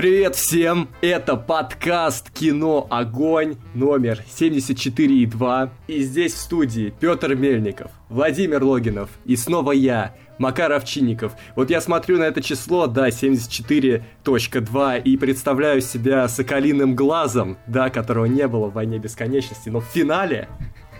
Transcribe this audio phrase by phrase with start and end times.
[0.00, 0.88] Привет всем!
[1.02, 5.68] Это подкаст «Кино Огонь» номер 74,2.
[5.88, 11.34] И здесь в студии Петр Мельников, Владимир Логинов и снова я, Макар Овчинников.
[11.54, 18.24] Вот я смотрю на это число, да, 74.2, и представляю себя соколиным глазом, да, которого
[18.24, 20.48] не было в «Войне бесконечности», но в финале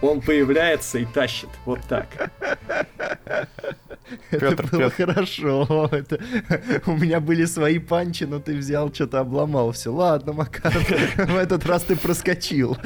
[0.03, 1.49] он появляется и тащит.
[1.65, 2.31] Вот так.
[4.31, 5.89] Это было хорошо.
[5.93, 6.21] Это...
[6.87, 9.93] У меня были свои панчи, но ты взял, что-то обломал все.
[9.93, 10.73] Ладно, Макар,
[11.17, 12.77] в этот раз ты проскочил.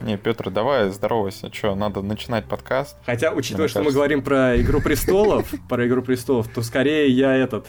[0.00, 1.52] Не, Петр, давай здоровайся.
[1.52, 2.96] Что, надо начинать подкаст?
[3.04, 7.66] Хотя, учитывая, что мы говорим про Игру престолов, про Игру престолов, то скорее я этот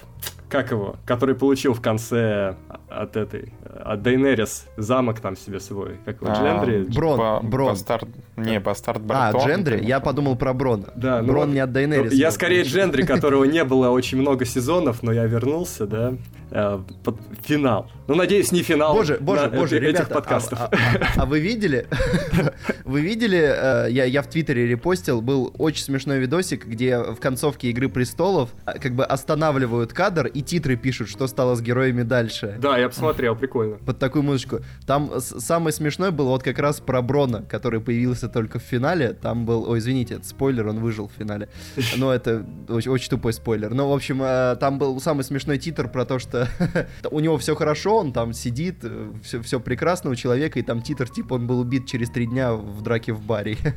[0.52, 2.58] как его, который получил в конце
[2.90, 3.54] от этой,
[3.84, 6.84] от Дейнерис замок там себе свой, как его, а, Джендри?
[6.94, 7.70] Брон, Ба- Брон.
[7.70, 9.42] Бастард, не, Бастард Бартон.
[9.42, 9.84] А, Джендри?
[9.84, 10.90] Я подумал про Брона.
[10.96, 12.14] Да, ну, Брон не от Дейнерис.
[12.14, 16.14] Я скорее Джендри, которого не было очень много сезонов, но я вернулся, да,
[16.52, 17.90] э, под финал.
[18.08, 20.60] Ну, надеюсь, не финал Боже, боже, боже, этих ребята, подкастов.
[20.60, 21.88] А, а, а вы видели,
[22.84, 27.70] вы видели, э, я, я в Твиттере репостил, был очень смешной видосик, где в концовке
[27.70, 32.58] Игры Престолов э, как бы останавливают кадр и титры пишут, что стало с героями дальше.
[32.60, 33.61] Да, я посмотрел, прикольно.
[33.86, 34.60] Под такую музычку.
[34.86, 39.14] Там самый смешной был вот как раз про Брона, который появился только в финале.
[39.14, 41.50] Там был, ой, извините, это спойлер, он выжил в финале.
[41.98, 43.74] Но это очень, очень тупой спойлер.
[43.74, 46.48] Но, в общем, э, там был самый смешной титр про то, что
[47.12, 48.84] у него все хорошо, он там сидит,
[49.24, 52.28] все, э, все прекрасно у человека, и там титр, типа, он был убит через три
[52.28, 53.58] дня в драке в баре.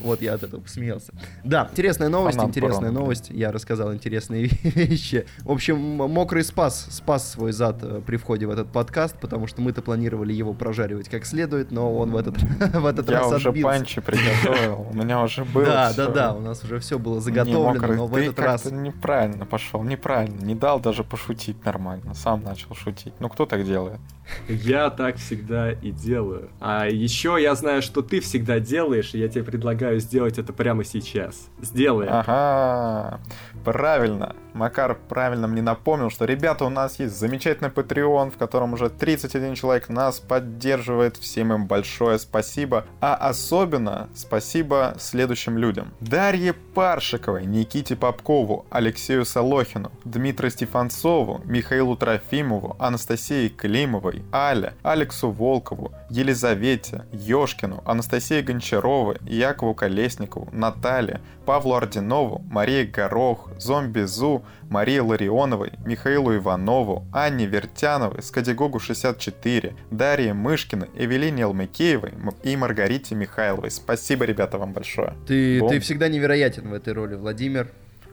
[0.00, 1.12] Вот я от этого посмеялся.
[1.44, 3.30] Да, интересная новость, интересная новость.
[3.30, 5.26] Я рассказал интересные вещи.
[5.40, 9.60] В общем, мокрый спас, спас свой зад э, при входе в этот подкаст, потому что
[9.62, 12.36] мы-то планировали его прожаривать как следует, но он в этот,
[12.74, 13.68] в этот Я раз уже отбился.
[13.68, 17.94] панчи приготовил, у меня уже было Да, да, да, у нас уже все было заготовлено,
[17.94, 18.64] но в этот раз...
[18.66, 23.14] неправильно пошел, неправильно, не дал даже пошутить нормально, сам начал шутить.
[23.20, 24.00] Ну кто так делает?
[24.48, 26.50] Я так всегда и делаю.
[26.60, 30.84] А еще я знаю, что ты всегда делаешь, и я тебе предлагаю сделать это прямо
[30.84, 31.48] сейчас.
[31.60, 32.06] Сделай.
[32.08, 33.20] Ага,
[33.64, 34.34] правильно.
[34.56, 39.54] Макар правильно мне напомнил, что, ребята, у нас есть замечательный Patreon, в котором уже 31
[39.54, 41.18] человек нас поддерживает.
[41.18, 42.86] Всем им большое спасибо.
[43.00, 45.92] А особенно спасибо следующим людям.
[46.00, 55.92] Дарье Паршиковой, Никите Попкову, Алексею Солохину, Дмитрию Стефанцову, Михаилу Трофимову, Анастасии Климовой, Але, Алексу Волкову,
[56.10, 65.72] Елизавете, Ёшкину, Анастасии Гончаровой, Якову Колесникову, Наталье, Павлу Ординову, Марии Горох, Зомби Зу, Марии Ларионовой,
[65.84, 72.12] Михаилу Иванову, Анне Вертяновой, Скадигогу 64, Дарье Мышкиной, Эвелине Алмыкеевой
[72.42, 73.70] и Маргарите Михайловой.
[73.70, 75.14] Спасибо, ребята, вам большое.
[75.26, 77.68] Ты, ты всегда невероятен в этой роли, Владимир.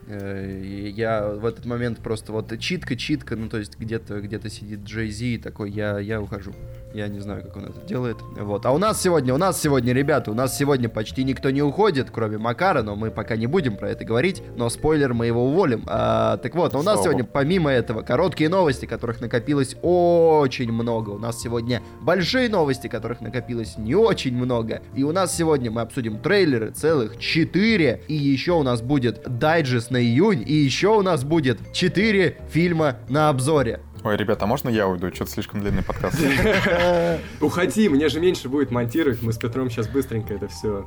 [0.08, 4.82] Э, я в этот момент просто вот читка, читка, ну то есть где-то где-то сидит
[4.82, 6.54] Джей Зи такой, я, я ухожу.
[6.94, 8.18] Я не знаю, как он это делает.
[8.38, 8.68] Вот.
[8.68, 12.10] А у нас сегодня, у нас сегодня, ребята, у нас сегодня почти никто не уходит,
[12.12, 14.44] кроме Макара, но мы пока не будем про это говорить.
[14.56, 15.84] Но спойлер, мы его уволим.
[15.88, 17.04] А, так вот, у нас Слава.
[17.04, 21.10] сегодня, помимо этого, короткие новости, которых накопилось очень много.
[21.10, 24.84] У нас сегодня большие новости, которых накопилось не очень много.
[24.94, 28.04] И у нас сегодня мы обсудим трейлеры целых 4.
[28.08, 30.44] И еще у нас будет дайджест на июнь.
[30.46, 33.80] И еще у нас будет 4 фильма на обзоре.
[34.04, 35.14] Ой, ребята, а можно я уйду?
[35.14, 36.20] Что-то слишком длинный подкаст.
[37.42, 39.22] Уходи, мне же меньше будет монтировать.
[39.22, 40.86] Мы с Петром сейчас быстренько это все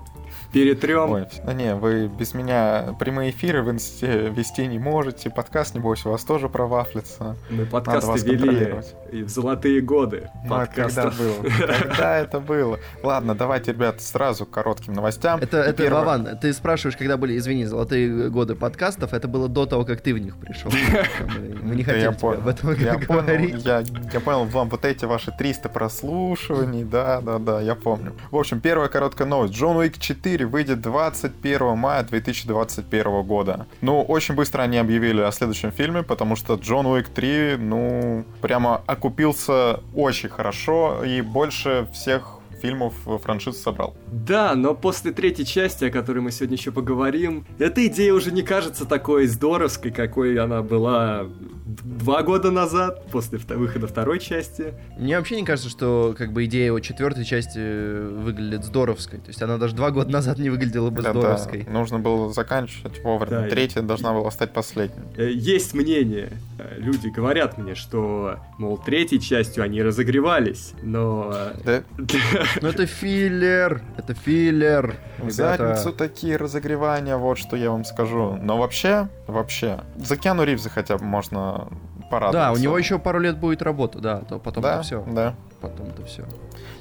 [0.53, 1.10] перетрем.
[1.12, 5.31] Ой, ну не, вы без меня прямые эфиры в инсте вести не можете.
[5.31, 7.37] Подкаст, небось, у вас тоже провафлится.
[7.49, 8.82] Мы подкасты вели
[9.12, 11.43] и в золотые годы ну, а когда было?
[11.59, 12.78] Когда это было?
[13.03, 15.41] Ладно, давайте, ребят, сразу к коротким новостям.
[15.41, 16.00] Это, это Первое...
[16.00, 20.12] Вован, ты спрашиваешь, когда были, извини, золотые годы подкастов, это было до того, как ты
[20.12, 20.71] в них пришел.
[21.62, 22.75] Мы не хотели об этом
[23.06, 23.64] говорить.
[23.64, 28.12] Я, я понял, вам вот эти ваши 300 прослушиваний, да, да, да, я помню.
[28.30, 29.54] В общем, первая короткая новость.
[29.54, 33.66] Джон Уик 4 выйдет 21 мая 2021 года.
[33.80, 38.82] Ну, очень быстро они объявили о следующем фильме, потому что Джон Уик 3, ну, прямо
[38.86, 43.97] окупился очень хорошо и больше всех фильмов франшизу собрал.
[44.10, 48.42] Да, но после третьей части, о которой мы сегодня еще поговорим, эта идея уже не
[48.42, 51.26] кажется такой здоровской, какой она была
[51.66, 54.74] два года назад, после выхода второй части.
[54.98, 59.18] Мне вообще не кажется, что как бы идея о четвертой части выглядит здоровской.
[59.18, 61.64] То есть она даже два года назад не выглядела бы да, здоровской.
[61.64, 61.70] Да.
[61.72, 63.42] Нужно было заканчивать вовремя.
[63.42, 63.84] Да, Третья и...
[63.84, 65.02] должна была стать последней.
[65.16, 71.34] Э, есть мнение, э, люди говорят мне, что, мол, третьей частью они разогревались, но...
[71.64, 71.82] Да?
[72.60, 74.97] Ну это филлер, это филлер.
[75.19, 78.37] В задницу такие разогревания, вот что я вам скажу.
[78.41, 81.69] Но вообще, вообще, за Киану Ривза хотя бы можно
[82.10, 82.39] порадоваться.
[82.39, 85.03] Да, у него еще пару лет будет работа, да, то потом-то Да, все.
[85.07, 85.34] да.
[85.60, 86.25] Потом-то все.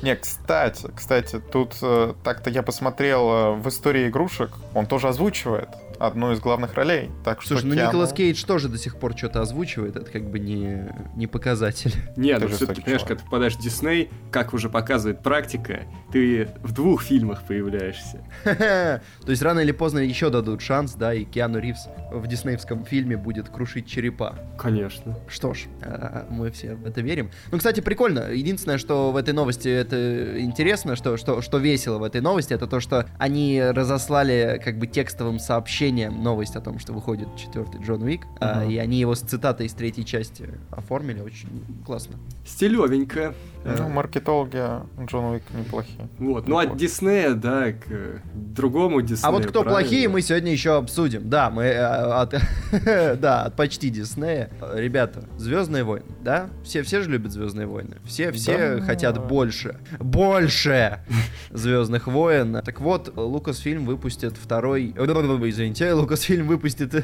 [0.01, 5.69] Не, кстати, кстати, тут э, так-то я посмотрел э, в истории игрушек, он тоже озвучивает
[5.99, 7.11] одну из главных ролей.
[7.23, 10.29] Так что Слушай, ну Киану- Николас Кейдж тоже до сих пор что-то озвучивает, это как
[10.29, 11.93] бы не, не показатель.
[12.15, 16.49] Нет, Ты ну все-таки, понимаешь, когда ты попадаешь в Дисней, как уже показывает практика, ты
[16.63, 18.23] в двух фильмах появляешься.
[18.43, 23.17] То есть рано или поздно еще дадут шанс, да, и Киану Ривз в диснеевском фильме
[23.17, 24.35] будет крушить черепа.
[24.57, 25.17] Конечно.
[25.27, 27.31] Что ж, а, мы все в это верим.
[27.51, 28.31] Ну, кстати, прикольно.
[28.31, 32.67] Единственное, что в этой новости это интересно, что, что, что весело в этой новости, это
[32.67, 38.03] то, что они разослали как бы текстовым сообщением новость о том, что выходит четвертый Джон
[38.03, 38.69] Уик, а, Мгм.
[38.71, 41.21] и они его с цитатой из третьей части оформили.
[41.21, 41.49] Очень
[41.85, 42.15] классно.
[42.45, 43.33] Стилевенько.
[43.65, 44.61] Ну, Э, маркетологи
[45.07, 46.07] Джон Уик неплохие.
[46.19, 46.47] Вот.
[46.47, 46.77] Ну, от.
[46.77, 49.27] Диснея, да, к э, другому Диснею.
[49.27, 49.71] А вот кто правильно?
[49.89, 51.27] плохие, мы сегодня еще обсудим.
[51.29, 52.35] Да, мы э, от,
[53.19, 54.51] да, от почти Диснея.
[54.73, 56.49] Ребята, Звездные войны, да?
[56.63, 57.95] Все, все же любят Звездные войны.
[58.05, 58.81] Все, все Да.
[58.85, 59.79] хотят больше.
[59.99, 60.99] Больше
[61.51, 62.61] Звездных войн.
[62.63, 64.93] Так вот, Лукасфильм выпустит второй.
[64.95, 67.03] Извините, Лукасфильм выпустит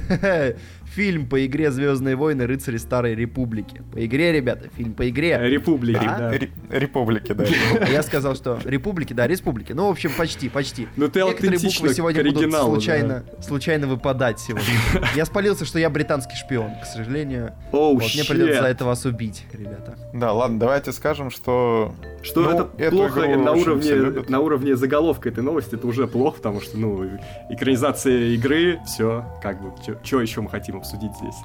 [0.86, 3.82] фильм по игре Звездные войны Рыцари Старой Республики.
[3.94, 5.40] По игре, ребята, фильм по Э, игре.
[5.50, 6.18] Республики, Да?
[6.18, 6.32] да.
[6.70, 7.44] Ре- Республики, да.
[7.92, 9.74] Я сказал, что республики, да, республики.
[9.74, 10.88] Ну, в общем, почти, почти.
[10.96, 14.66] Ну, ты Некоторые буквы сегодня будут случайно, случайно выпадать сегодня.
[15.16, 17.54] Я спалился, что я британский шпион, к сожалению.
[17.72, 19.98] Оу, Вот, мне придется за это вас убить, ребята.
[20.14, 21.94] Да, ладно, давайте скажем, что...
[22.24, 26.38] Что Ну, это плохо игру на уровне, на уровне заголовка этой новости, это уже плохо,
[26.38, 27.10] потому что, ну,
[27.50, 31.36] экранизация игры, все, как бы, что еще мы хотим обсудить здесь?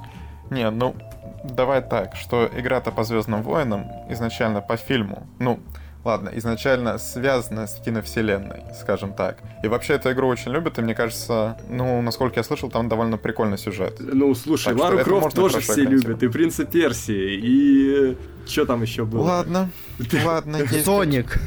[0.49, 0.95] Не, ну,
[1.43, 5.59] давай так, что игра-то по Звездным войнам изначально по фильму, ну,
[6.03, 9.39] ладно, изначально связана с киновселенной, скажем так.
[9.63, 13.17] И вообще эту игру очень любят, и мне кажется, ну, насколько я слышал, там довольно
[13.17, 13.97] прикольный сюжет.
[13.99, 18.17] Ну, слушай, Так Лару Крофт тоже все любят, и Принца Персии, и
[18.47, 19.23] что там еще было?
[19.23, 19.69] Ладно,
[20.25, 20.59] ладно.
[20.83, 21.39] Соник.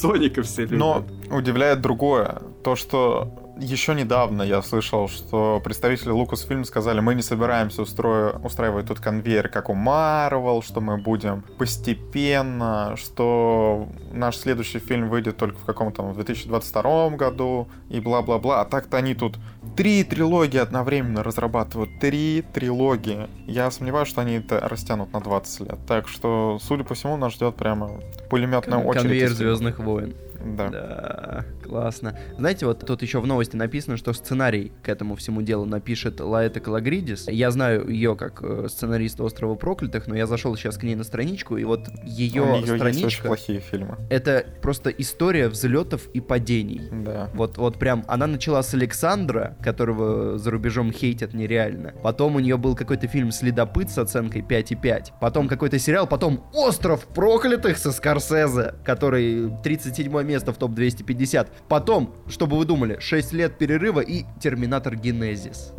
[0.00, 0.78] Соника все любят.
[0.78, 7.22] Но удивляет другое, то, что еще недавно я слышал, что представители Lucasfilm сказали, мы не
[7.22, 14.78] собираемся устрои- устраивать тут конвейер, как у Marvel, что мы будем постепенно, что наш следующий
[14.78, 18.60] фильм выйдет только в каком-то там 2022 году и бла-бла-бла.
[18.60, 19.38] А так-то они тут
[19.76, 21.98] три трилогии одновременно разрабатывают.
[22.00, 23.28] Три трилогии.
[23.46, 25.78] Я сомневаюсь, что они это растянут на 20 лет.
[25.86, 27.90] Так что, судя по всему, нас ждет прямо
[28.30, 29.02] пулеметная очередь.
[29.02, 29.30] Конвейер.
[29.30, 30.14] Звездных войн.
[30.44, 30.68] Да.
[30.68, 32.18] Да, классно.
[32.38, 36.60] Знаете, вот тут еще в новости написано, что сценарий к этому всему делу напишет Лаэта
[36.60, 37.26] Калагридис.
[37.28, 41.04] Я знаю ее как э, сценариста «Острова проклятых», но я зашел сейчас к ней на
[41.04, 43.96] страничку, и вот ее У неё есть очень страничка плохие фильмы.
[44.10, 46.88] это просто история взлетов и падений.
[46.90, 47.30] Да.
[47.34, 51.92] Вот, вот прям, она начала с Александра, которого за рубежом хейтят нереально.
[52.02, 55.12] Потом у нее был какой-то фильм «Следопыт» с оценкой 5,5.
[55.20, 61.48] Потом какой-то сериал, потом «Остров проклятых» со Скорсезе, который 37 место в топ-250.
[61.68, 65.72] Потом, что бы вы думали, 6 лет перерыва и «Терминатор Генезис».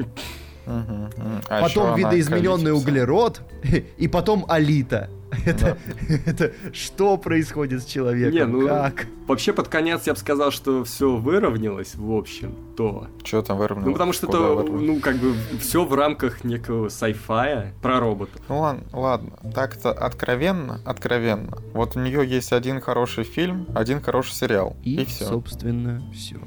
[0.65, 1.41] Мгм, мгм.
[1.47, 3.41] А потом видоизмененный углерод
[3.97, 5.09] и потом Алита.
[5.45, 5.77] Это,
[6.25, 8.33] это что происходит с человеком?
[8.33, 9.07] Не, ну, как?
[9.27, 13.07] Вообще, под конец я бы сказал, что все выровнялось, в общем, то.
[13.23, 13.87] Чё там выровнялось?
[13.87, 14.87] Ну, потому что Куда это, выровнялось?
[14.87, 18.41] ну, как бы, все в рамках некого сайфая про роботов.
[18.47, 19.31] Ну ладно, ладно.
[19.53, 21.57] Так-то откровенно, откровенно.
[21.73, 24.77] Вот у нее есть один хороший фильм, один хороший сериал.
[24.83, 25.25] И, И, все.
[25.25, 26.37] собственно, все.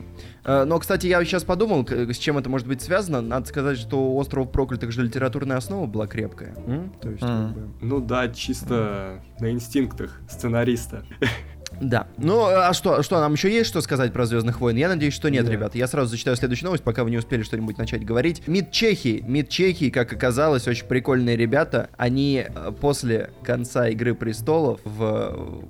[0.44, 3.20] Но, кстати, я сейчас подумал, с чем это может быть связано.
[3.20, 6.54] Надо сказать, что у «Остров проклятых» же литературная основа была крепкая.
[7.00, 7.52] То есть, как М.
[7.52, 11.04] бы- Ну да, чисто на инстинктах сценариста.
[11.80, 12.06] Да.
[12.18, 14.76] Ну, а что, что, нам еще есть что сказать про Звездных войн?
[14.76, 15.52] Я надеюсь, что нет, Нет.
[15.52, 15.78] ребята.
[15.78, 18.46] Я сразу зачитаю следующую новость, пока вы не успели что-нибудь начать говорить.
[18.46, 19.24] МИД Чехии.
[19.26, 21.88] МИД Чехии, как оказалось, очень прикольные ребята.
[21.96, 25.00] Они э, после конца Игры престолов в,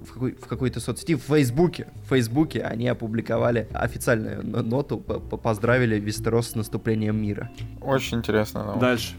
[0.04, 6.50] в, какой, в какой-то соцсети, в Фейсбуке, в Фейсбуке они опубликовали официальную ноту, поздравили Вестерос
[6.50, 7.50] с наступлением мира.
[7.80, 8.64] Очень интересно.
[8.64, 8.80] новость.
[8.80, 9.14] Дальше.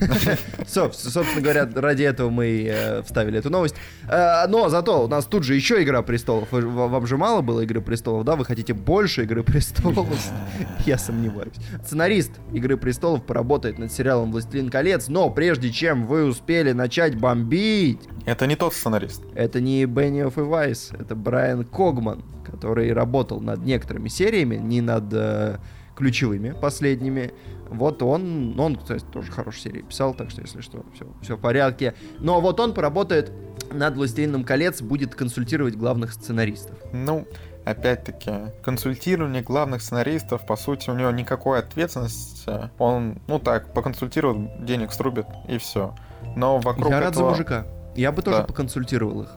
[0.66, 3.74] Со- собственно говоря, ради этого мы э, вставили эту новость.
[4.08, 6.48] Э, но зато у нас тут же еще Игра престолов.
[6.50, 8.36] Вам же мало было Игры престолов, да?
[8.36, 10.06] Вы хотите больше Игры престолов?
[10.86, 11.54] Я сомневаюсь.
[11.84, 18.00] Сценарист Игры престолов поработает над сериалом Властелин колец, но прежде чем вы успели начать бомбить,
[18.26, 19.22] Это не тот сценарист.
[19.34, 25.04] это не Бенниоф и Вайс, это Брайан Когман, который работал над некоторыми сериями, не над
[25.12, 25.56] э,
[25.96, 27.32] ключевыми последними.
[27.68, 31.40] Вот он, он, кстати, тоже хорошие серии писал, так что, если что, все, все в
[31.40, 31.94] порядке.
[32.18, 33.32] Но вот он поработает
[33.72, 36.76] над «Властелином колец», будет консультировать главных сценаристов.
[36.92, 37.26] Ну,
[37.64, 38.30] опять-таки,
[38.62, 42.70] консультирование главных сценаристов, по сути, у него никакой ответственности.
[42.78, 45.94] Он, ну так, поконсультирует, денег срубит, и все.
[46.36, 47.66] Но вокруг Я рад за этого- мужика.
[47.96, 48.44] Я бы тоже Да.
[48.44, 49.34] поконсультировал их.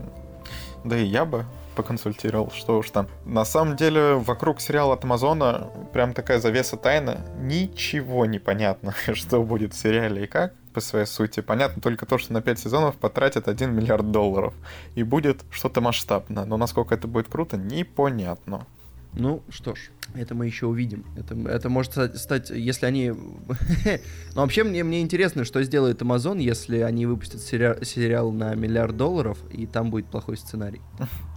[0.84, 1.46] Да и я бы
[1.80, 3.08] поконсультировал, что уж там.
[3.24, 7.20] На самом деле, вокруг сериала от Амазона прям такая завеса тайны.
[7.40, 11.40] Ничего не понятно, что будет в сериале и как по своей сути.
[11.40, 14.54] Понятно только то, что на 5 сезонов потратят 1 миллиард долларов.
[14.96, 16.44] И будет что-то масштабное.
[16.44, 18.68] Но насколько это будет круто, непонятно.
[19.14, 19.80] Ну, что ж,
[20.14, 21.06] это мы еще увидим.
[21.18, 23.10] Это, это может ста- стать, если они...
[24.36, 28.96] Но вообще мне, мне интересно, что сделает Amazon, если они выпустят сериал, сериал на миллиард
[28.98, 30.82] долларов, и там будет плохой сценарий.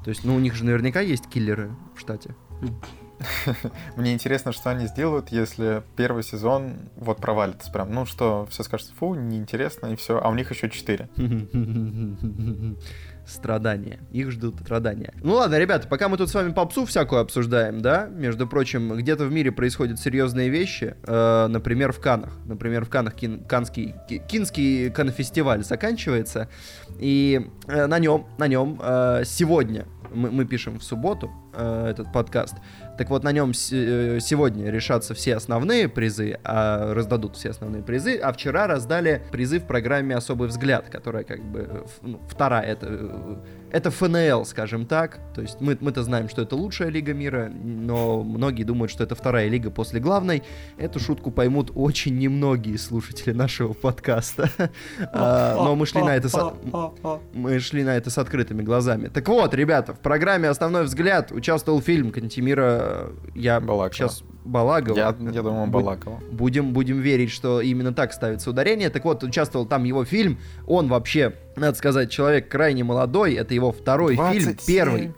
[0.04, 2.34] То есть, ну, у них же наверняка есть киллеры в штате.
[3.96, 7.92] Мне интересно, что они сделают, если первый сезон вот провалится прям.
[7.92, 10.18] Ну что, все скажут, фу, неинтересно, и все.
[10.20, 11.08] А у них еще 4.
[13.26, 14.00] Страдания.
[14.10, 15.14] Их ждут страдания.
[15.22, 19.24] Ну ладно, ребята, пока мы тут с вами попсу всякую обсуждаем, да, между прочим, где-то
[19.26, 22.32] в мире происходят серьезные вещи, э, например, в Канах.
[22.46, 26.48] Например, в Канах кин- канский, ки- кинский канфестиваль заканчивается,
[26.98, 32.12] и э, на нем, на нем э, сегодня, мы, мы пишем в субботу э, этот
[32.12, 32.54] подкаст,
[32.98, 38.16] так вот, на нем э, сегодня решатся все основные призы, а раздадут все основные призы,
[38.16, 42.86] а вчера раздали призы в программе «Особый взгляд», которая как бы э, ну, вторая, это,
[42.90, 43.36] э,
[43.70, 48.22] это ФНЛ, скажем так, то есть мы, мы-то знаем, что это лучшая лига мира, но
[48.22, 50.42] многие думают, что это вторая лига после главной.
[50.76, 54.50] Эту шутку поймут очень немногие слушатели нашего подкаста,
[55.12, 56.52] А, но мы шли на это с-
[57.32, 59.08] мы шли на это с открытыми глазами.
[59.08, 62.91] Так вот, ребята, в программе «Основной взгляд» участвовал фильм Кантемира,
[63.34, 63.92] я Балакова.
[63.92, 64.96] сейчас Балагова.
[64.96, 66.20] Я, я думаю, Балакова.
[66.30, 68.90] Будем, будем верить, что именно так ставится ударение.
[68.90, 70.38] Так вот, участвовал там его фильм.
[70.66, 73.34] Он вообще, надо сказать, человек крайне молодой.
[73.34, 74.66] Это его второй фильм, 27.
[74.66, 75.14] первый.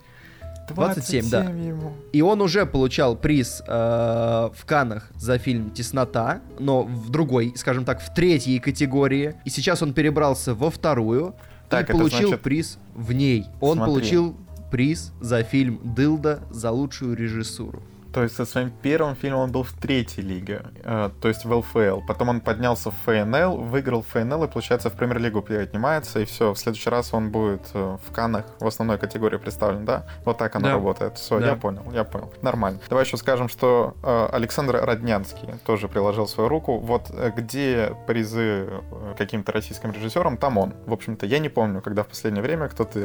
[0.73, 1.43] 27, да.
[1.43, 1.93] ему.
[2.11, 7.85] И он уже получал приз э, в Канах за фильм «Теснота», но в другой, скажем
[7.85, 9.35] так, в третьей категории.
[9.45, 11.35] И сейчас он перебрался во вторую
[11.69, 13.45] Так, и получил значит- приз в ней.
[13.61, 13.93] Он Смотри.
[13.93, 14.35] получил
[14.71, 17.81] приз за фильм «Дылда» за лучшую режиссуру.
[18.15, 21.51] То есть со своим первым фильмом он был в третьей лиге, э, то есть в
[21.53, 21.99] ЛФЛ.
[22.07, 26.53] Потом он поднялся в ФНЛ, выиграл ФНЛ и, получается, в премьер-лигу поднимается, и все.
[26.53, 30.05] В следующий раз он будет э, в Канах в основной категории представлен, да?
[30.23, 30.73] Вот так оно Да.
[30.75, 31.17] работает.
[31.17, 31.47] Все, Да.
[31.47, 32.31] я понял, я понял.
[32.41, 32.79] Нормально.
[32.87, 36.77] Давай еще скажем, что э, Александр Роднянский тоже приложил свою руку.
[36.77, 40.73] Вот э, где призы э, каким-то российским режиссерам, там он.
[40.85, 42.97] В общем-то, я не помню, когда в последнее время кто-то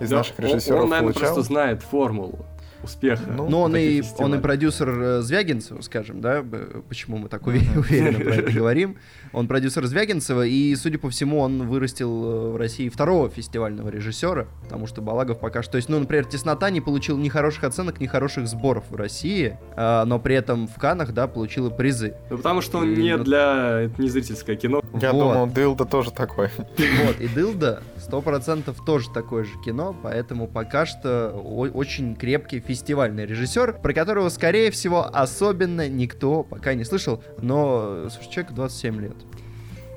[0.00, 1.34] из Да, наших он- режиссеров Он, наверное, получал.
[1.34, 2.46] просто знает формулу
[2.84, 3.22] успеха.
[3.36, 6.44] Ну, Ну, он и, он и продюсер э, Звягинцева, скажем, да,
[6.88, 8.96] почему мы так уве- уверенно про это говорим.
[9.32, 14.46] Он продюсер Звягинцева, и, судя по всему, он вырастил э, в России второго фестивального режиссера,
[14.62, 15.72] потому что Балагов пока что...
[15.72, 19.56] То есть, ну, например, «Теснота» не получил ни хороших оценок, ни хороших сборов в России,
[19.76, 22.14] а, но при этом в Канах, да, получила призы.
[22.30, 23.80] Ну, потому что он И не вот- для...
[23.82, 24.82] Это не зрительское кино.
[25.00, 25.18] Я Вот.
[25.34, 26.50] думал, Дилда тоже такой.
[26.56, 33.80] Вот, и «Дылда» 100% тоже такое же кино, поэтому пока что очень крепкий фестивальный режиссер,
[33.80, 39.16] про которого, скорее всего, особенно никто пока не слышал, но, слушай, человеку 27 лет.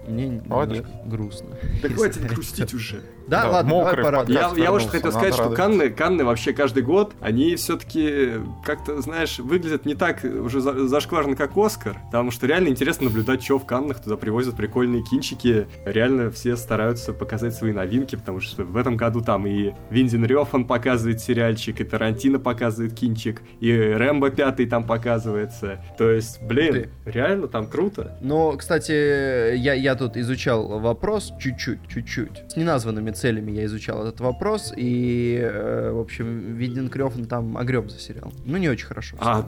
[0.07, 0.85] Мне Молодец.
[1.05, 1.57] грустно.
[1.81, 3.01] Да хватит грустить уже.
[3.27, 4.17] Да, Да, ладно, давай мокрый пора.
[4.19, 4.57] подкаст.
[4.57, 5.49] Я, я уж хотел сказать, что.
[5.49, 8.33] Канны, Канны вообще каждый год, они все-таки
[8.65, 13.43] как-то, знаешь, выглядят не так уже за- зашкварно, как Оскар, потому что реально интересно наблюдать,
[13.43, 18.63] что в Каннах, туда привозят прикольные кинчики, реально все стараются показать свои новинки, потому что
[18.63, 24.29] в этом году там и Виндин Рёфан показывает сериальчик, и Тарантино показывает кинчик, и Рэмбо
[24.29, 28.17] пятый там показывается, то есть, блин, реально там круто.
[28.21, 32.51] Но, кстати, я, я тут изучал вопрос чуть-чуть, чуть-чуть.
[32.51, 37.89] С неназванными целями я изучал этот вопрос, и, э, в общем, Виден Крёфан там огреб
[37.89, 38.31] за сериал.
[38.45, 39.17] Ну, не очень хорошо.
[39.19, 39.47] А.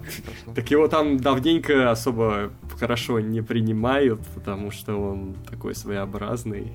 [0.56, 6.72] Так его там давненько особо хорошо не принимают, потому что он такой своеобразный.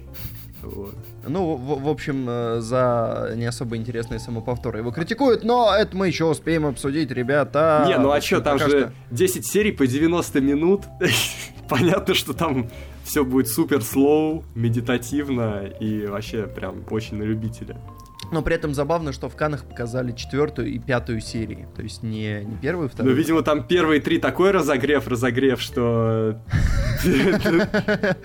[0.63, 0.95] Вот.
[1.29, 6.07] Ну, в, в общем, э, за не особо интересные самоповторы его критикуют, но это мы
[6.07, 7.85] еще успеем обсудить, ребята.
[7.87, 10.85] не, ну а что, там же что- 10 серий по 90 минут.
[11.69, 12.69] Понятно, что там
[13.05, 17.77] все будет супер слоу, медитативно и вообще прям очень на любителя.
[18.33, 21.69] Но при этом забавно, что в Канах показали четвертую и пятую серии.
[21.77, 23.15] То есть не, не первую и Ну, вторую.
[23.15, 26.41] видимо, там первые три такой разогрев, разогрев, что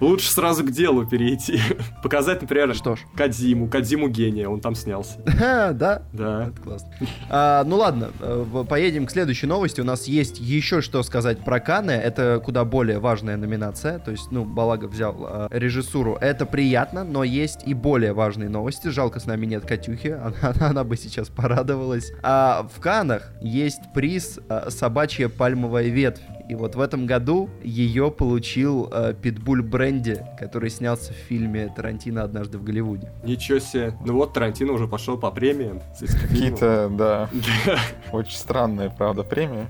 [0.00, 1.60] лучше сразу к делу перейти.
[2.02, 3.00] Показать, например, Что ж.
[3.16, 5.18] Кадзиму, Кадзиму гения, он там снялся.
[5.74, 6.48] Да, Да.
[6.48, 6.88] Это классно.
[7.30, 9.80] А, ну ладно, э, поедем к следующей новости.
[9.80, 11.92] У нас есть еще что сказать про Каны.
[11.92, 13.98] Это куда более важная номинация.
[13.98, 16.16] То есть, ну, Балага взял э, режиссуру.
[16.20, 18.88] Это приятно, но есть и более важные новости.
[18.88, 20.08] Жалко, с нами нет Катюхи.
[20.24, 22.12] Она, она- она бы сейчас порадовалась.
[22.22, 26.20] А в Канах есть приз э, «Собачья пальмовая ветвь».
[26.48, 32.22] И вот в этом году ее получил э, Питбуль Бренди, который снялся в фильме Тарантино
[32.22, 33.10] «Однажды в Голливуде».
[33.24, 33.94] Ничего себе.
[34.04, 35.80] Ну вот, Тарантино уже пошел по премиям.
[35.98, 37.30] Какие-то, да,
[38.12, 39.66] очень странные, правда, премии.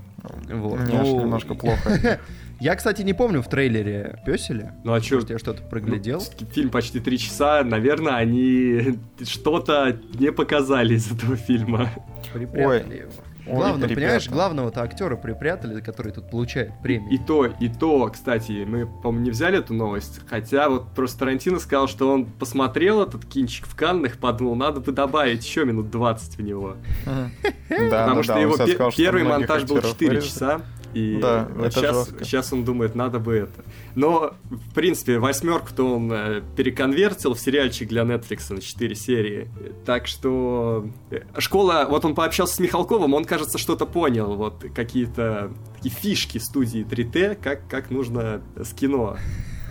[0.51, 0.79] Вот.
[0.79, 2.19] Мне аж Ну, немножко плохо.
[2.59, 4.73] Я, кстати, не помню в трейлере пёселя.
[4.83, 4.95] Ну а?
[4.95, 6.23] Может, я что-то проглядел?
[6.39, 11.89] Ну, фильм почти три часа, наверное, они что-то не показали из этого фильма.
[12.33, 13.11] Припрятали его.
[13.47, 13.95] Ой, Главное, ребята.
[13.95, 17.19] понимаешь, главного-то актера припрятали, который тут получает И премию.
[17.25, 21.87] то, и то, кстати, мы, по-моему, не взяли эту новость, хотя вот просто Тарантино сказал,
[21.87, 26.41] что он посмотрел этот кинчик в Каннах, подумал, надо бы добавить еще минут 20 в
[26.41, 26.75] него.
[27.05, 27.29] Да,
[27.69, 28.57] Потому да, что его
[28.95, 30.29] первый монтаж был актеров 4 вырежут.
[30.29, 30.61] часа.
[30.95, 32.23] И Да, вот это сейчас, жестко.
[32.23, 33.65] сейчас он думает, надо бы это.
[33.95, 39.49] Но, в принципе, восьмерку-то он э, переконвертил в сериальчик для Netflix на 4 серии.
[39.85, 44.35] Так что э, школа, вот он пообщался с Михалковым, он, кажется, что-то понял.
[44.37, 49.17] Вот какие-то такие фишки студии 3T, как, как нужно с кино.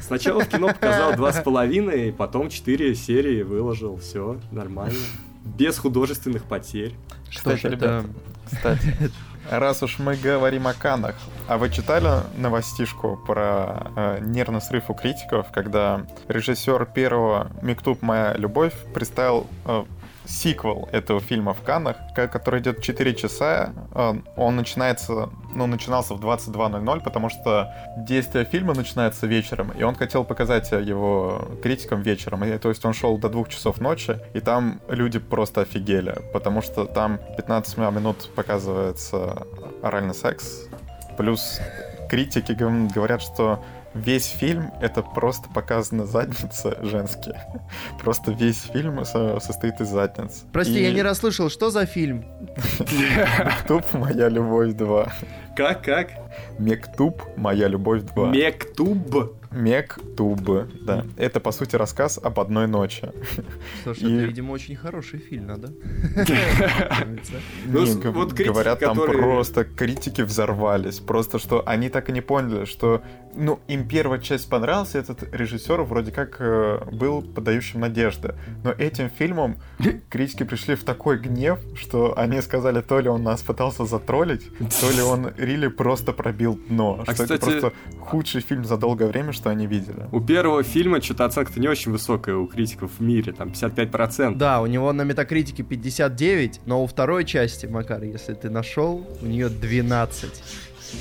[0.02, 3.96] Сначала в кино показал два с половиной, потом 4 серии выложил.
[3.96, 4.98] Все, нормально.
[5.42, 6.94] Без художественных потерь.
[7.30, 7.68] Что Кстати, это...
[7.68, 8.04] ребята,
[8.50, 9.10] кстати,
[9.50, 11.14] раз уж мы говорим о Канах,
[11.48, 18.02] а вы читали новостишку про э, нервный срыв у критиков, когда режиссер первого «Мектуб.
[18.02, 19.84] Моя любовь» представил э,
[20.26, 23.72] сиквел этого фильма в Каннах, ко- который идет 4 часа.
[23.94, 29.94] Э, Он начинается, ну, начинался в 22.00, потому что действие фильма начинается вечером, и он
[29.94, 32.44] хотел показать его критикам вечером.
[32.44, 36.62] И, то есть он шел до двух часов ночи, и там люди просто офигели, потому
[36.62, 39.46] что там 15 минут показывается
[39.82, 40.66] оральный секс,
[41.16, 41.60] плюс
[42.08, 43.62] критики гов- говорят, что
[43.94, 47.40] весь фильм это просто показаны задницы женские.
[48.02, 50.44] Просто весь фильм со- состоит из задниц.
[50.52, 52.24] Прости, И я не расслышал, что за фильм?
[52.92, 55.12] Мектуб «Моя любовь 2».
[55.56, 56.08] Как, как?
[56.58, 58.30] Мектуб «Моя любовь 2».
[58.30, 59.36] Мектуб.
[59.54, 60.40] Мектуб,
[60.82, 61.04] да.
[61.16, 63.10] Это, по сути, рассказ об одной ночи.
[63.82, 65.72] Что ж, И- это, видимо, очень хороший фильм, надо.
[67.66, 71.00] Ну, критики, говорят, там просто критики взорвались.
[71.00, 73.02] Просто что они так и не поняли, что
[73.36, 78.34] ну, им первая часть понравилась, и этот режиссер вроде как э, был подающим надежды.
[78.62, 79.56] Но этим фильмом
[80.10, 84.48] критики пришли в такой гнев, что они сказали, то ли он нас пытался затроллить,
[84.80, 86.98] то ли он Рили просто пробил дно.
[87.00, 90.06] А, что кстати- это просто худший фильм за долгое время, что они видели.
[90.12, 94.36] У первого фильма что-то оценка-то не очень высокая у критиков в мире, там 55%.
[94.36, 99.26] Да, у него на метакритике 59, но у второй части, Макар, если ты нашел, у
[99.26, 100.42] нее 12.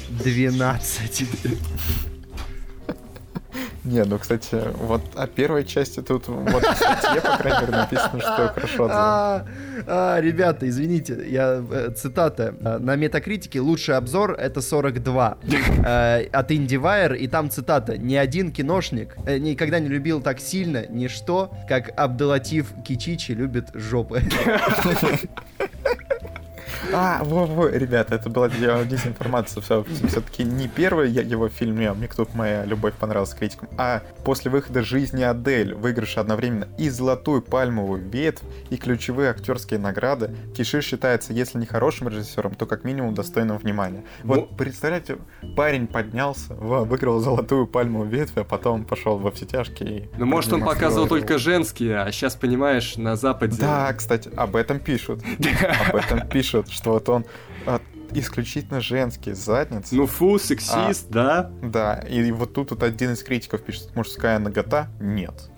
[0.10, 1.26] 12.
[3.84, 8.20] Не, ну, кстати, вот о первой части тут вот в статье, по крайней мере, написано,
[8.20, 8.88] что хорошо.
[8.92, 9.46] А,
[9.88, 12.56] а, ребята, извините, я э, цитата.
[12.64, 18.52] А, На метакритике лучший обзор это 42 э, от IndieWire, и там цитата: ни один
[18.52, 24.22] киношник э, никогда не любил так сильно ничто, как Абдулатив Кичичи любит жопы.
[26.92, 29.62] А, во-во, ребята, это была де- дезинформация.
[29.62, 32.34] Все, все-таки не первый я- его фильм мне «Мектуб.
[32.34, 38.44] Моя любовь» понравился критикам, а после выхода «Жизни Адель», выигравший одновременно и «Золотую пальмовую ветвь»,
[38.70, 44.04] и ключевые актерские награды, Киши считается, если не хорошим режиссером, то как минимум достойным внимания.
[44.24, 45.18] Вот Ну- представляете,
[45.56, 50.00] парень поднялся, выиграл «Золотую пальмовую ветвь», а потом пошел во все тяжкие.
[50.06, 53.58] и Ну, может, он показывал только женские, а сейчас, понимаешь, на Западе...
[53.60, 55.22] Да, кстати, об этом пишут.
[55.90, 57.26] Об этом пишут, что вот он
[57.66, 57.80] а,
[58.12, 59.96] исключительно женские задницы.
[59.96, 61.52] Ну, фу, сексист, да?
[61.62, 64.90] Да, и вот тут вот один из критиков пишет, мужская нагота?
[65.00, 65.50] Нет.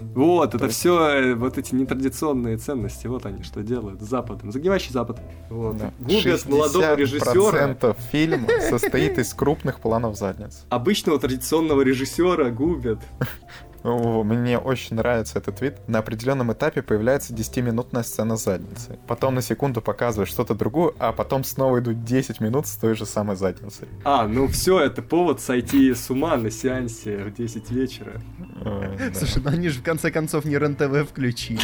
[0.00, 4.52] Вот, это все вот эти нетрадиционные ценности, вот они что делают с Западом.
[4.52, 5.20] Загнивающий Запад.
[5.50, 5.76] Вот.
[5.76, 5.92] Да.
[5.98, 10.64] Губят молодого режиссера, 60% фильма состоит из крупных планов задниц.
[10.70, 13.00] обычного традиционного режиссера губят.
[13.84, 15.76] Мне очень нравится этот вид.
[15.86, 18.98] На определенном этапе появляется 10-минутная сцена задницы.
[19.06, 23.06] Потом на секунду показывают что-то другое, а потом снова идут 10 минут с той же
[23.06, 23.88] самой задницей.
[24.04, 28.20] А, ну все, это повод сойти с ума на сеансе в 10 вечера.
[29.14, 31.60] Слушай, ну они же в конце концов не РЕН-ТВ включили.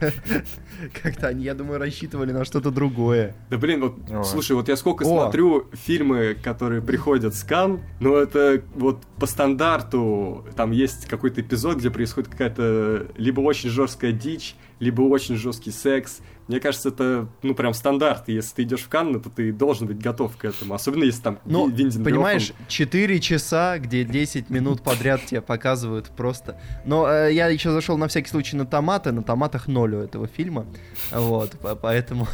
[1.02, 3.34] Как-то они, я думаю, рассчитывали на что-то другое.
[3.50, 8.62] Да блин, вот, слушай, вот я сколько смотрю фильмы, которые приходят с Кан, но это
[8.74, 15.02] вот по стандарту, там есть какой-то эпизод, где происходит какая-то либо очень жесткая дичь, либо
[15.02, 16.18] очень жесткий секс.
[16.46, 18.28] Мне кажется, это, ну, прям стандарт.
[18.28, 20.72] Если ты идешь в Канны, то ты должен быть готов к этому.
[20.72, 22.64] Особенно если там Ну, Ви- Винден понимаешь, Гёфен.
[22.68, 26.58] 4 часа, где 10 минут подряд тебе показывают просто.
[26.86, 30.26] Но э, я еще зашел на всякий случай на томаты, на томатах ноль у этого
[30.26, 30.64] фильма.
[31.12, 32.26] Вот, по- поэтому...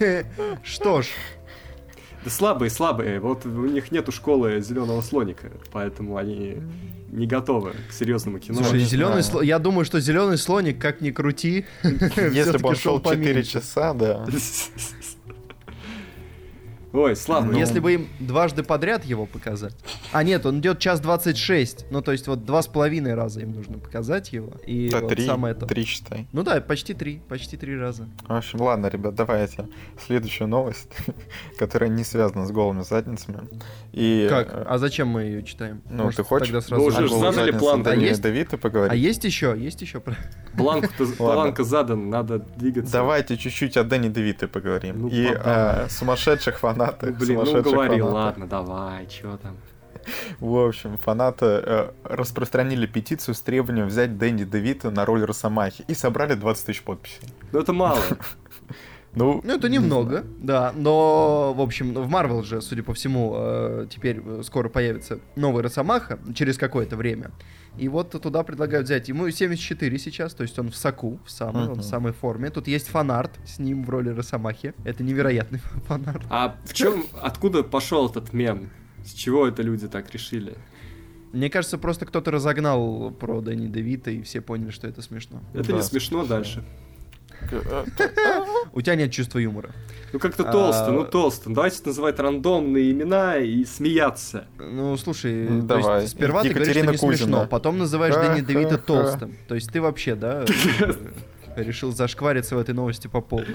[0.64, 1.06] Что ж,
[2.24, 3.20] Да слабые, слабые.
[3.20, 6.58] Вот у них нету школы зеленого слоника, поэтому они
[7.10, 8.62] не готовы к серьезному кино.
[8.62, 9.42] Слушай, зеленый сло...
[9.42, 13.52] я думаю, что зеленый слоник, как ни крути, Если бы он шел 4 поменьше.
[13.52, 14.26] часа, да.
[16.92, 17.52] Ой, слабые.
[17.52, 19.74] Ну, Если бы им дважды подряд его показать.
[20.12, 21.86] А нет, он идет час 26.
[21.90, 24.52] Ну, то есть вот два с половиной раза им нужно показать его.
[24.66, 25.66] И Да, вот три, самое то.
[25.66, 26.26] три считай.
[26.32, 28.08] Ну да, почти три, почти три раза.
[28.26, 29.68] В общем, ладно, ребят, давайте
[30.04, 30.90] следующую новость,
[31.58, 33.48] которая не связана с голыми задницами.
[33.92, 34.48] И, Как?
[34.52, 35.82] э, А зачем мы ее читаем?
[35.88, 36.48] Ну, Может, ты хочешь?
[36.48, 37.82] Тогда Вы сразу уже ж голых задали план?
[37.84, 38.22] Дэниела Есть?
[38.22, 39.00] Давида А поговорить?
[39.00, 39.54] есть еще?
[39.56, 40.02] Есть еще?
[40.56, 42.92] Планку-то, планка задан, надо двигаться.
[42.92, 45.02] Давайте чуть-чуть о Дэнни Девите поговорим.
[45.02, 47.10] Ну, и о сумасшедших фанатах.
[47.10, 48.14] Ну, блин, ну сумасшедших говори, фанатах.
[48.14, 49.56] ладно, давай, чё там.
[50.40, 55.94] В общем, фанаты э, распространили петицию с требованием взять Дэнни Девита на роль Росомахи и
[55.94, 57.20] собрали 20 тысяч подписей.
[57.52, 58.00] Ну это мало.
[59.14, 60.72] Ну, Ну, это не немного, да.
[60.76, 65.62] Но, в общем, в Марвел же, судя по всему, э, теперь э, скоро появится новый
[65.64, 67.32] Росомаха через какое-то время.
[67.76, 69.08] И вот туда предлагают взять.
[69.08, 71.80] Ему 74 сейчас, то есть он в соку, в самой, он Мгм.
[71.80, 72.50] в самой форме.
[72.50, 74.74] Тут есть фанарт с ним в роли Росомахи.
[74.84, 76.22] Это невероятный фанарт.
[76.30, 78.70] А в чем, откуда пошел этот мем?
[79.04, 80.54] С чего это люди так решили?
[81.32, 85.40] Мне кажется, просто кто-то разогнал про Дэнни Девита, и все поняли, что это смешно.
[85.54, 86.28] Это Да, не смешно слушай.
[86.28, 86.64] дальше.
[88.72, 89.70] У тебя нет чувства юмора.
[90.12, 91.50] Ну как-то А, толсто, ну толсто.
[91.50, 94.46] Давайте называть рандомные имена и смеяться.
[94.58, 96.06] Ну, слушай, Ну, давай.
[96.08, 98.40] сперва ты говоришь, что не смешно, потом называешь Дэнни.
[98.40, 99.36] Девита толстым.
[99.48, 100.44] То есть ты вообще, да,
[101.56, 103.54] решил зашквариться в этой новости по полной.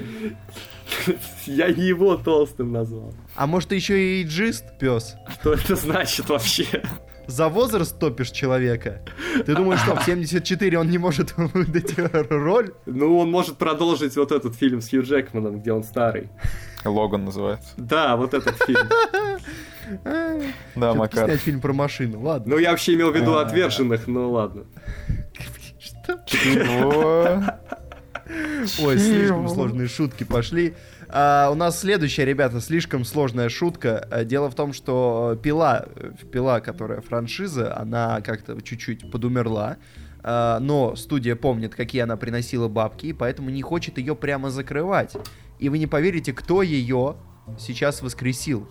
[1.45, 3.13] Я не его толстым назвал.
[3.36, 5.15] А может, ты еще и эйджист, пес?
[5.39, 6.84] Что это значит вообще?
[7.28, 9.02] За возраст топишь человека?
[9.46, 11.94] Ты думаешь, что в 74 он не может выдать
[12.30, 12.74] роль?
[12.86, 16.30] Ну, он может продолжить вот этот фильм с Хью Джекманом, где он старый.
[16.84, 17.70] Логан называется.
[17.78, 18.88] Да, вот этот фильм.
[20.76, 21.26] Да, Макар.
[21.26, 22.54] снять фильм про машину, ладно.
[22.56, 23.42] Ну, я вообще имел в виду А.
[23.42, 24.64] отверженных, но ладно.
[25.80, 26.20] Что?
[26.26, 27.44] Чего?
[28.82, 30.74] Ой, слишком сложные шутки пошли.
[31.17, 34.06] А, у нас следующая, ребята, слишком сложная шутка.
[34.12, 39.78] А, Дело в том, что э, пила, э, пила, которая франшиза, она как-то чуть-чуть подумерла.
[40.23, 45.15] А, но студия помнит, какие она приносила бабки, и поэтому не хочет ее прямо закрывать.
[45.58, 47.15] И вы не поверите, кто ее
[47.58, 48.67] сейчас воскресил.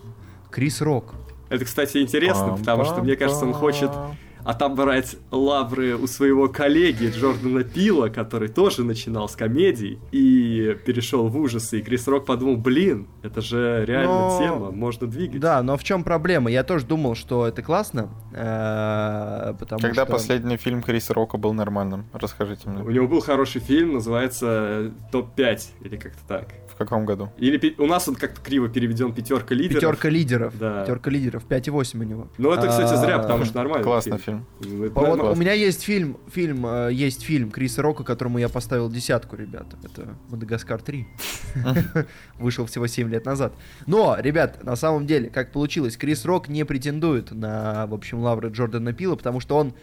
[0.51, 1.15] Крис Рок.
[1.49, 3.89] Это, кстати, интересно, потому что, мне кажется, он хочет
[4.45, 11.37] отобрать лавры у своего коллеги Джордана Пила, который тоже начинал с комедий и перешел в
[11.37, 11.79] ужасы.
[11.79, 15.39] И Крис Рок подумал, блин, это же реально Но- тема, можно двигать.
[15.41, 16.51] Да, но в чем проблема?
[16.51, 20.11] Я тоже думал, что это классно, э, потому Когда что...
[20.13, 22.05] последний фильм Криса Рока был нормальным?
[22.13, 22.93] Расскажите У мне.
[22.95, 26.47] него был хороший фильм, называется э, «Топ-5» или как-то так.
[26.75, 27.31] В каком году?
[27.37, 29.81] Или у нас он как-то криво переведен «Пятерка лидеров».
[29.81, 30.59] Пятерка лидеров.
[30.59, 30.81] Да.
[30.81, 31.43] Пятерка лидеров.
[31.47, 32.27] 5,8 у него.
[32.37, 33.83] Ну это, кстати, зря, А, потому что нормально.
[33.83, 34.45] Классный фильм.
[34.59, 35.31] Ну, это Вот нормально.
[35.31, 39.77] у меня есть фильм, фильм, э, есть фильм Криса Рока, которому я поставил десятку, ребята.
[39.85, 41.07] Это Мадагаскар 3.
[42.39, 43.53] Вышел всего 7 лет назад.
[43.87, 48.49] Но, ребят, на самом деле, как получилось, Крис Рок не претендует на, в общем, лавры
[48.49, 49.73] Джордана Пила, потому что он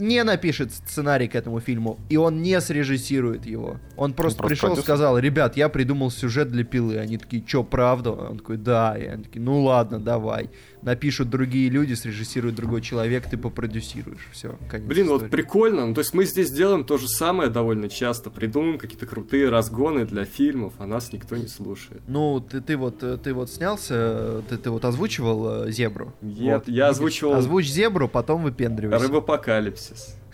[0.00, 3.76] не напишет сценарий к этому фильму, и он не срежиссирует его.
[3.96, 6.98] Он просто просто пришел, сказал, ребят, я придумал сюжет для пилы.
[6.98, 8.12] Они такие, чё, правда?
[8.12, 8.96] Он такой, да.
[8.98, 10.50] И они такие, ну ладно, давай.
[10.82, 14.26] Напишут другие люди, срежиссирует другой человек, ты попродюсируешь.
[14.32, 15.30] Все, конец Блин, вот истории.
[15.30, 15.86] прикольно.
[15.86, 18.30] Ну, то есть мы здесь делаем то же самое довольно часто.
[18.30, 22.00] Придумываем какие-то крутые разгоны для фильмов, а нас никто не слушает.
[22.06, 26.14] Ну, ты, ты вот, ты вот снялся, ты, ты вот озвучивал э, зебру.
[26.22, 26.68] Нет, Вот.
[26.68, 29.04] я озвучивал Озвучь зебру, потом выпендривайся.
[29.06, 30.16] рыбопокалипсис.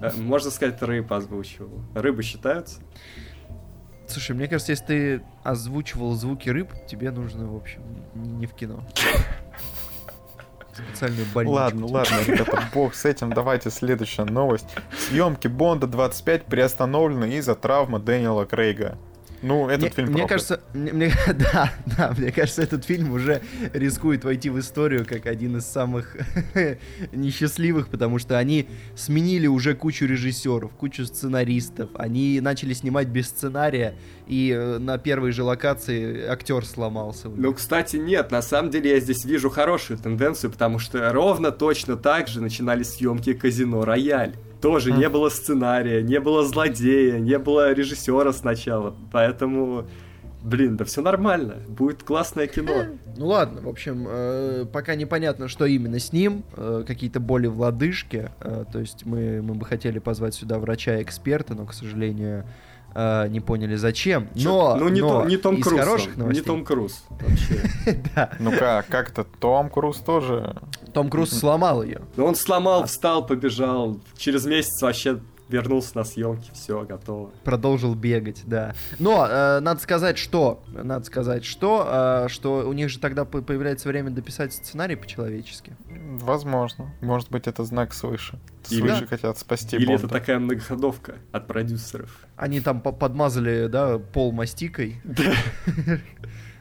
[0.00, 1.80] Э, Можно сказать, рыб озвучивал.
[1.94, 2.80] Рыбы считаются?
[4.08, 7.80] Слушай, мне кажется, если ты озвучивал звуки рыб, тебе нужно, в общем,
[8.14, 8.86] не в кино.
[10.76, 11.56] Специальную больничку.
[11.56, 13.32] Ладно, ладно, ребята, бог с этим.
[13.32, 14.66] Давайте следующая новость.
[14.96, 18.98] Съемки Бонда 25 приостановлены из-за травмы Дэниела Крейга.
[19.46, 20.28] Ну, этот мне, фильм мне проклят.
[20.28, 21.14] кажется, мне, мне-
[21.52, 23.40] да, да, мне кажется, этот фильм уже
[23.72, 26.16] рискует войти в историю как один из самых
[27.12, 33.94] несчастливых, потому что они сменили уже кучу режиссеров, кучу сценаристов, они начали снимать без сценария,
[34.26, 37.28] и э, на первой же локации актер сломался.
[37.28, 41.96] Ну, кстати, нет, на самом деле я здесь вижу хорошую тенденцию, потому что ровно точно
[41.96, 44.34] так же начинались съемки казино Рояль.
[44.60, 48.94] Тоже не было сценария, не было злодея, не было режиссера сначала.
[49.12, 49.86] Поэтому,
[50.42, 51.56] блин, да все нормально.
[51.68, 52.84] Будет классное кино.
[53.16, 57.60] Ну ладно, в общем, э, пока непонятно, что именно с ним, э, какие-то боли в
[57.60, 62.44] лодыжке, э, то есть мы, мы бы хотели позвать сюда врача-эксперта, но, к сожалению,
[62.96, 64.28] э, не поняли зачем.
[64.34, 65.80] Но, ну, не, но то, не Том из Круз.
[65.80, 66.42] хороших новостей...
[66.42, 67.04] Не Том Круз.
[67.10, 68.02] Вообще.
[68.14, 68.30] да.
[68.38, 70.56] Ну как, как-то Том Круз тоже...
[70.92, 72.00] Том Круз сломал ее.
[72.16, 74.00] Но он сломал, встал, побежал.
[74.16, 77.30] Через месяц вообще вернулся на съемки, все, готово.
[77.44, 78.74] Продолжил бегать, да.
[78.98, 83.42] Но э, надо сказать, что, надо сказать, что, э, что у них же тогда по-
[83.42, 85.76] появляется время дописать сценарий по-человечески.
[86.20, 86.92] Возможно.
[87.00, 88.38] Может быть, это знак свыше.
[88.70, 90.08] Или- Свыше хотят спасти Или это Бонда.
[90.18, 92.18] такая многоходовка от продюсеров.
[92.36, 95.00] Они там по- подмазали, да, пол мастикой,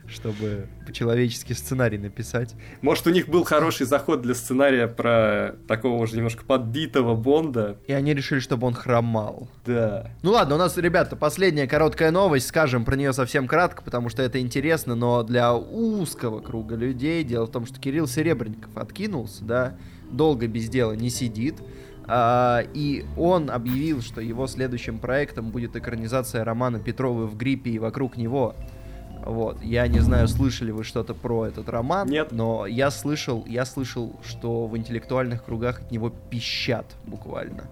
[0.07, 2.55] чтобы по-человечески сценарий написать.
[2.81, 7.77] Может, у них был хороший заход для сценария про такого уже немножко подбитого Бонда.
[7.87, 9.49] И они решили, чтобы он хромал.
[9.65, 10.11] Да.
[10.21, 12.47] Ну ладно, у нас, ребята, последняя короткая новость.
[12.47, 17.23] Скажем про нее совсем кратко, потому что это интересно, но для узкого круга людей.
[17.23, 19.77] Дело в том, что Кирилл Серебренников откинулся, да,
[20.11, 21.55] долго без дела не сидит.
[22.07, 27.79] А, и он объявил, что его следующим проектом будет экранизация романа Петровы в гриппе и
[27.79, 28.55] вокруг него.
[29.25, 32.31] Вот, я не знаю, слышали вы что-то про этот роман, Нет.
[32.31, 37.63] но я слышал, я слышал, что в интеллектуальных кругах от него пищат буквально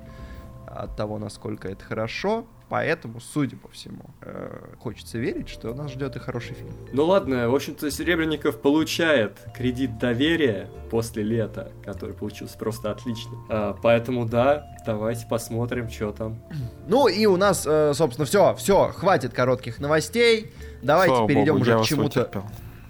[0.66, 2.46] от того, насколько это хорошо.
[2.74, 6.74] Поэтому, судя по всему, э, хочется верить, что нас ждет и хороший фильм.
[6.92, 13.34] Ну ладно, в общем-то, Серебренников получает кредит доверия после лета, который получился просто отлично.
[13.48, 16.42] А, поэтому да, давайте посмотрим, что там.
[16.88, 20.52] Ну и у нас, э, собственно, все, все, хватит коротких новостей.
[20.82, 22.44] Давайте Слава перейдем богу, уже я к чему-то, вытерпел.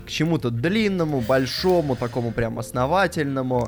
[0.06, 3.68] к чему-то длинному, большому, такому прям основательному.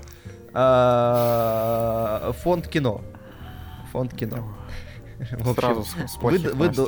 [0.53, 3.01] Э, Фонд кино.
[3.91, 4.55] Фонд кино.
[5.19, 6.17] В общем, Сразу с, с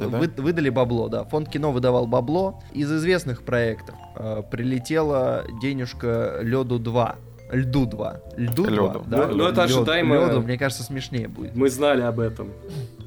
[0.09, 0.41] да?
[0.41, 1.23] выдали бабло, да.
[1.25, 2.61] Фонд кино выдавал бабло.
[2.73, 7.15] Из известных проектов э, прилетела денежка Леду 2.
[7.51, 8.21] Льду 2.
[8.35, 8.71] Льду 2.
[8.71, 9.03] Лёду.
[9.07, 9.27] Да?
[9.27, 10.15] Ну, ну, это ожидаемо.
[10.15, 11.55] Лёду, мне кажется, смешнее будет.
[11.55, 12.51] Мы знали об этом.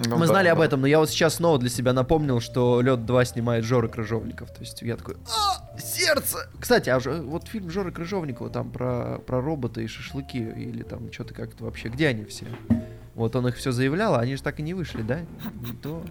[0.06, 2.80] Ну Мы да, знали об этом, но я вот сейчас снова для себя напомнил, что
[2.80, 4.50] Лед 2 снимает Жора Крыжовников.
[4.50, 6.48] То есть я такой, а, сердце!
[6.58, 11.12] Кстати, а же- вот фильм Жоры Крыжовникова там про, про робота и шашлыки, или там
[11.12, 12.46] что-то как-то вообще, где они все?
[13.14, 15.20] Вот он их все заявлял, а они же так и не вышли, да?
[15.60, 16.02] Не то.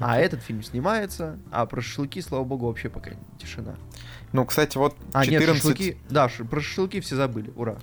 [0.00, 3.76] А этот фильм снимается, а про шашлыки, слава богу, вообще пока тишина.
[4.32, 7.76] Ну, кстати, вот А, нет, 14, шашлыки, да, ш- про шашлыки все забыли, ура.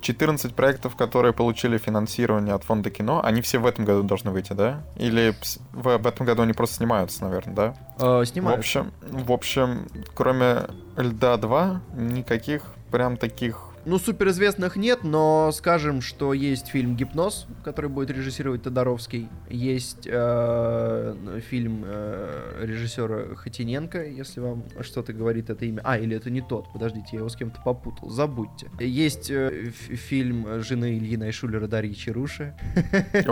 [0.00, 4.52] 14 проектов, которые получили финансирование от фонда кино, они все в этом году должны выйти,
[4.52, 4.82] да?
[4.96, 5.34] Или
[5.72, 7.74] в, в этом году они просто снимаются, наверное, да?
[7.98, 8.58] Э, В снимают.
[8.58, 10.62] общем, в общем, кроме
[10.96, 13.68] Льда 2, никаких прям таких...
[13.86, 19.28] Ну, суперизвестных нет, но скажем, что есть фильм «Гипноз», который будет режиссировать Тодоровский.
[19.50, 21.14] Есть э,
[21.50, 25.82] фильм э, режиссера Хотиненко, если вам что-то говорит это имя.
[25.84, 28.70] А, или это не тот, подождите, я его с кем-то попутал, забудьте.
[28.80, 32.54] Есть э, фильм жены Ильи Найшулера Дарьи Чаруши.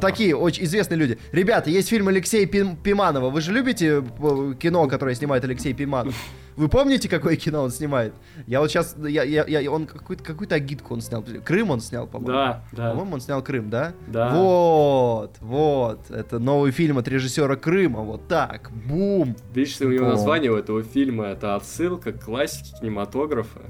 [0.00, 1.18] Такие очень известные люди.
[1.30, 3.30] Ребята, есть фильм Алексея Пим- Пиманова.
[3.30, 6.14] Вы же любите э, кино, которое снимает Алексей Пиманов?
[6.56, 8.12] Вы помните, какое кино он снимает?
[8.46, 11.24] Я вот сейчас, я, я, я- он какую-то какую-то агитку он снял.
[11.44, 12.32] Крым он снял, по-моему.
[12.32, 12.90] Да, да.
[12.90, 13.92] По-моему, он снял Крым, да?
[14.06, 14.34] Да.
[14.34, 16.10] Вот, вот.
[16.10, 18.00] Это новый фильм от режиссера Крыма.
[18.00, 18.70] Вот так.
[18.86, 19.34] Бум.
[19.54, 23.60] Видишь, у него название у этого фильма это отсылка к классике кинематографа.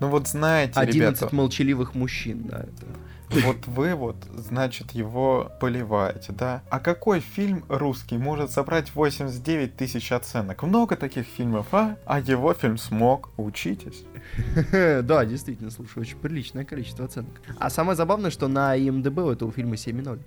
[0.00, 2.58] Ну вот знаете, 11 ребята, молчаливых мужчин, да.
[2.58, 2.86] Это.
[3.30, 6.62] Вот вы вот, значит, его поливаете, да?
[6.70, 10.62] А какой фильм русский может собрать 89 тысяч оценок?
[10.62, 11.96] Много таких фильмов, а?
[12.04, 13.30] А его фильм смог.
[13.36, 14.04] Учитесь.
[15.02, 17.40] Да, действительно, слушай, очень приличное количество оценок.
[17.58, 20.18] А самое забавное, что на ИМДБ у этого фильма 7,0.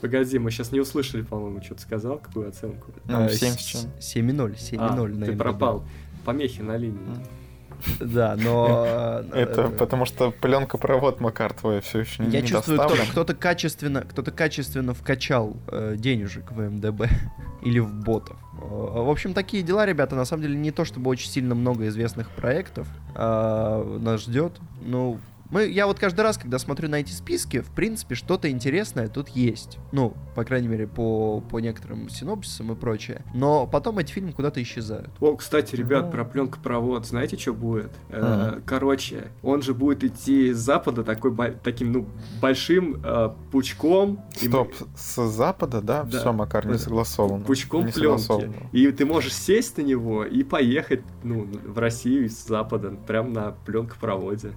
[0.00, 2.92] Погоди, мы сейчас не услышали, по-моему, что ты сказал, какую оценку.
[3.04, 3.80] Ну, Э, 7 с- чем.
[4.00, 5.84] 7,0, 7,0 А, на ты пропал.
[6.24, 6.98] Помехи на линии.
[8.00, 8.84] Да, но...
[8.86, 14.02] э, Это потому что пленка провод Макар твой все еще не Я чувствую, кто-то качественно,
[14.02, 17.08] кто-то качественно вкачал э, денежек в МДБ
[17.62, 18.36] или в ботов.
[18.60, 20.16] Э, В общем, такие дела, ребята.
[20.16, 24.52] На самом деле не то, чтобы очень сильно много известных проектов э, нас ждет.
[24.82, 25.18] Ну,
[25.50, 29.28] мы, я вот каждый раз, когда смотрю на эти списки, в принципе, что-то интересное тут
[29.30, 29.78] есть.
[29.92, 33.24] Ну, по крайней мере, по, по некоторым синопсисам и прочее.
[33.34, 35.10] Но потом эти фильмы куда-то исчезают.
[35.20, 36.10] О, кстати, ребят, Ну.
[36.12, 37.90] про пленка провод, знаете, что будет?
[38.10, 38.62] Э, Ага.
[38.64, 42.06] Короче, он же будет идти с запада такой таким, ну,
[42.40, 44.24] большим э, пучком.
[44.40, 46.04] и Стоп, с запада, да?
[46.04, 46.18] Да.
[46.20, 46.78] Все, Макар, не Да.
[46.78, 47.44] согласовано.
[47.44, 48.20] Пучком Не пленки.
[48.22, 48.54] согласовано.
[48.72, 53.52] И ты можешь сесть на него и поехать, ну, в Россию с запада, прям на
[53.66, 54.52] пленкопроводе.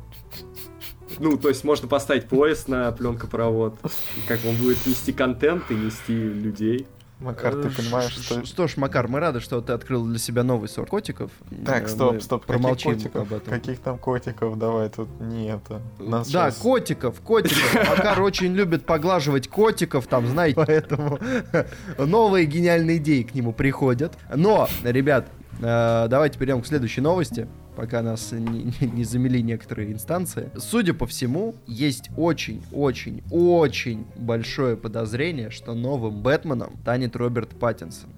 [1.19, 3.75] Ну, то есть можно поставить поезд на пленкопровод,
[4.17, 6.87] и как он будет нести контент и нести людей.
[7.19, 8.45] Макар, ты Э, понимаешь, что...
[8.45, 11.31] Что ж, Макар, мы рады, что ты открыл для себя новый сорт котиков.
[11.65, 13.31] Так, Э, стоп, стоп, Промолчим каких котиков?
[13.31, 13.53] об этом.
[13.53, 14.57] Каких там котиков?
[14.59, 15.61] Давай, тут нет.
[15.99, 17.73] Нас Да, щас- котиков, котиков.
[17.97, 21.17] Макар очень любит поглаживать котиков, там, знаете, поэтому
[21.97, 24.13] новые гениальные идеи к нему приходят.
[24.35, 25.27] Но, ребят,
[25.61, 28.39] э, давайте перейдем к следующей новости, пока нас не,
[28.81, 30.49] не- не замели некоторые инстанции.
[30.57, 38.09] Судя по всему, есть очень-очень-очень большое подозрение, что новым Бэтменом станет Роберт Паттинсон.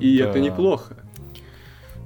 [0.00, 0.30] И Да.
[0.30, 0.94] это неплохо.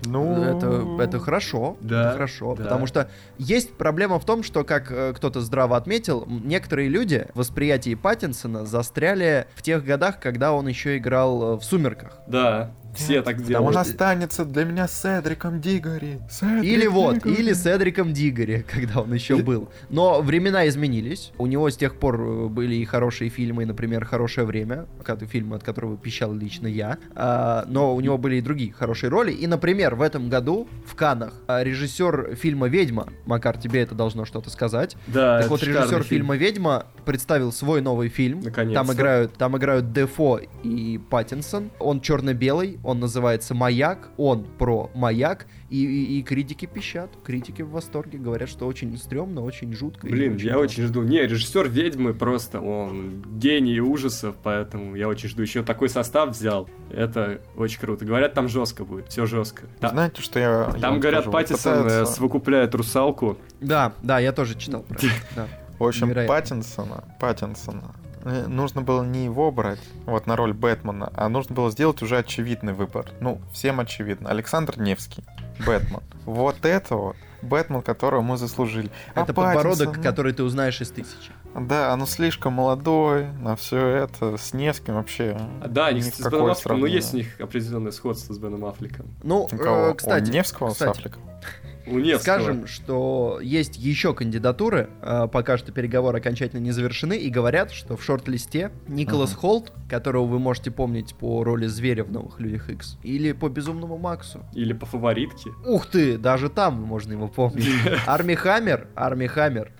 [0.07, 2.63] Ну, Это, это хорошо, Да, это хорошо, да.
[2.65, 7.39] потому что есть проблема в том, что, как э, кто-то здраво отметил, некоторые люди в
[7.41, 12.17] восприятии Паттинсона застряли в тех годах, когда он еще играл э, в «Сумерках».
[12.27, 13.71] Да, все так Он делают.
[13.73, 16.19] что- останется для меня Седриком Дигори.
[16.31, 17.35] Седрик Или вот, Дигори.
[17.35, 19.69] или с Эдриком Дигори, когда он еще был.
[19.89, 21.33] Но времена изменились.
[21.39, 25.53] У него с тех пор э, были и хорошие фильмы, например, «Хорошее время», ка- фильм,
[25.55, 26.99] от которого пищал лично я.
[27.15, 29.33] А, но у него были и другие хорошие роли.
[29.33, 34.25] И, например, в этом году в Каннах а, режиссер фильма «Ведьма», Макар, тебе это должно
[34.25, 36.05] что-то сказать, Да, так вот, режиссер фильм.
[36.05, 38.41] фильма «Ведьма» представил свой новый фильм.
[38.41, 38.85] Наконец-то.
[38.85, 41.71] Там играют, там играют Дефо и Паттинсон.
[41.79, 45.47] Он черно-белый, он называется «Маяк», он про маяк.
[45.69, 50.07] И, и- и критики пищат, критики в восторге, говорят, что очень стрёмно, очень жутко.
[50.09, 50.61] Блин, я классно.
[50.61, 51.03] очень жду.
[51.03, 55.43] Не, режиссер ведьмы просто, он гений ужасов, поэтому я очень жду.
[55.43, 56.69] Еще такой состав взял.
[56.91, 58.05] Это очень круто.
[58.05, 59.63] Говорят, там жестко будет, все жестко.
[59.79, 60.49] Та- Знаете, что я...
[60.75, 61.33] я Там, вам говорят, скажу?
[61.33, 63.39] Паттисон э, Пытаются- совокупляет русалку.
[63.61, 65.07] Да, да, я тоже читал про это.
[65.37, 65.47] да.
[65.79, 66.35] В общем, Невероятно.
[66.35, 72.03] Паттинсона, Паттинсона, нужно было не его брать, вот на роль Бэтмена, а нужно было сделать
[72.03, 73.07] уже очевидный выбор.
[73.21, 74.31] Ну, всем очевидно.
[74.31, 75.25] Александр Невский,
[75.67, 76.01] Бэтмен.
[76.27, 78.91] Вот это вот Бэтмен, которого мы заслужили.
[79.15, 81.33] А Это подбородок, Паттинсон, который ты узнаешь из тысячи.
[81.55, 85.37] Да, ну слишком молодой на все это, с Невским вообще.
[85.63, 86.95] А, Да, они ни с Беном Аффлеком, ну сравнение.
[86.97, 89.07] есть у них определенное сходство с Беном Аффлеком.
[89.25, 89.89] Ну, У кого?
[89.89, 91.23] э, кстати, У Невского кстати, с Аффлеком?
[91.91, 92.23] У Невского.
[92.23, 97.97] Скажем, что есть еще кандидатуры, э, пока что переговоры окончательно не завершены, и говорят, что
[97.97, 99.41] в шорт-листе Николас Мгм.
[99.41, 103.99] Холт, которого вы можете помнить по роли зверя в «Новых Людях Икс», или по «Безумному
[103.99, 104.45] Максу».
[104.55, 105.51] Или по фаворитке.
[105.67, 107.67] Ух ты, даже там можно его помнить.
[108.07, 109.73] Арми Хаммер, Арми Хаммер,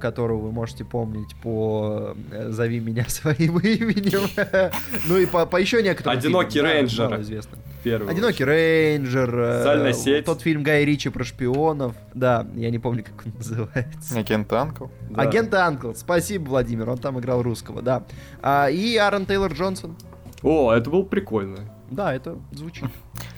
[0.00, 4.20] которого вы можете помнить по э, «Зови меня своим именем».
[5.08, 7.08] Ну и по, по еще некоторым «Одинокий фильмам, да, рейнджер».
[7.10, 7.60] малоизвестным.
[7.82, 8.10] Первый.
[8.12, 9.38] Одинокий рейнджер.
[9.38, 10.24] э, Социальная сеть.
[10.26, 11.94] Тот фильм Гая Ричи про шпионов.
[12.14, 14.18] Да, я не помню, как он называется.
[14.18, 14.86] Агент Анкл?
[15.08, 15.22] Да.
[15.22, 15.92] Агент Анкл.
[15.94, 16.88] Спасибо, Владимир.
[16.90, 18.04] Он там играл русского, да.
[18.42, 19.96] А, и Аарон Тейлор Джонсон.
[20.42, 21.58] О, это было прикольно.
[21.90, 22.84] Да, это звучит.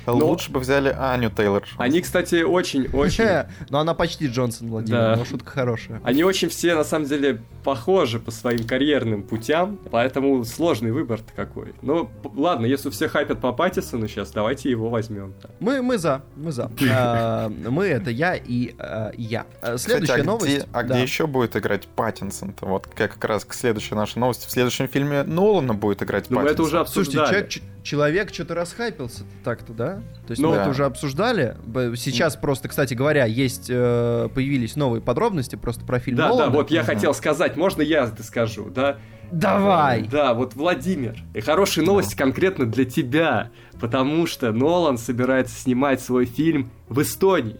[0.07, 1.65] Лучше бы взяли Аню Тейлор.
[1.77, 3.47] Они, кстати, очень-очень...
[3.71, 4.99] Но она почти Джонсон, Владимир.
[4.99, 5.17] Да.
[5.17, 6.01] Но шутка хорошая.
[6.05, 11.75] Они очень все, на самом деле, похожи по своим карьерным путям, поэтому сложный выбор-то какой.
[11.83, 15.35] Ну, ладно, если все хайпят по Паттисону сейчас, давайте его возьмем.
[15.61, 16.71] Мы, мы за, мы за.
[16.95, 19.47] А, мы это я и а, я.
[19.61, 20.57] А, Следующая а новость.
[20.57, 22.67] Где, а где еще будет играть Паттинсон-то?
[22.67, 24.47] Вот как, раз к следующей нашей новости.
[24.47, 27.05] В следующем фильме Нолана будет играть Ну, мы это уже Паттинсон.
[27.05, 27.82] Слушайте, обсуждали.
[27.83, 29.95] Человек, что-то расхайпился так-то, да?
[30.27, 30.63] То есть Ну, мы да.
[30.63, 31.57] это уже обсуждали.
[31.97, 36.47] Сейчас просто, кстати говоря, есть э, появились новые подробности просто про фильм Да, Нолана.
[36.47, 38.99] да, вот я хотел сказать, можно я это скажу, да?
[39.31, 40.03] Давай!
[40.11, 41.17] Да, вот Владимир.
[41.35, 47.57] И хорошая новость конкретно для тебя, потому что Нолан собирается снимать свой фильм в Эстонии.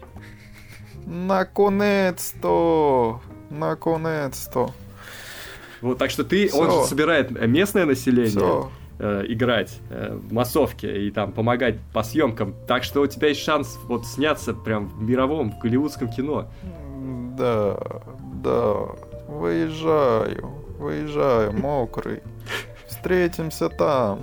[1.07, 3.21] Наконец-то!
[3.51, 4.73] Наконец-то!
[5.81, 6.83] Вот, так что ты, он Всё.
[6.83, 8.71] же собирает местное население Все.
[9.03, 12.55] Э, играть э, в массовке и там помогать по съемкам.
[12.67, 16.49] Так что у тебя есть шанс вот сняться прям в мировом, в голливудском кино.
[17.37, 17.77] Да,
[18.43, 18.75] да.
[19.29, 20.51] Выезжаю.
[20.79, 22.23] Выезжаю, мокрый.
[22.87, 24.21] Встретимся там.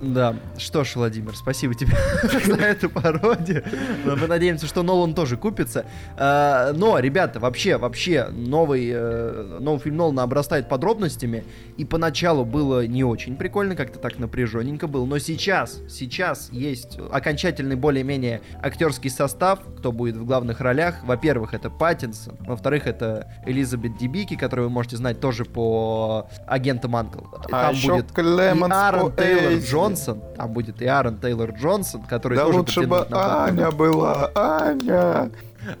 [0.00, 1.96] Да, что ж, Владимир, спасибо тебе
[2.44, 3.64] за эту пародию.
[4.04, 5.86] Мы надеемся, что Нолан тоже купится.
[6.16, 11.44] А, Но, ребята, вообще, вообще, новый, э, новый фильм Нолана обрастает подробностями.
[11.76, 15.04] И поначалу было не очень прикольно, как-то так напряженненько было.
[15.04, 20.96] Но сейчас, сейчас есть окончательный более-менее актерский состав, кто будет в главных ролях.
[21.04, 22.36] Во-первых, это Паттинсон.
[22.40, 27.24] Во-вторых, это Элизабет Дебики, которую вы можете знать тоже по агентам Анкл.
[27.32, 29.66] А Там еще будет и Клеманс Аарон Тейлор Поэзи.
[29.88, 35.30] Джонсон, там будет и Аарон Тейлор Джонсон, который Да тоже лучше бы Аня была, Аня.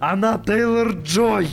[0.00, 1.48] Она Тейлор Джой!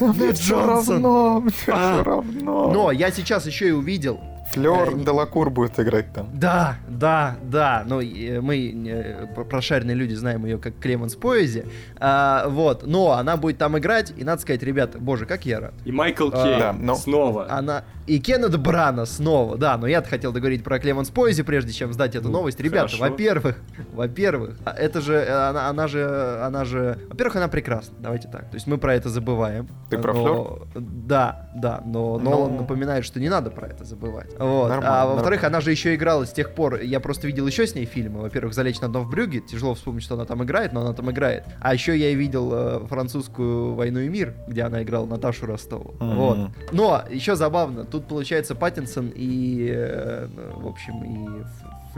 [0.00, 0.94] Да мне Не все Джонсон.
[0.94, 1.94] равно, мне А.
[1.94, 2.70] все равно.
[2.72, 4.20] Но я сейчас еще и увидел
[4.52, 6.28] Флёр Э, Делакур будет играть там.
[6.32, 7.84] Да, да, да.
[7.86, 8.56] Ну, и мы,
[8.88, 11.66] э, про- прошаренные люди, знаем ее как Клеменс Поэзи.
[11.98, 12.86] А, вот.
[12.86, 15.74] Но она будет там играть, и надо сказать, ребята, боже, как я рад.
[15.84, 17.46] И Майкл А, Кейн да, но- снова.
[17.50, 17.84] Она...
[18.06, 22.14] И Кеннет Брана снова, да, но я хотел договорить про Клеменс Поэзи, прежде чем сдать
[22.16, 22.58] эту Ну, новость.
[22.58, 23.56] Ребята, во-первых,
[23.92, 28.48] во-первых, а это же, э, она, она же, она же, во-первых, она прекрасна, давайте так.
[28.48, 29.68] То есть мы про это забываем.
[29.90, 32.30] Ты про но- Да, да, но Ну.
[32.30, 34.30] Нолан напоминает, что не надо про это забывать.
[34.38, 34.68] Вот.
[34.68, 35.58] Нормально, а во-вторых, нормально.
[35.58, 38.20] она же еще играла с тех пор, я просто видел еще с ней фильмы.
[38.20, 41.10] Во-первых, «Залечь на дно в брюге», тяжело вспомнить, что она там играет, но она там
[41.10, 41.44] играет.
[41.60, 45.94] А еще я видел э, французскую «Войну и мир», где она играла Наташу Ростову.
[46.00, 46.16] Мгм.
[46.16, 46.38] Вот.
[46.72, 51.44] Но еще забавно, тут получается Паттинсон и, э, в общем, и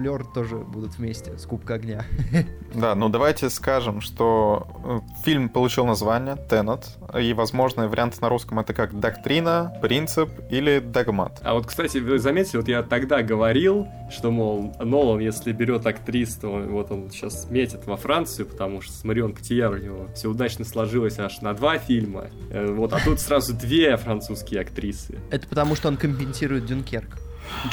[0.01, 2.05] Ф- Флёр тоже будут вместе с Кубка огня.
[2.73, 6.87] Да, ну давайте скажем, что э, фильм получил название «Теннет»,
[7.19, 11.41] и возможные варианты на русском это как «Доктрина», «Принцип» или «Догмат».
[11.43, 16.37] А вот, кстати, вы заметили, вот я тогда говорил, что, мол, Нолан, если берет актрис,
[16.37, 20.29] то вот он сейчас метит во Францию, потому что с Марион Котияр у него все
[20.29, 22.27] удачно сложилось аж на два фильма.
[22.51, 25.19] Э, Вот, а тут сразу две французские актрисы.
[25.33, 27.19] Это потому, что он компенсирует Дюнкерк.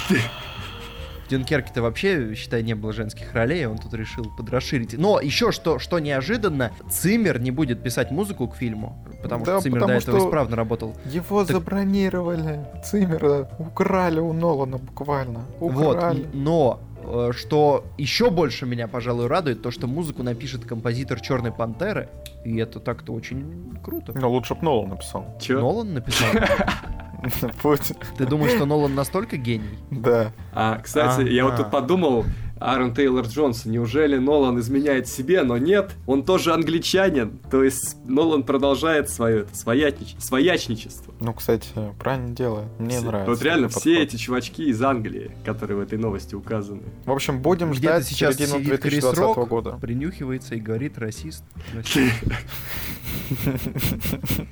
[1.28, 4.97] В Дюнкерке-то вообще, считай, не было женских ролей, он тут решил подрасширить.
[4.97, 9.63] Но еще что, что неожиданно, Циммер не будет писать музыку к фильму, потому Да, что
[9.63, 10.95] Циммер до потому этого что- исправно работал.
[11.03, 12.65] Его Так- забронировали.
[12.86, 15.41] Циммера украли у Нолана буквально.
[15.59, 16.23] Вот, Украли.
[16.23, 21.51] н- но э, что еще больше меня, пожалуй, радует, то, что музыку напишет композитор Черной
[21.51, 22.07] Пантеры,
[22.45, 24.13] и это так-то очень круто.
[24.15, 25.25] Ну, лучше бы Нолан написал.
[25.41, 25.59] Че?
[25.59, 26.28] Нолан написал.
[27.61, 27.93] Путь.
[28.18, 29.78] Ты думаешь, что Нолан настолько гений?
[29.91, 30.34] Да.
[30.53, 31.63] А, кстати, я вот Ага.
[31.63, 32.26] тут подумал,
[32.59, 38.41] Аарон Тейлор Джонсон, неужели Нолан изменяет себе, но нет, он тоже англичанин, то есть Нолан
[38.43, 41.13] продолжает свое это, своячничество.
[41.20, 41.68] Ну, кстати,
[41.99, 42.68] правильно делает.
[42.80, 43.30] Мне Все- нравится.
[43.32, 43.97] Вот реально все подход.
[44.07, 46.82] эти чувачки из Англии, которые в этой новости указаны.
[47.05, 49.72] В общем, будем Где-то ждать сейчас середину сидит Крис 2020 Рок, года.
[49.80, 51.43] принюхивается и говорит расист.
[51.76, 52.13] расист».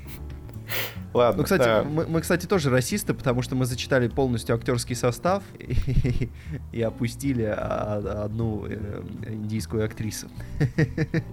[1.15, 1.37] Ладно.
[1.37, 1.83] Ну, кстати, да.
[1.83, 6.29] мы, мы, кстати, тоже расисты, потому что мы зачитали полностью актерский состав и,
[6.73, 10.27] и опустили одну э, индийскую актрису.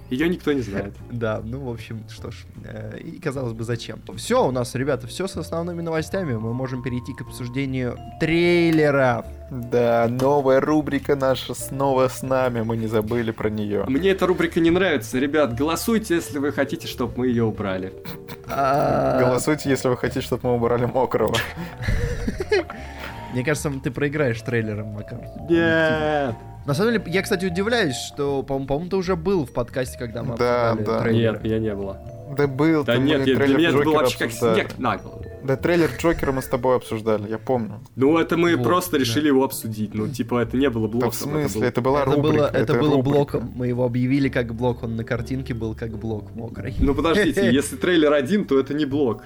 [0.08, 0.94] Ее никто не знает.
[1.10, 4.00] Да, ну, в общем, что ж, э, и казалось бы, зачем.
[4.16, 6.34] Все, у нас, ребята, все с основными новостями.
[6.34, 9.26] Мы можем перейти к обсуждению трейлеров.
[9.50, 13.84] Да, новая рубрика наша снова с нами, мы не забыли про нее.
[13.86, 15.18] Мне эта рубрика не нравится.
[15.18, 17.92] Ребят, голосуйте, если вы хотите, чтобы мы ее убрали.
[18.48, 21.34] А, Голосуйте, если вы хотите, чтобы мы убрали мокрого.
[23.32, 25.18] Мне кажется, ты проиграешь трейлером, Макар.
[25.48, 26.34] Нет.
[26.64, 30.22] На самом деле, я, кстати, удивляюсь, что, по-моему, по-моему, ты уже был в подкасте, когда
[30.22, 31.02] мы Да, обсуждали да.
[31.02, 31.32] трейлеры.
[31.34, 31.98] Нет, меня не было.
[32.36, 34.96] Да был, Да ты, нет, я- для трейлер меня это Джокера вообще как снег на
[34.96, 35.24] голову.
[35.42, 37.80] Да, трейлер Джокера мы с тобой обсуждали, я помню.
[37.96, 38.98] Ну, это мы Вот, просто да.
[38.98, 39.92] решили его обсудить.
[39.92, 41.10] Ну, типа, это не было Да блоком.
[41.10, 42.36] в смысле, это была Это рубрика.
[42.36, 43.02] было, это было рубрика.
[43.16, 43.52] блоком.
[43.56, 44.84] Мы его объявили как блок.
[44.84, 46.74] Он на картинке был как блок мокрый.
[46.78, 49.24] Ну, подождите, если трейлер один, то это не блок.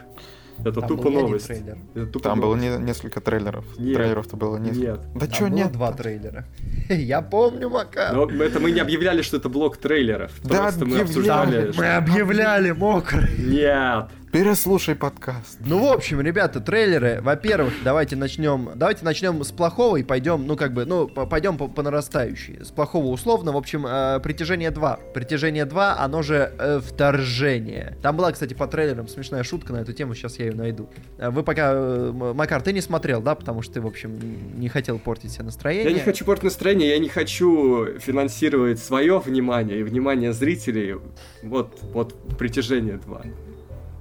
[0.61, 1.47] Это Там тупо новость.
[1.47, 1.79] трейлер.
[1.95, 2.79] Это тупо Там было новость.
[2.81, 3.65] не- несколько трейлеров.
[3.79, 3.95] Нет.
[3.97, 4.81] Трейлеров-то было несколько.
[4.87, 5.01] Нет.
[5.15, 5.73] Да было нет?
[5.73, 6.45] два трейлера.
[6.89, 8.15] Я помню, Макар.
[8.15, 10.33] Но это мы не объявляли, что это блок трейлеров.
[10.45, 11.03] Да, Просто мы объявляли.
[11.03, 11.67] обсуждали.
[11.69, 13.29] Мы что- объявляли мокрый.
[13.39, 14.07] Нет.
[14.37, 15.61] Переслушай подкаст.
[15.65, 17.21] Ну, в общем, ребята, трейлеры.
[17.23, 18.69] Во-первых, давайте начнем.
[18.75, 22.63] Давайте начнем с плохого и пойдем, ну, как бы, ну, по- пойдем по, по нарастающей.
[22.63, 23.53] С плохого условно.
[23.53, 25.01] В общем, э, притяжение 2.
[25.15, 27.97] Притяжение 2, оно же э, вторжение.
[28.03, 30.91] Там была, кстати, по трейлерам смешная шутка на эту тему, сейчас я ее найду.
[31.17, 31.71] Э, Вы пока.
[31.73, 33.37] э, Макар, ты не смотрел, да?
[33.37, 34.19] Потому что ты, в общем,
[34.61, 35.89] не хотел портить себе настроение.
[35.89, 40.97] Я не хочу портить настроение, я не хочу финансировать свое внимание и внимание зрителей.
[41.43, 43.23] Вот, вот притяжение 2.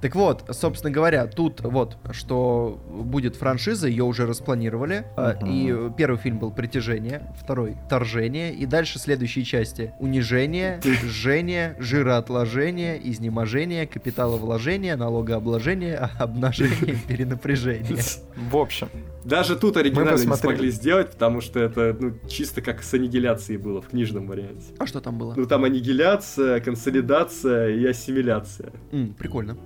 [0.00, 5.04] Так вот, собственно говоря, тут вот, что будет франшиза, ее уже распланировали.
[5.16, 5.50] Мгм.
[5.50, 13.86] И первый фильм был «Притяжение», второй «Вторжение», и дальше следующие части «Унижение», «Жжение», «Жироотложение», «Изнеможение»,
[13.86, 17.96] «Капиталовложение», «Налогообложение», «Обнажение», «Перенапряжение».
[18.50, 18.88] В общем,
[19.26, 23.82] Даже тут оригинально не смогли сделать, потому что это ну, чисто как с аннигиляцией было
[23.82, 24.66] в книжном варианте.
[24.78, 25.34] А что там было?
[25.36, 28.72] Ну там аннигиляция, консолидация и ассимиляция.
[28.92, 29.56] М, Прикольно.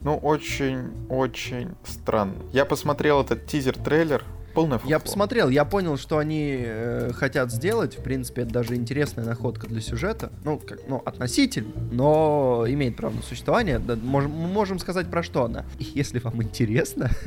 [0.00, 2.36] ну очень-очень странно.
[2.52, 4.22] Я посмотрел этот тизер-трейлер,
[4.66, 4.90] фуфло.
[4.90, 7.98] Я посмотрел, я понял, что они э, хотят сделать.
[7.98, 10.30] В принципе, это даже интересная находка для сюжета.
[10.44, 13.78] Ну, как, ну, относительно, но имеет право на существование.
[13.78, 15.64] Да, можем, мы можем сказать, про что она.
[15.78, 17.10] Если вам интересно.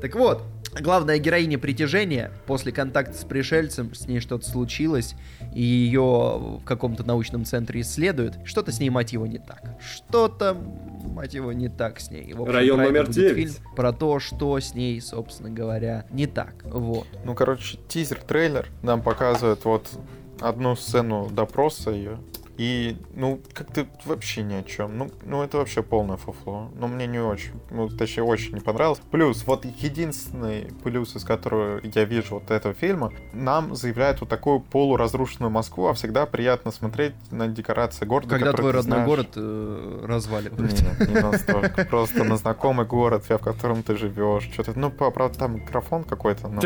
[0.00, 0.42] Так вот,
[0.80, 5.14] главная героиня притяжения, после контакта с пришельцем, с ней что-то случилось,
[5.54, 9.76] и ее в каком-то научном центре исследуют, что-то с ней мотива не так.
[9.80, 10.56] Что-то
[11.08, 12.32] мать его, не так с ней.
[12.32, 13.36] В общем, Район номер будет 9.
[13.36, 16.54] фильм про то, что с ней, собственно говоря, не так.
[16.64, 17.06] Вот.
[17.24, 19.88] Ну, короче, тизер-трейлер нам показывает вот
[20.40, 22.18] одну сцену допроса ее.
[22.58, 24.96] И, ну, как-то вообще ни о чем.
[24.96, 26.70] Ну, ну, это вообще полное фуфло.
[26.74, 29.00] Но мне не очень, ну, точнее, очень не понравилось.
[29.10, 34.60] Плюс, вот единственный плюс, из которого я вижу вот этого фильма, нам заявляют вот такую
[34.60, 39.06] полуразрушенную Москву, а всегда приятно смотреть на декорации города, Когда твой ты родной знаешь.
[39.08, 40.72] город э, разваливают.
[40.72, 41.84] Нет, не настолько.
[41.84, 44.48] Просто на знакомый город, в котором ты живешь.
[44.52, 46.60] Что-то, ну, по- правда, там микрофон какой-то, но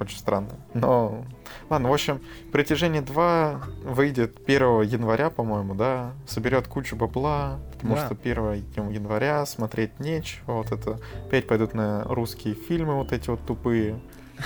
[0.00, 0.50] очень странно.
[0.74, 1.24] Но,
[1.68, 2.20] ладно, в общем,
[2.52, 6.12] «Притяжение 2» выйдет 1 января, по-моему, да?
[6.26, 8.06] Соберет кучу бабла, потому Да.
[8.06, 10.52] что 1 января смотреть нечего.
[10.52, 14.00] Вот это опять пойдут на русские фильмы вот эти вот тупые.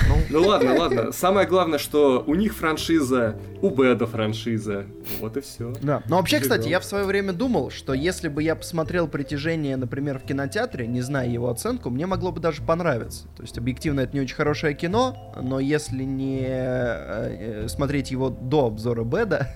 [0.09, 1.13] Ну, Ну ладно, ладно.
[1.13, 4.87] Самое главное, что у них франшиза, у Бэда франшиза.
[5.21, 5.73] Вот и все.
[5.83, 6.03] Да.
[6.09, 6.73] Но вообще, кстати, Живем.
[6.73, 11.03] я в свое время думал, что если бы я посмотрел «Притяжение», например, в кинотеатре, не
[11.03, 13.27] зная его оценку, мне могло бы даже понравиться.
[13.37, 18.31] То есть, объективно, это не очень хорошее кино, но если не э, э, смотреть его
[18.31, 19.49] до обзора Бэда,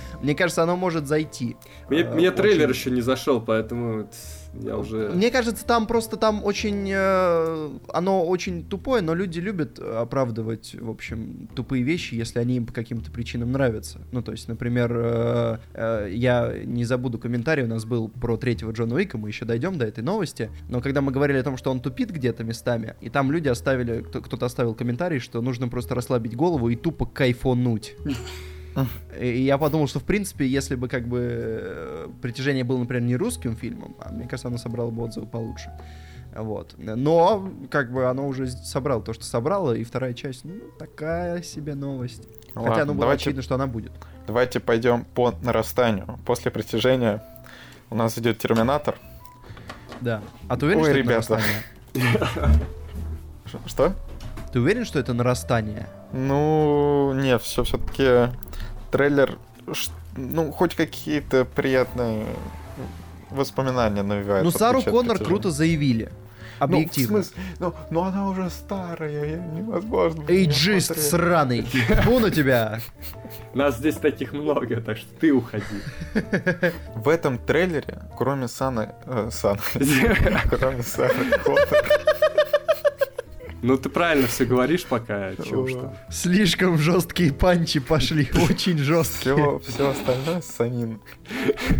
[0.22, 1.56] мне кажется, оно может зайти.
[1.88, 4.08] Мне, Э, мне трейлер еще не зашел, поэтому
[4.62, 5.10] я уже...
[5.10, 6.90] Мне кажется, там просто там очень...
[6.92, 12.66] э, оно очень тупое, но люди любят оправдывать, в общем, тупые вещи, если они им
[12.66, 14.00] по каким-то причинам нравятся.
[14.12, 18.72] Ну, то есть, например, э, э, я не забуду комментарий, у нас был про третьего
[18.72, 21.70] Джона Уика, мы еще дойдем до этой новости, но когда мы говорили о том, что
[21.70, 25.94] он тупит где-то местами, и там люди оставили, кто- кто-то оставил комментарий, что нужно просто
[25.94, 27.94] расслабить голову и тупо кайфонуть.
[29.18, 33.56] И я подумал, что в принципе, если бы как бы притяжение было, например, не русским
[33.56, 35.70] фильмом, а мне кажется, оно собрало бы отзывы получше.
[36.34, 36.74] Вот.
[36.76, 41.74] Но, как бы, оно уже собрало то, что собрало, и вторая часть, ну, такая себе
[41.74, 42.28] новость.
[42.54, 43.92] Хотя, ладно, ну, было давайте, очевидно, что она будет.
[44.26, 46.18] давайте пойдем по нарастанию.
[46.26, 47.22] После «Притяжения»
[47.90, 48.96] у нас идет «Терминатор».
[50.00, 50.22] Да.
[50.48, 51.40] А ты уверен, Ой, что ребята.
[51.94, 52.50] это
[53.66, 53.92] Что?
[54.52, 55.86] Ты уверен, что это нарастание?
[56.12, 58.30] Ну, нет, все все-таки
[58.96, 59.38] трейлер,
[60.16, 62.24] ну, хоть какие-то приятные
[63.30, 64.44] воспоминания навевает.
[64.44, 66.10] ну, Сару Коннор круто заявили.
[66.58, 67.20] Ну, Объективно.
[67.20, 67.42] в смысле?
[67.58, 70.24] Ну, ну, она уже старая, невозможно.
[70.26, 71.62] Эйджист сраный.
[72.04, 72.80] Фу на тебя.
[73.52, 75.64] Нас здесь таких много, так что ты уходи.
[76.94, 78.94] В этом трейлере, кроме Саны...
[79.04, 79.60] э, Саны...
[80.48, 81.68] Кроме Сары Коннор...
[83.66, 85.92] Ну ты правильно все говоришь пока, уж там.
[86.08, 88.28] Слишком жесткие панчи пошли.
[88.48, 89.58] Очень жесткие.
[89.66, 91.00] Все, остальное Санин.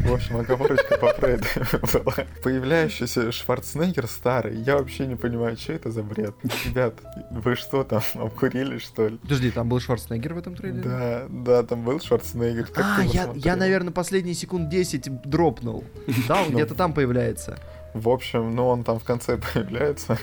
[0.04, 1.44] В общем, оговорочка по Фрейду
[1.92, 2.14] была.
[2.42, 6.34] Появляющийся Шварценеггер старый, я вообще не понимаю, что это за бред.
[6.64, 6.94] Ребят,
[7.30, 9.18] вы что там, обкурили, что ли?
[9.18, 10.82] Подожди, там был Шварценеггер в этом трейлере?
[10.82, 12.68] Да, да, там был Шварценеггер.
[12.74, 15.84] А, я, я, наверное, последние секунд 10 дропнул.
[16.26, 16.54] Да, он Ну.
[16.54, 17.58] где-то там появляется.
[18.00, 20.18] В общем, ну он там в конце появляется.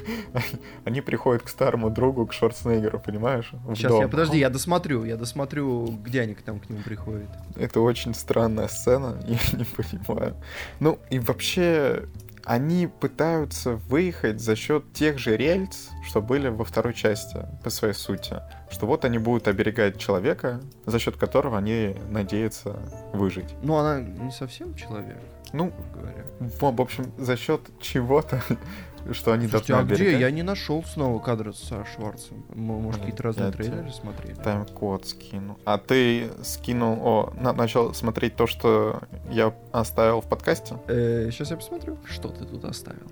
[0.86, 3.52] Они приходят к старому другу, к Шварценеггеру, понимаешь?
[3.52, 4.02] в Сейчас дом.
[4.02, 7.30] я, подожди, я досмотрю, я досмотрю, где они там к нему приходят.
[7.56, 10.36] Это очень странная сцена, я не понимаю.
[10.80, 12.08] Ну и вообще,
[12.46, 17.94] они пытаются выехать за счет тех же рельс, что были во второй части, по своей
[17.94, 18.42] сути.
[18.70, 22.80] Что вот они будут оберегать человека, за счет которого они надеются
[23.14, 23.56] выжить.
[23.62, 25.18] Ну, она не совсем человек,
[25.54, 26.26] Ну, говоря.
[26.40, 28.42] в в общем, за счет чего-то,
[29.12, 30.20] что они Слушайте, должны а где?
[30.20, 32.44] Я не нашел снова кадры со Шварцем.
[32.50, 34.34] М- Может, Блин, какие-то разные я трейлеры смотрели?
[34.36, 35.58] Тайм-код скину.
[35.66, 40.76] А ты скинул, о, на- начал смотреть то, что я оставил в подкасте?
[40.88, 41.98] сейчас я посмотрю.
[42.10, 43.08] Что ты тут оставил?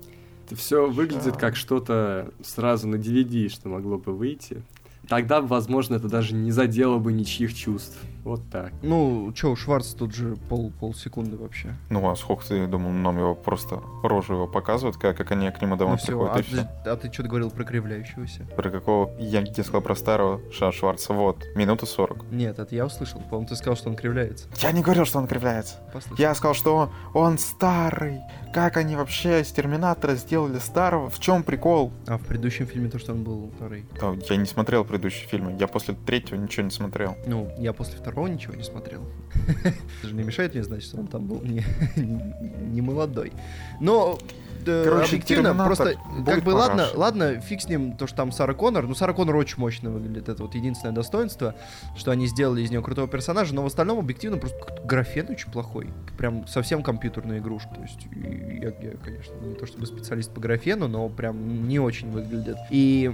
[0.46, 4.62] Это все выглядит как что-то сразу на DVD, что могло бы выйти.
[5.08, 7.98] Тогда, возможно, это даже не задело бы ничьих чувств.
[8.24, 8.72] Вот так.
[8.82, 11.74] Ну, чё, у Шварца тут же пол, полсекунды вообще.
[11.90, 15.60] Ну, а сколько ты думал, нам его просто рожу его показывают, как, как они к
[15.60, 16.68] нему домой Ну всё, приходят, а, и все.
[16.84, 18.46] ты, а ты что-то говорил про кривляющегося?
[18.56, 19.10] Про какого...
[19.18, 22.30] Я тебе сказал про старого Ша Шварца, вот, минута 40.
[22.30, 23.20] Нет, это я услышал.
[23.20, 24.46] По-моему, ты сказал, что он кривляется.
[24.58, 25.76] Я не говорил, что он кривляется.
[25.92, 26.20] Послушай.
[26.20, 28.20] Я сказал, что он, он старый.
[28.54, 31.10] Как они вообще из Терминатора сделали старого?
[31.10, 31.90] В чем прикол?
[32.06, 33.84] А в предыдущем фильме то, что он был второй.
[34.00, 35.56] Да, я не смотрел предыдущие фильмы.
[35.58, 37.16] Я после третьего ничего не смотрел.
[37.26, 39.02] Ну, я после второго ничего не смотрел.
[39.64, 41.64] Это же не мешает мне знать, что он там был не,
[41.96, 43.32] не молодой.
[43.80, 44.18] Но
[44.66, 45.94] э, Короче, объективно, просто
[46.26, 48.86] как бы ладно, ладно, фиг с ним, то, что там Сара Коннор.
[48.86, 50.28] Ну, Сара Коннор очень мощно выглядит.
[50.28, 51.54] Это вот единственное достоинство,
[51.96, 55.88] что они сделали из нее крутого персонажа, но в остальном объективно просто графен очень плохой.
[56.18, 57.74] Прям совсем компьютерная игрушка.
[57.74, 62.10] То есть я, я, конечно, не то чтобы специалист по графену, но прям не очень
[62.10, 62.56] выглядит.
[62.70, 63.12] И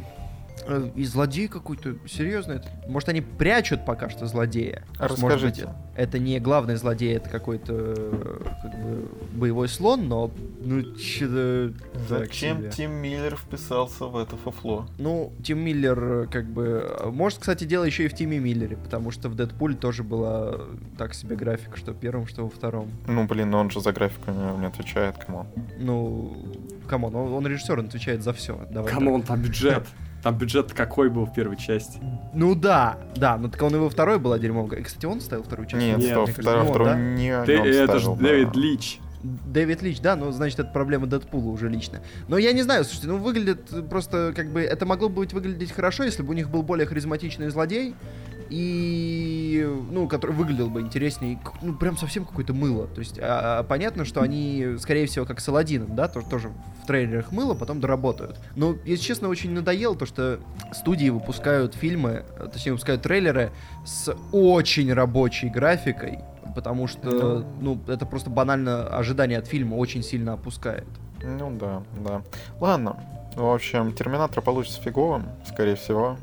[0.97, 2.53] И злодей какой-то, серьезно?
[2.53, 4.85] Это, может, они прячут пока что злодея?
[5.01, 5.69] Есть, может быть, Расскажите.
[5.97, 11.73] это не главный злодей, это какой-то э, как бы, боевой слон, но ну че-то
[12.09, 12.71] так Зачем себе.
[12.71, 14.87] Тим Миллер вписался в это фуфло?
[14.99, 16.85] Ну, Тим Миллер, э, как бы...
[17.01, 20.51] э, Может, кстати, дело еще и в Тиме Миллере, потому что в Дэдпуле тоже была
[20.53, 22.91] э, так себе графика, что в первом, что во втором.
[23.07, 25.47] Ну, блин, он же за графику не, не отвечает, кому.
[25.79, 26.37] Ну,
[26.89, 28.66] come on, он, он режиссер, он отвечает за все.
[28.71, 28.93] Давай.
[28.93, 29.87] Come on, там бюджет.
[30.23, 32.01] Там бюджет какой был в первой части?
[32.35, 34.81] Ну да, да, но так он и во второй была дерьмовая.
[34.81, 35.85] И, Кстати, он ставил вторую часть?
[35.85, 36.99] Нет, Нет, второй, ну, второй да?
[36.99, 38.14] не, Ты- это же.
[38.14, 39.01] Дэвид Лич.
[39.23, 42.01] Дэвид Лич, да, ну, значит, это проблема Дэдпула уже лично.
[42.29, 45.73] Но я не знаю, слушайте, ну, выглядит просто, как бы, это могло бы быть выглядеть
[45.73, 47.95] хорошо, если бы у них был более харизматичный злодей,
[48.51, 52.86] и, ну, который выглядел бы интереснее, ну, прям совсем какое-то мыло.
[52.86, 56.53] То есть, а, а, понятно, что они, скорее всего, как с Аладдином, да, тоже, тоже
[56.82, 58.38] в трейлерах мыло, потом доработают.
[58.57, 60.40] Но, если честно, очень надоело то, что
[60.72, 63.51] студии выпускают фильмы, э, точнее, выпускают трейлеры
[63.84, 66.20] с очень рабочей графикой,
[66.55, 70.86] потому что, ну, это просто банально ожидание от фильма очень сильно опускает.
[71.22, 72.22] Ну да, да.
[72.61, 72.96] Ладно.
[73.34, 76.16] В общем, Терминатор получится фиговым, скорее всего.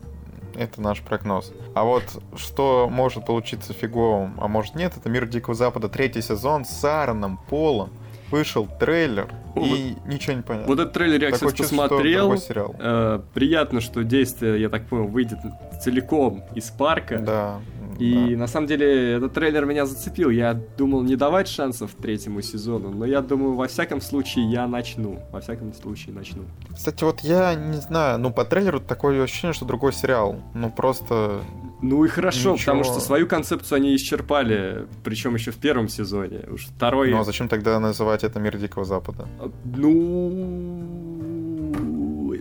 [0.58, 1.51] Это наш прогноз.
[1.74, 2.03] А вот
[2.36, 7.39] что может получиться фиговым, а может нет, это Мир Дикого Запада, третий сезон с Аароном
[7.49, 7.89] Полом.
[8.32, 10.68] Вышел трейлер, и ничего не понятно.
[10.68, 12.38] Вот этот трейлер я, Такое кстати, чувство, что посмотрел.
[12.38, 12.76] сериал.
[12.80, 15.38] Э, приятно, что действие, я так понял, выйдет
[15.84, 17.20] целиком из парка.
[17.20, 17.60] Да.
[18.00, 18.39] И да.
[18.41, 20.30] на самом деле этот трейлер меня зацепил.
[20.30, 25.20] Я думал не давать шансов третьему сезону, но я думаю, во всяком случае я начну.
[25.32, 26.43] Во всяком случае начну.
[26.74, 30.41] Кстати, вот я не знаю, ну по трейлеру такое ощущение, что другой сериал.
[30.54, 31.41] Ну просто
[31.82, 32.58] Ну и хорошо, Ничего.
[32.58, 36.41] потому что свою концепцию они исчерпали, причем еще в первом сезоне.
[36.52, 37.12] Уж второй.
[37.12, 39.28] Ну а зачем тогда называть это Мир Дикого Запада?
[39.64, 41.05] Ну,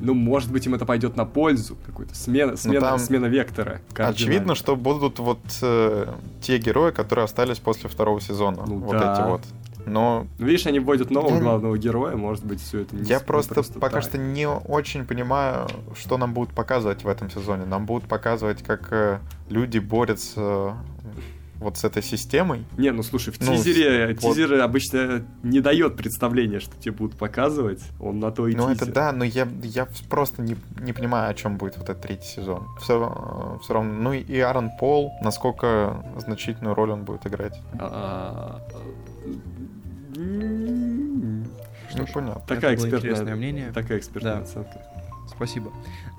[0.05, 1.77] ну, может быть, им это пойдет на пользу.
[1.87, 3.81] Какой-то смена, смена, там смена вектора.
[3.97, 6.07] Очевидно, что будут вот э,
[6.41, 8.65] те герои, которые остались после второго сезона.
[8.67, 9.15] Ну вот да.
[9.15, 9.41] эти вот.
[9.87, 13.25] Но Ну, Видишь, они вводят нового главного героя, может быть, все это не я не
[13.25, 14.03] просто, пока так.
[14.03, 17.67] что не очень понимаю, что нам будут показывать в этом сезоне.
[17.67, 20.75] Нам будут показывать, как э, люди борются
[21.61, 22.65] вот с этой системой.
[22.77, 24.35] Не, ну слушай, в Ну, тизере, с- вот.
[24.35, 27.83] тизер обычно не дает представления, что тебе будут показывать.
[28.01, 28.93] Он на то и Ну это тизер.
[28.95, 32.67] да, но я, я просто не, не понимаю, о чем будет вот этот третий сезон.
[32.81, 33.93] Все, все равно.
[33.93, 37.59] Ну и Аарон Пол, насколько значительную роль он будет играть.
[37.79, 38.61] А,
[40.17, 41.45] м,
[41.97, 42.43] ну понятно.
[42.47, 43.73] Такая Это экспертная, мнение.
[43.73, 44.41] такая экспертная Да.
[44.43, 44.83] оценка.
[45.29, 45.73] Спасибо.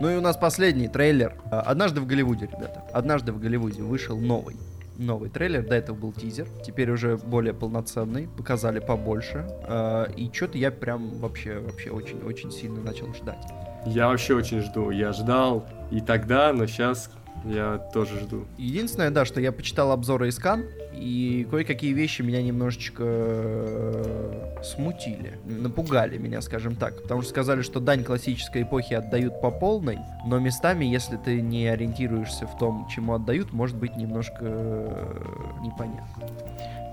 [0.00, 1.34] Ну и у нас последний трейлер.
[1.50, 2.84] А, Однажды в Голливуде, ребята.
[2.92, 4.56] Однажды в Голливуде вышел новый.
[4.96, 9.46] Новый трейлер, до этого был тизер, теперь уже более полноценный, показали побольше.
[9.68, 13.44] А, И что-то я прям вообще, вообще очень-очень сильно начал ждать.
[13.86, 14.90] Я вообще очень жду.
[14.90, 17.10] Я ждал и тогда, но сейчас
[17.44, 18.46] я тоже жду.
[18.58, 25.38] Единственное, да, что я почитал обзоры из Кан, и кое-какие вещи меня немножечко э, смутили,
[25.44, 27.02] напугали меня, скажем так.
[27.02, 31.68] Потому что сказали, что дань классической эпохи отдают по полной, но местами, если ты не
[31.68, 35.16] ориентируешься в том, чему отдают, может быть немножко э,
[35.62, 36.26] непонятно.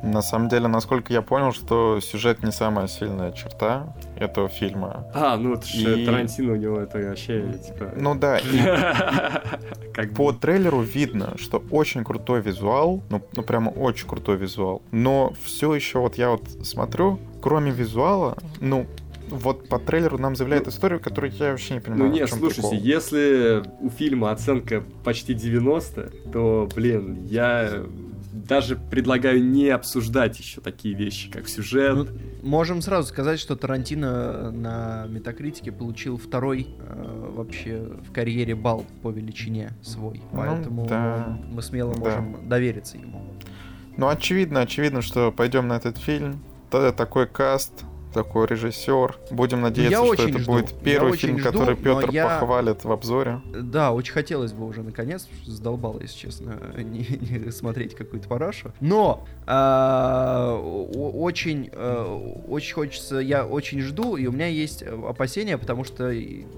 [0.03, 5.05] На самом деле, насколько я понял, что сюжет не самая сильная черта этого фильма.
[5.13, 7.91] А, ну это же И- Тарантино у него это вообще, типа...
[7.95, 8.39] Ну да,
[9.93, 14.81] как по трейлеру видно, что очень крутой визуал, ну, ну прямо очень крутой визуал.
[14.91, 18.85] Но все еще вот я вот смотрю, кроме визуала, ну,
[19.29, 22.05] вот по трейлеру нам заявляют историю, которую я вообще не понимаю.
[22.05, 22.79] Ну в не, чём слушайте, прикол.
[22.85, 27.83] если у фильма оценка почти 90, то, блин, я
[28.43, 31.95] даже предлагаю не обсуждать еще такие вещи, как сюжет.
[31.95, 32.07] Ну,
[32.47, 39.09] можем сразу сказать, что Тарантино на Метакритике получил второй э, вообще в карьере балл по
[39.11, 40.21] величине свой.
[40.31, 41.39] Ну, Поэтому да.
[41.51, 41.99] мы смело Да.
[41.99, 43.21] можем довериться ему.
[43.97, 46.39] Ну, очевидно, очевидно, что пойдем на этот фильм.
[46.69, 47.85] Тогда такой каст,
[48.17, 49.15] такой режиссер.
[49.31, 50.51] Будем надеяться, я что это жду.
[50.53, 53.41] будет Я первый очень фильм, жду, который Петр я- похвалит в обзоре.
[53.55, 58.73] Да, очень хотелось бы уже наконец, задолбало, если честно, не, не смотреть какую-то парашу.
[58.81, 60.55] Но о-
[61.21, 66.11] очень, э, очень хочется, я очень жду, и у меня есть э, опасения, потому что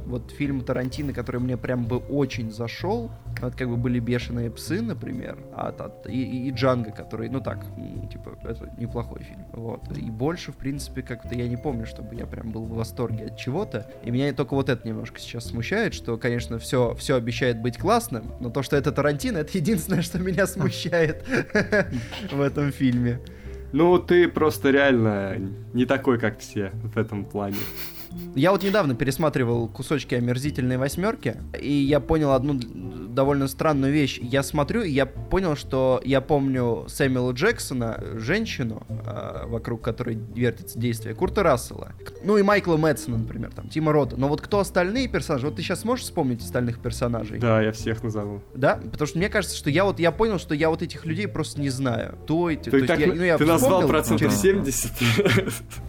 [0.06, 3.12] вот фильм Тарантино, который мне прям бы очень зашел,
[3.48, 7.40] это как бы были бешеные псы, например, а, та- и, и, и Джанго, который, ну
[7.42, 7.66] так,
[8.12, 9.46] типа, это неплохой фильм.
[9.54, 9.82] Вот.
[9.98, 13.38] И больше, в принципе, как-то я не помню, чтобы я прям был в восторге от
[13.38, 13.90] чего-то.
[14.04, 18.32] И меня только вот это немножко сейчас смущает, что, конечно, все, все обещает быть классным,
[18.40, 21.24] но то, что это Тарантино, это единственное, что меня смущает
[22.32, 23.20] в этом фильме.
[23.72, 25.38] Ну, ты просто реально
[25.74, 27.58] не такой, как все в этом плане.
[28.36, 32.60] Я вот недавно пересматривал кусочки омерзительной восьмерки, и я понял одну
[33.10, 34.20] довольно странную вещь.
[34.22, 40.80] Я смотрю, и я понял, что я помню Сэмюэла Джексона, женщину, э, вокруг которой вертится
[40.80, 41.94] действие, Курта Рассела.
[42.24, 44.16] Ну и Майкла Мэтсона, например, там, Тима Рота.
[44.18, 45.48] Но вот кто остальные персонажи?
[45.48, 47.40] Вот ты сейчас можешь вспомнить остальных персонажей?
[47.40, 48.42] Да, я всех назову.
[48.54, 48.76] Да?
[48.92, 51.60] Потому что мне кажется, что я вот я понял, что я вот этих людей просто
[51.60, 52.16] не знаю.
[52.24, 52.70] Кто эти?
[52.70, 54.92] Ты, То так, я- ну, я ты назвал процентов через- 70.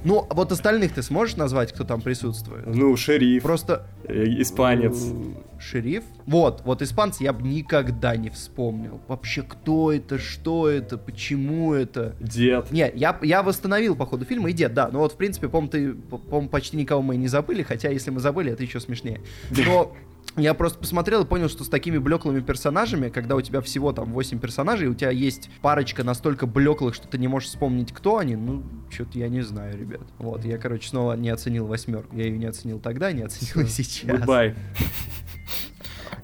[0.05, 2.67] Ну, вот остальных ты сможешь назвать, кто там присутствует?
[2.67, 5.13] Ну, шериф, Просто э, испанец.
[5.61, 6.03] шериф.
[6.27, 9.01] Вот, вот испанцы я бы никогда не вспомнил.
[9.07, 12.17] Вообще, кто это, что это, почему это.
[12.21, 12.73] Дед.
[12.73, 14.89] Не, я, я восстановил по ходу фильма и дед, да.
[14.93, 18.11] Ну вот, в принципе, по-моему, ты, по-моему, почти никого мы и не забыли, хотя если
[18.11, 19.21] мы забыли, это еще смешнее.
[19.51, 19.95] Но
[20.37, 24.13] я просто посмотрел и понял, что с такими блеклыми персонажами, когда у тебя всего там
[24.13, 28.37] 8 персонажей, у тебя есть парочка настолько блеклых, что ты не можешь вспомнить, кто они,
[28.37, 30.03] ну, что-то я не знаю, ребят.
[30.19, 32.17] Вот, я, короче, снова не оценил восьмерку.
[32.17, 34.19] Я ее не оценил тогда, не оценил и сейчас.
[34.19, 34.55] Goodbye.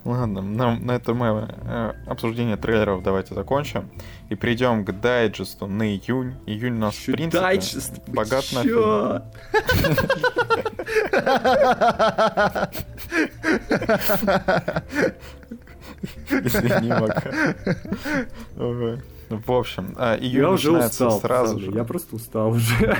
[0.04, 3.90] Ладно, на, на этом мы э, обсуждение трейлеров давайте закончим.
[4.28, 6.34] И перейдем к дайджесту на июнь.
[6.46, 8.08] Июнь у нас, в Чё, принципе, дайджест?
[8.08, 8.62] Богат на?
[16.30, 16.92] Извини.
[19.28, 21.72] В общем, а, июнь Я уже устал, сразу же.
[21.72, 22.96] Я просто устал уже.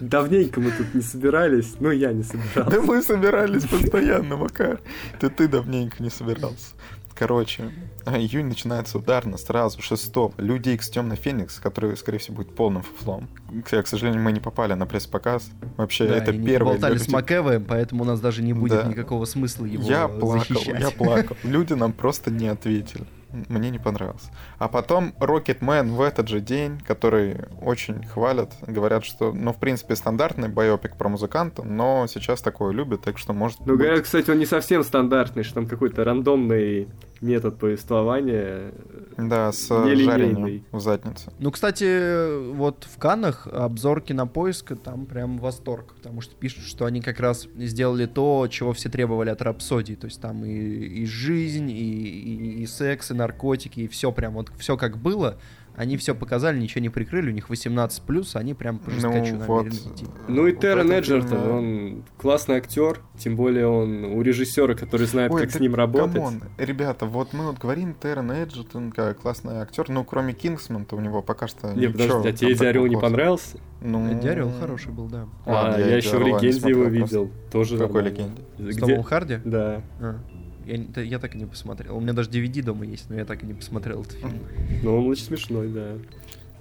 [0.00, 1.74] Давненько мы тут не собирались.
[1.78, 2.70] Ну, я не собирался.
[2.70, 4.80] Да мы собирались постоянно, Макар.
[5.20, 6.72] Ты ты давненько не собирался.
[7.14, 7.70] Короче,
[8.16, 13.28] июнь начинается ударно сразу, 6 Люди Икс Темный Феникс, который, скорее всего, будет полным фуфлом.
[13.68, 15.50] К, к сожалению, мы не попали на пресс-показ.
[15.76, 16.72] Вообще, Да, это и не первый...
[16.74, 18.88] болтали с люди- Макэвоем, поэтому у нас даже не будет Да.
[18.88, 20.80] никакого смысла его Я плакал, защищать.
[20.80, 21.36] я плакал.
[21.44, 23.04] Люди нам просто не ответили.
[23.48, 24.28] Мне не понравилось.
[24.58, 29.96] А потом Рокетмен в этот же день, который очень хвалят, говорят, что, ну, в принципе,
[29.96, 34.30] стандартный байопик про музыканта, но сейчас такое любят, так что может Ну, быть- говорят, кстати,
[34.30, 36.88] он не совсем стандартный, что там какой-то рандомный
[37.20, 38.72] метод повествования.
[39.16, 41.32] Да, с жарением в заднице.
[41.38, 47.00] Ну, кстати, вот в Каннах обзор кинопоиска, там прям восторг, потому что пишут, что они
[47.00, 51.70] как раз сделали то, чего все требовали от Рапсодии, то есть там и, и жизнь,
[51.70, 55.38] и, и- и секс, и наркотики, и все прям, вот все как было,
[55.74, 59.68] они все показали, ничего не прикрыли, у них 18+, они прям по жесткачу Ну, вот.
[59.68, 60.04] идти.
[60.28, 61.50] Ну и В Тэрон Эджертон, фильме-
[61.96, 65.74] он классный актер, тем более он у режиссера, который знает, Ой, как да с ним
[65.74, 66.12] работать.
[66.14, 70.94] come on, Ребята, вот мы вот говорим, Тэрон Эджертон, как классный актер, ну, кроме Кингсмана-то
[70.96, 73.56] у него пока что Не, ничего подожди, а тебе Эдди Орел не понравился?
[73.80, 75.26] Ну, Эдди Орел хороший был, да.
[75.46, 77.30] Ладно, а, я я, Эдди еще в легенде его видел.
[77.50, 78.08] Тоже какой нормально.
[78.14, 78.42] легенде?
[78.58, 78.80] С Где?
[78.80, 79.38] Томом Харди?
[79.42, 79.82] Да.
[80.00, 80.18] А,
[80.66, 81.96] я, я так и не посмотрел.
[81.96, 84.40] У меня даже DVD дома есть, но я так и не посмотрел этот фильм.
[84.82, 85.94] Ну, он очень смешной, да.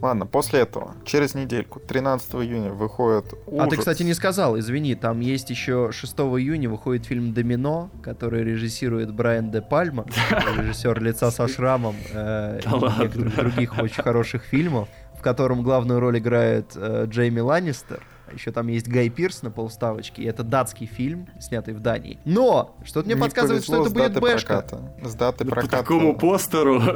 [0.01, 3.79] Ладно, после этого, через недельку, 13 июня, выходит А ты, «Ужас».
[3.79, 9.51] кстати, не сказал, извини, там есть еще 6 июня выходит фильм «Домино», который режиссирует Брайан
[9.51, 10.07] де Пальма,
[10.57, 13.03] режиссер «Лица со шрамом» э, Да и ладно.
[13.03, 14.89] некоторых других очень хороших фильмов,
[15.19, 18.01] в котором главную роль играет э, Джейми Ланнистер.
[18.33, 22.19] Еще там есть Гай Пирс на полставочке, и это датский фильм, снятый в Дании.
[22.25, 22.75] Но!
[22.83, 24.61] Что-то мне Не подсказывает, что это будет Бэшка.
[24.61, 24.95] проката.
[25.03, 26.81] С даты Ну, по проката такому постеру.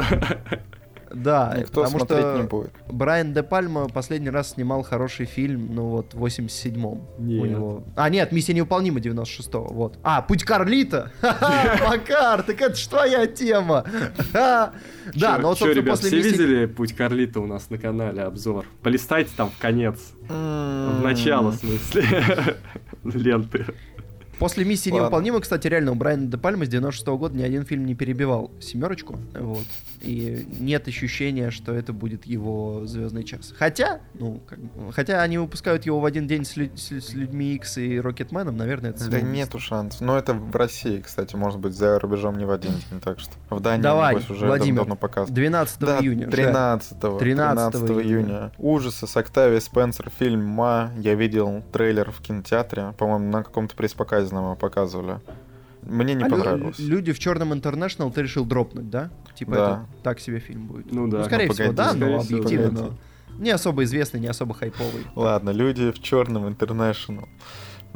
[1.15, 2.71] Да, никто потому смотреть что не будет.
[2.89, 6.85] Брайан де Пальма последний раз снимал хороший фильм, ну вот, в 87-м.
[6.85, 7.51] У Нет.
[7.51, 7.83] него...
[7.95, 9.97] А, нет, «Миссия невыполнима» 96-го, вот.
[10.03, 11.11] А, «Путь Карлита».
[11.21, 13.85] Макар, так это ж твоя тема.
[14.33, 14.73] Да,
[15.13, 18.65] но вот, собственно, после все видели «Путь Карлита» у нас на канале обзор?
[18.83, 19.97] Полистайте там в конец.
[20.27, 22.03] В начало, в смысле.
[23.03, 23.65] Ленты.
[24.39, 25.03] После «Миссии Ладно.
[25.05, 28.51] невыполнима», кстати, реально, у Брайана де Пальма с 96-го года ни один фильм не перебивал
[28.61, 29.63] семерочку, вот.
[30.01, 33.53] И нет ощущения, что это будет его звездный час.
[33.57, 34.59] Хотя, ну, как
[34.93, 38.55] хотя они выпускают его в один день с, лю- с- с людьми Икс и Рокетменом,
[38.57, 40.01] наверное, это Да нету шансов.
[40.01, 43.31] Но это в России, кстати, может быть, за рубежом не в один день, так что
[43.49, 45.33] в Дании, Давай, небось, уже Владимир, давно показывают.
[45.33, 46.27] 12 Да, июня.
[46.29, 48.03] 13 13 13 июня.
[48.03, 48.51] июня.
[48.57, 50.91] Ужасы с Октавией Спенсер, фильм «Ма».
[50.97, 52.93] Я видел трейлер в кинотеатре.
[52.97, 55.19] По-моему, на каком-то пресс-показе нам его показывали.
[55.83, 56.79] Мне не А лю- понравилось.
[56.79, 59.11] люди в черном интернешнл ты решил дропнуть, да?
[59.35, 59.65] Типа Да.
[59.93, 60.91] это так себе фильм будет.
[60.91, 61.23] Ну да.
[61.25, 62.69] скорее Ну, всего, погоди, да, скорее но всего, объективно.
[62.79, 62.95] погоди.
[63.37, 65.05] Не особо известный, не особо хайповый.
[65.15, 67.27] Ладно, люди в черном интернешнл.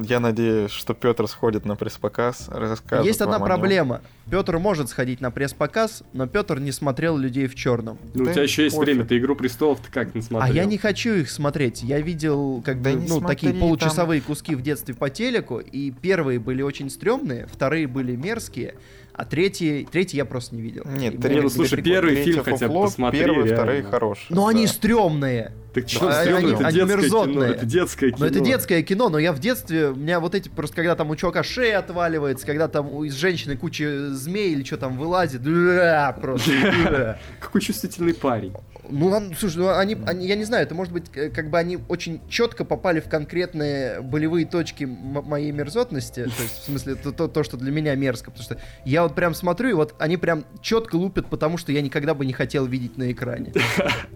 [0.02, 3.60] Я надеюсь, что Петр сходит на пресс-показ, расскажет Есть одна вам о нем.
[3.60, 4.02] проблема.
[4.30, 7.98] Петр может сходить на пресс-показ, но Петр не смотрел людей в черном.
[8.14, 10.52] Ну, у Да тебя еще есть время, ты «Игру престолов» ты как не смотрел?
[10.52, 11.82] А я не хочу их смотреть.
[11.84, 15.92] Я видел как Да бы, ну, такие смотри, получасовые куски в детстве по телеку, и
[15.92, 18.76] первые были очень стрёмные, вторые были мерзкие,
[19.20, 20.84] а третьи, третьи я просто не видел.
[20.86, 23.56] Нет, Не, ну были слушай, первый Третий фильм хотя бы посмотри, Первый, реально.
[23.56, 24.26] вторые хорошие.
[24.30, 24.72] Но они да.
[24.72, 25.52] стрёмные.
[25.74, 28.18] Так что, А- стрёмно, они- это они детское кино, это детское кино.
[28.20, 31.10] Но это детское кино, но я в детстве, у меня вот эти, просто когда там
[31.12, 35.42] у чувака шея отваливается, когда там у- из женщины куча змей или что там вылазит,
[35.42, 36.50] бля, просто.
[37.40, 38.54] Какой чувствительный парень.
[38.88, 41.58] Ну, он- слушай, ну они, они- я не знаю, это может быть, э, как бы
[41.58, 47.12] они очень четко попали в конкретные болевые точки моей мерзотности, то есть, в смысле, то,
[47.12, 50.18] то, то, что для меня мерзко, потому что я вот прям смотрю, и вот они
[50.18, 53.54] прям четко лупят, потому что я никогда бы не хотел видеть на экране.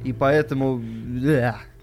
[0.04, 0.82] И поэтому...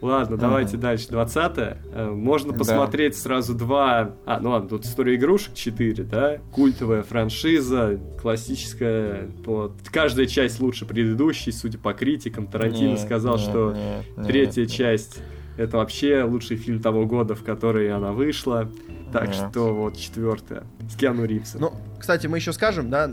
[0.01, 1.09] Ладно, давайте дальше.
[1.09, 1.76] 20
[2.12, 2.59] Можно Да.
[2.59, 4.12] посмотреть сразу два...
[4.26, 6.38] А, ну ладно, тут история игрушек 4, да?
[6.53, 9.28] Культовая франшиза, классическая.
[9.44, 9.74] Вот.
[9.92, 12.46] Каждая часть лучше предыдущей, судя по критикам.
[12.46, 14.70] Тарантино Нет, сказал, нет, что нет, нет, третья нет.
[14.70, 15.18] часть
[15.57, 18.70] это вообще лучший фильм того года, в который она вышла.
[19.12, 20.64] Так что вот четвертая.
[20.88, 21.61] С Киану Ривзом.
[21.61, 23.08] Ну, кстати, мы еще скажем, да,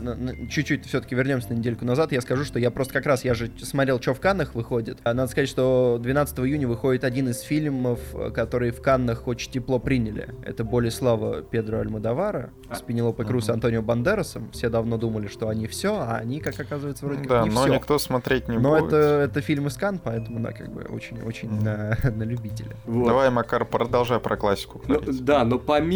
[0.50, 2.12] чуть-чуть все-таки вернемся на недельку назад.
[2.12, 4.98] Я скажу, что я просто как раз, я же смотрел, что в Каннах выходит.
[5.04, 8.00] А Надо сказать, что 12 июня выходит один из фильмов,
[8.34, 10.34] которые в Каннах очень тепло приняли.
[10.42, 14.50] Это «Боль и слава» Педро Альмодовара с Пенелопой Круз и Антонио Бандерасом.
[14.52, 17.64] Все давно думали, что они все, а они, как оказывается, вроде Да, как не но
[17.64, 17.74] все.
[17.74, 18.92] никто смотреть не Но будет.
[18.92, 22.74] это, это фильм из Кан, поэтому, да, как бы очень-очень на, на любителя.
[22.86, 23.06] Вот.
[23.06, 25.87] Давай, Макар, продолжай про классику Ну, да, но помимо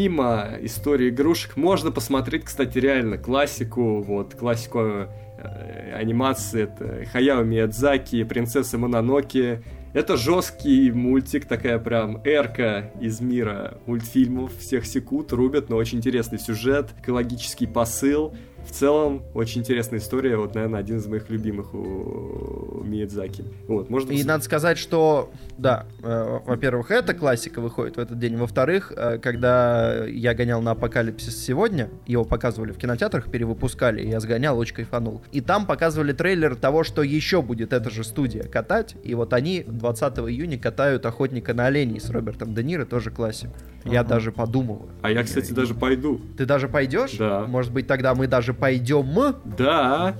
[0.63, 8.79] истории игрушек, можно посмотреть, кстати, реально классику, вот, классику э, анимации, это Хаяо Миядзаки, Принцесса
[8.79, 9.63] Мононоки.
[9.95, 16.39] Это жесткий мультик, такая прям эрка из мира мультфильмов, всех секут, рубят, но очень интересный
[16.39, 18.35] сюжет, экологический посыл.
[18.67, 23.45] В целом, очень интересная история, вот, наверное, один из моих любимых у Миядзаки.
[23.69, 28.37] Вот, можно И надо сказать, что, да, э, во-первых, эта классика выходит в этот день.
[28.37, 34.59] Во-вторых, э, когда я гонял на Апокалипсис сегодня, его показывали в кинотеатрах, перевыпускали, я сгонял,
[34.59, 35.23] очень кайфанул.
[35.33, 38.97] И там показывали трейлер того, что еще будет эта же студия катать.
[39.03, 43.55] И вот они 20 июня катают «Охотника на оленей» с Робертом Де Ниро, тоже классику.
[43.85, 44.11] Я Ага.
[44.11, 44.89] даже подумываю.
[45.03, 46.21] А я, кстати, даже пойду.
[46.39, 47.17] Ты даже пойдешь?
[47.19, 47.47] Да.
[47.47, 49.37] Может быть, тогда мы даже пойдем?
[49.45, 50.15] Да,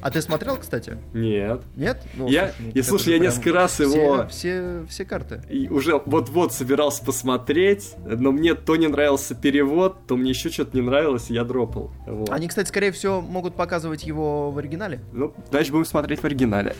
[0.00, 0.98] А ты смотрел, кстати?
[1.14, 1.62] нет.
[1.74, 2.02] Нет?
[2.14, 5.04] Ну, Я- слушай, ну, я, это слушай, же я несколько раз все- его- Все, все
[5.04, 5.42] карты.
[5.48, 10.76] И уже вот-вот собирался посмотреть, но мне то не нравился перевод, то мне еще что-то
[10.76, 11.90] не нравилось, и я дропал.
[12.06, 12.30] Вот.
[12.30, 15.00] Они, кстати, скорее всего, могут показывать его в оригинале.
[15.12, 16.76] Ну, дальше будем смотреть в оригинале.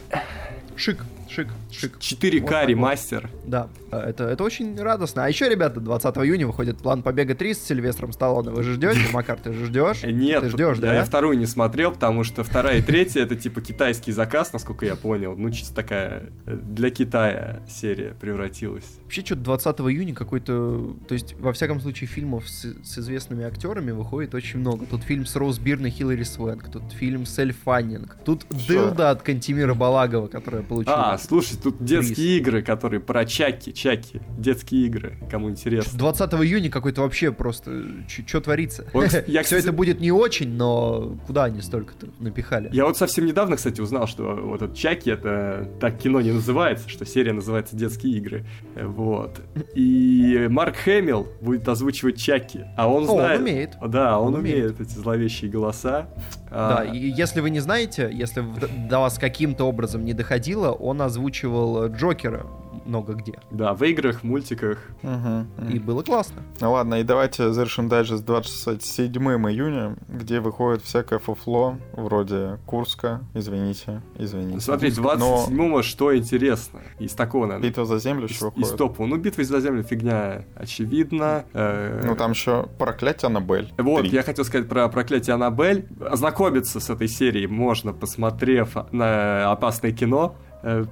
[0.77, 1.99] Шик, шик, шик.
[1.99, 2.69] 4К Вот так вот.
[2.69, 3.31] ремастер.
[3.47, 5.25] Да, а, это, это очень радостно.
[5.25, 8.51] А еще, ребята, 20 июня выходит план Побега 3 с Сильвестром Сталлоне.
[8.51, 9.01] Вы же ждете?
[9.13, 10.03] Макар, ты же ждешь?
[10.03, 10.95] Э, Нет, Ты ждешь, да?
[10.95, 14.97] я вторую не смотрел, потому что вторая и третья это типа китайский заказ, насколько я
[14.97, 15.35] понял.
[15.37, 18.85] Ну, чисто такая э, для Китая серия превратилась.
[19.05, 20.97] Вообще, что-то 20 июня какой-то...
[21.09, 24.87] То есть, во всяком случае, фильмов с, с известными актерами выходит очень много.
[24.87, 28.87] Тут фильм с Роуз Бирн и Хиллари Свенк, тут фильм с Эль Фаннинг, тут Всё.
[28.87, 31.13] Дылда от Кантимира Балагова, которая получила...
[31.13, 35.99] А, слушай, тут детские игры, которые про чаки, чаки, детские игры, кому интересно.
[35.99, 37.85] 20 июня какой-то вообще просто...
[38.27, 38.87] Что творится?
[38.93, 42.71] Вот я, Все это будет не очень, но куда они столько-то напихали?
[42.73, 46.89] Я вот совсем недавно, кстати, узнал, что вот этот Чаки, это так кино не называется,
[46.89, 48.47] что серия называется «Детские игры».
[48.75, 49.41] Вот.
[49.75, 52.65] И Марк Хэмилл будет озвучивать Чаки.
[52.77, 53.41] А он О, он знает...
[53.41, 53.77] умеет.
[53.87, 54.81] Да, он, Он умеет.
[54.81, 56.09] эти зловещие голоса.
[56.51, 58.45] Да, А, и если вы не знаете, если
[58.89, 62.47] до вас каким-то образом не доходило, он озвучивал Джокера
[62.85, 63.35] много где.
[63.51, 64.79] да, в играх, мультиках.
[65.03, 65.47] Мгм.
[65.69, 66.43] И было классно.
[66.61, 73.21] Ну ладно, и давайте завершим дальше с 27 июня, где выходит всякое фуфло, вроде Курска,
[73.35, 74.61] извините, извините.
[74.61, 75.03] Смотри, Но
[75.49, 76.81] 27-го что интересно?
[76.99, 77.69] Из такого, наверное.
[77.69, 78.77] Битва за землю Из, еще из выходит.
[78.77, 79.07] топа.
[79.07, 81.45] Ну, битва за землю фигня очевидна.
[81.53, 83.71] Э, Ну там еще проклятие Аннабель.
[83.77, 84.11] Вот, Три.
[84.11, 85.87] я хотел сказать про проклятие Аннабель.
[86.01, 90.37] Ознакомиться с этой серией можно, посмотрев на опасное кино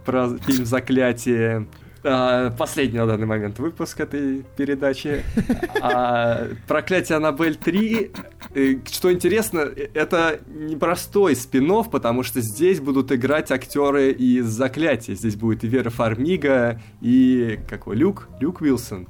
[0.05, 1.67] про фильм Заклятие.
[2.09, 5.23] А, Последний на данный момент выпуск этой передачи.
[5.81, 8.11] А, Проклятие Аннабель 3.
[8.55, 15.17] э, Что интересно, э, это непростой спин потому что здесь будут играть актеры из Заклятия.
[15.17, 18.29] Здесь будет и Вера Фармига, и какой Люк?
[18.41, 19.07] Люк Уилсон.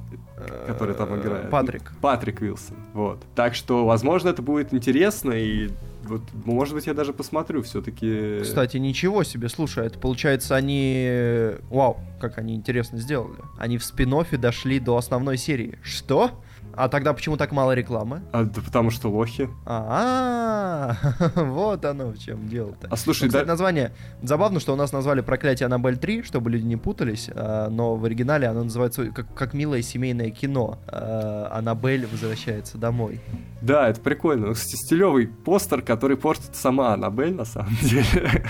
[0.67, 1.49] Который там Э, играет.
[1.51, 1.91] Патрик.
[2.01, 2.77] Патрик Уилсон.
[2.93, 3.23] Вот.
[3.35, 5.69] Так что, возможно, это будет интересно, и
[6.07, 8.39] вот, может быть, я даже посмотрю все-таки.
[8.41, 11.51] Кстати, ничего себе, слушай, это получается они...
[11.69, 13.37] Вау, как они интересно сделали.
[13.57, 14.07] Они в спин
[14.39, 15.77] дошли до основной серии.
[15.83, 16.31] Что?
[16.77, 18.21] А тогда почему так мало рекламы?
[18.31, 19.49] А, да потому что лохи.
[19.65, 20.95] А,
[21.35, 22.87] вот оно в чем дело-то.
[22.91, 23.93] А слушай, Ну, кстати, да- название...
[24.21, 28.05] Забавно, что у нас назвали «Проклятие Аннабель 3», чтобы люди не путались, а, но в
[28.05, 30.77] оригинале оно называется как, как милое семейное кино.
[30.87, 33.21] А, Аннабель возвращается домой.
[33.61, 34.47] Да, это прикольно.
[34.47, 38.43] Ну, Кстати, стилевый постер, который портит сама Аннабель, на самом деле.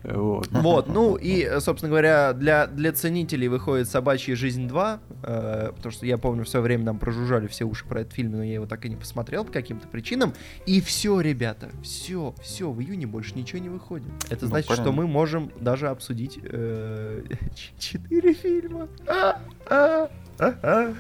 [0.09, 0.49] Вот.
[0.69, 6.07] Вот, ну и, собственно говоря, для, для ценителей выходит «Собачья жизнь 2», э, потому что
[6.07, 8.67] я помню, в свое время нам прожужжали все уши про этот фильм, но я его
[8.67, 10.35] так и не посмотрел по каким-то причинам.
[10.67, 14.09] И все, ребята, все, все, в июне больше ничего не выходит.
[14.29, 14.93] Это Ну, значит, что понятно.
[15.03, 17.25] мы можем даже обсудить э,
[17.79, 18.89] четыре фильма.
[19.07, 20.11] А, а, а, а.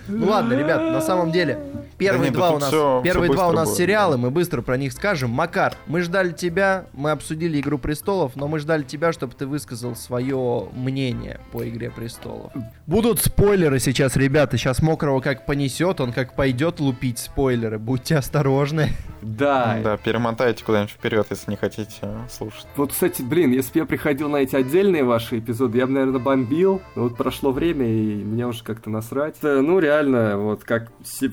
[0.08, 1.58] Ну ладно, ребят, на самом деле,
[1.96, 4.18] первые нет, да два у нас, всё- первые всё два у нас будет, сериалы, да.
[4.22, 5.30] мы быстро про них скажем.
[5.30, 9.94] Макар, мы ждали тебя, мы обсудили Игру престолов, но мы ждали тебя, чтобы ты высказал
[9.96, 12.52] свое мнение по Игре престолов.
[12.86, 14.56] Будут спойлеры сейчас, ребята.
[14.56, 17.78] Сейчас мокрого как понесет, он как пойдет лупить спойлеры.
[17.78, 18.90] Будьте осторожны.
[19.22, 22.66] Да, Да, перемотайте куда-нибудь вперед, если не хотите э, слушать.
[22.76, 26.20] Вот, кстати, блин, если бы я приходил на эти отдельные ваши эпизоды, я бы, наверное,
[26.20, 26.80] бомбил.
[26.94, 29.36] Но вот прошло время, и мне уже как-то насрать.
[29.42, 30.90] Э, Ну, реально, вот как,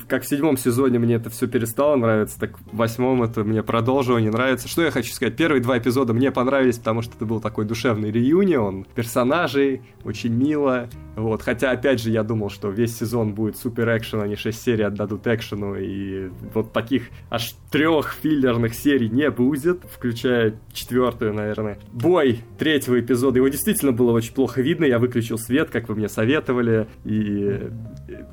[0.07, 4.31] как в седьмом сезоне мне это все перестало нравиться, так в восьмом это мне продолжение
[4.31, 4.67] нравится.
[4.67, 5.35] Что я хочу сказать?
[5.35, 10.87] Первые два эпизода мне понравились, потому что это был такой душевный реюнион персонажей, очень мило.
[11.15, 14.83] Вот, хотя, опять же, я думал, что весь сезон будет супер экшен, они 6 серий
[14.83, 21.77] отдадут экшену, и вот таких аж трех филлерных серий не будет, включая четвертую, наверное.
[21.91, 26.07] Бой третьего эпизода, его действительно было очень плохо видно, я выключил свет, как вы мне
[26.07, 27.69] советовали, и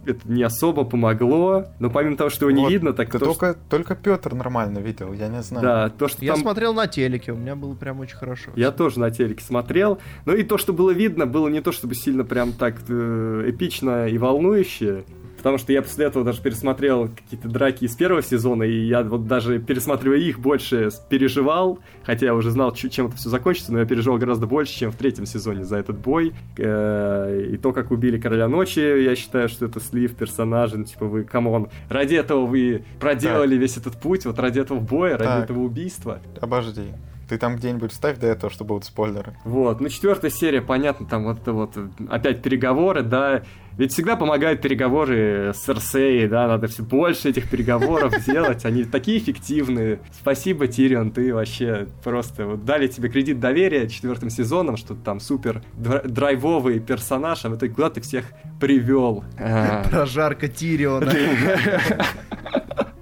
[0.06, 3.26] это не особо помогло, но помимо того, что его не Вот, видно, так то, что-
[3.26, 5.62] только, только Петр нормально видел, я не знаю.
[5.64, 6.42] Да, то, что Я там...
[6.42, 8.52] смотрел на телеке, у меня было прям очень хорошо.
[8.54, 9.98] Я тоже на телеке смотрел.
[10.24, 14.06] Ну и то, что было видно, было не то чтобы сильно прям так э, эпично
[14.06, 15.04] и волнующе.
[15.42, 19.26] Потому что я после этого даже пересмотрел какие-то драки из первого сезона, и я вот
[19.26, 23.84] даже пересматривая их больше переживал, хотя я уже знал, чем это все закончится, но я
[23.84, 26.32] переживал гораздо больше, чем в третьем сезоне за этот бой.
[26.58, 31.06] Э, И то, как убили Короля Ночи, я считаю, что это слив персонажа, ну, типа
[31.06, 35.24] вы, come on, ради этого вы проделали весь этот путь, вот ради этого боя, ради
[35.24, 35.44] Так.
[35.44, 36.20] этого убийства.
[36.40, 36.84] Обожди.
[37.28, 39.34] Ты там где-нибудь вставь до этого, чтобы будут спойлеры.
[39.44, 43.42] Вот, ну четвертая серия, понятно, там вот это вот э, опять переговоры, да.
[43.78, 49.18] Ведь всегда помогают переговоры с Серсеей, да, надо все больше этих переговоров делать, они такие
[49.18, 50.00] эффективные.
[50.12, 55.62] Спасибо, Тирион, ты вообще просто вот дали тебе кредит доверия четвертым сезоном, что там супер
[55.74, 58.26] др- драйвовый персонаж, а в итоге куда ты всех
[58.60, 59.24] привел?
[59.90, 61.12] Прожарка Тириона.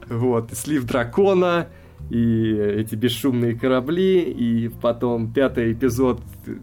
[0.09, 1.69] Вот, слив дракона,
[2.11, 6.21] и эти бесшумные корабли, и потом пятый эпизод,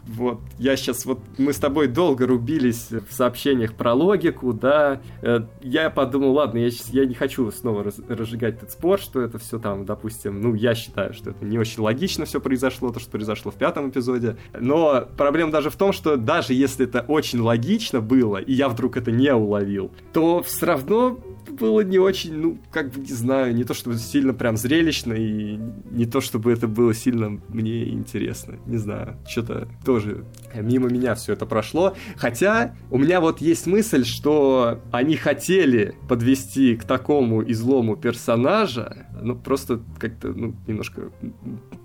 [0.08, 5.42] вот, я сейчас, вот, мы с тобой долго рубились в сообщениях про логику, да, Э,
[5.62, 9.38] я подумал, ладно, я, щас- я не хочу снова раз- разжигать этот спор, что это
[9.40, 13.10] все там, допустим, ну, я считаю, что это не очень логично все произошло, то, что
[13.12, 18.02] произошло в пятом эпизоде, но проблема даже в том, что даже если это очень логично
[18.02, 21.18] было, и я вдруг это не уловил, то все равно
[21.50, 25.60] было не очень, ну, как бы, не знаю, не то чтобы сильно прям зрелищно, и
[25.92, 28.56] не то чтобы это было сильно мне интересно.
[28.66, 31.96] Не знаю, что-то тоже мимо меня все это прошло.
[32.16, 39.36] Хотя у меня вот есть мысль, что они хотели подвести к такому излому персонажа, ну,
[39.36, 41.12] просто как-то, ну, немножко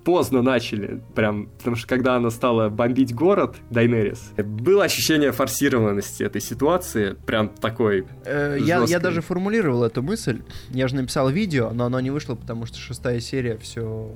[0.05, 6.41] поздно начали, прям, потому что когда она стала бомбить город, Дайнерис, было ощущение форсированности этой
[6.41, 9.21] ситуации, прям такой Э, Я, я даже
[9.53, 10.41] формулировал эту мысль.
[10.71, 14.11] Я же написал видео, но оно не вышло, потому что шестая серия все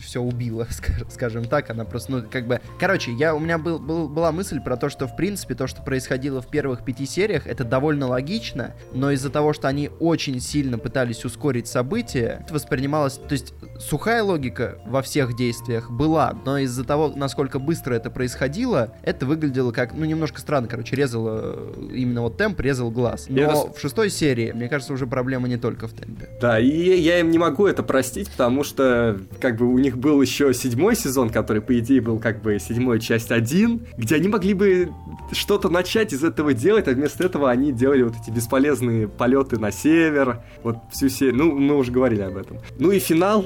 [0.00, 1.70] все убила, ска- скажем так.
[1.70, 2.60] Она просто, ну, как бы...
[2.78, 5.82] Короче, я, у меня был, был- была мысль про то, что, в принципе, то, что
[5.82, 10.78] происходило в первых пяти сериях, это довольно логично, но из-за того, что они очень сильно
[10.78, 13.14] пытались ускорить события, это воспринималось...
[13.14, 18.94] То есть, сухая логика во всех действиях была, но из-за того, насколько быстро это происходило,
[19.02, 23.26] это выглядело как, ну, немножко странно, короче, резало э, именно вот темп, резал глаз.
[23.28, 26.28] Но Я в шестой серии, мне кажется, уже проблема не только в темпе.
[26.40, 30.20] Да, и я им не могу это простить, потому что как бы у них был
[30.20, 34.54] еще седьмой сезон, который, по идее, был как бы седьмой часть один, где они могли
[34.54, 34.92] бы
[35.32, 39.70] что-то начать из этого делать, а вместо этого они делали вот эти бесполезные полеты на
[39.70, 42.58] север, вот всю серию, ну, мы уже говорили об этом.
[42.78, 43.44] Ну и финал,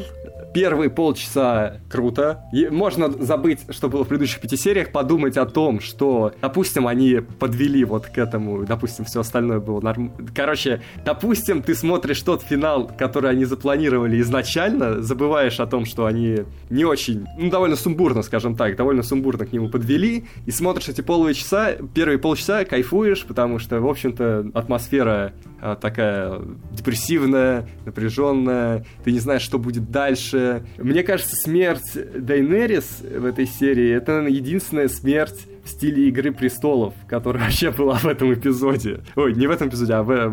[0.55, 2.45] первые полчаса круто.
[2.53, 7.21] И можно забыть, что было в предыдущих пяти сериях, подумать о том, что, допустим, они
[7.39, 10.13] подвели вот к этому, допустим, все остальное было норм...
[10.35, 16.45] Короче, допустим, ты смотришь тот финал, который они запланировали изначально, забываешь о том, что они
[16.71, 21.01] не очень, ну, довольно сумбурно, скажем так, довольно сумбурно к нему подвели, и смотришь эти
[21.01, 25.33] половые часа, первые полчаса кайфуешь, потому что, в общем-то, атмосфера
[25.81, 26.41] такая
[26.73, 30.65] депрессивная, напряженная, ты не знаешь, что будет дальше.
[30.79, 37.45] Мне кажется, смерть Дайнерис в этой серии это единственная смерть в стиле Игры Престолов, которая
[37.45, 39.01] вообще была в этом эпизоде.
[39.17, 40.29] Ой, не в этом эпизоде, а в,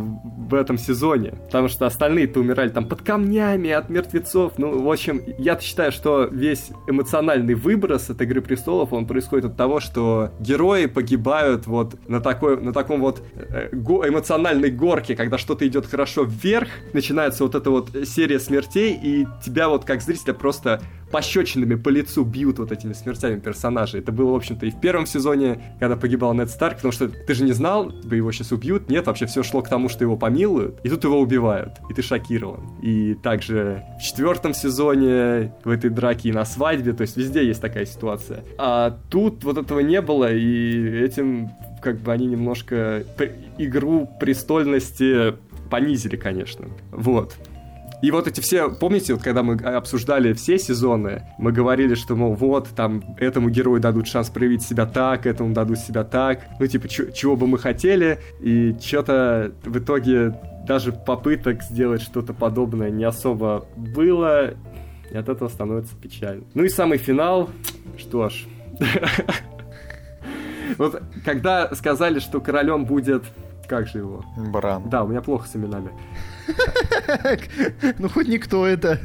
[0.50, 1.34] в этом сезоне.
[1.46, 4.54] Потому что остальные-то умирали там под камнями от мертвецов.
[4.58, 9.58] Ну, в общем, я считаю, что весь эмоциональный выброс от Игры Престолов, он происходит от
[9.58, 15.68] того, что герои погибают вот на, такой, на таком вот э, эмоциональной горке, когда что-то
[15.68, 20.82] идет хорошо вверх, начинается вот эта вот серия смертей, и тебя вот как зрителя просто
[21.12, 24.00] пощечинами по лицу бьют вот этими смертями персонажей.
[24.02, 27.34] Это было, в общем-то, и в первом сезоне, когда погибал Нед Старк, потому что ты
[27.34, 28.90] же не знал, бы его сейчас убьют.
[28.90, 32.02] Нет, вообще все шло к тому, что его помилуют, и тут его убивают, и ты
[32.02, 32.62] шокирован.
[32.82, 37.62] И также в четвертом сезоне в этой драке и на свадьбе, то есть везде есть
[37.62, 38.44] такая ситуация.
[38.58, 41.50] А тут вот этого не было, и этим
[41.82, 43.04] как бы они немножко
[43.58, 45.34] игру престольности
[45.70, 46.66] понизили, конечно.
[46.92, 47.36] Вот.
[48.02, 52.34] И вот эти все, помните, вот когда мы обсуждали все сезоны, мы говорили, что, мол,
[52.34, 56.88] вот, там, этому герою дадут шанс проявить себя так, этому дадут себя так, ну, типа,
[56.88, 63.66] чего бы мы хотели, и что-то в итоге даже попыток сделать что-то подобное не особо
[63.76, 64.54] было,
[65.12, 66.44] и от этого становится печально.
[66.54, 67.50] Ну и самый финал,
[67.98, 68.46] что ж...
[70.78, 73.24] Вот когда сказали, что королем будет...
[73.70, 74.26] Как же его?
[74.36, 74.90] Бран.
[74.90, 75.92] Да, у меня плохо с именами.
[78.00, 79.00] Ну, хоть никто это.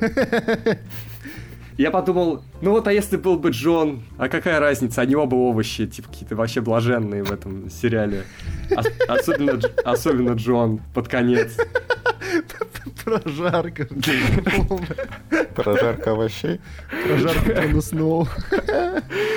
[1.77, 5.87] Я подумал, ну вот, а если был бы Джон, а какая разница, они оба овощи,
[5.87, 8.25] типа какие-то вообще блаженные в этом сериале.
[9.09, 11.59] Особенно, особенно Джон под конец.
[13.05, 13.87] Прожарка.
[15.55, 16.61] Прожарка овощей.
[17.07, 18.29] Прожарка Джона Сноу.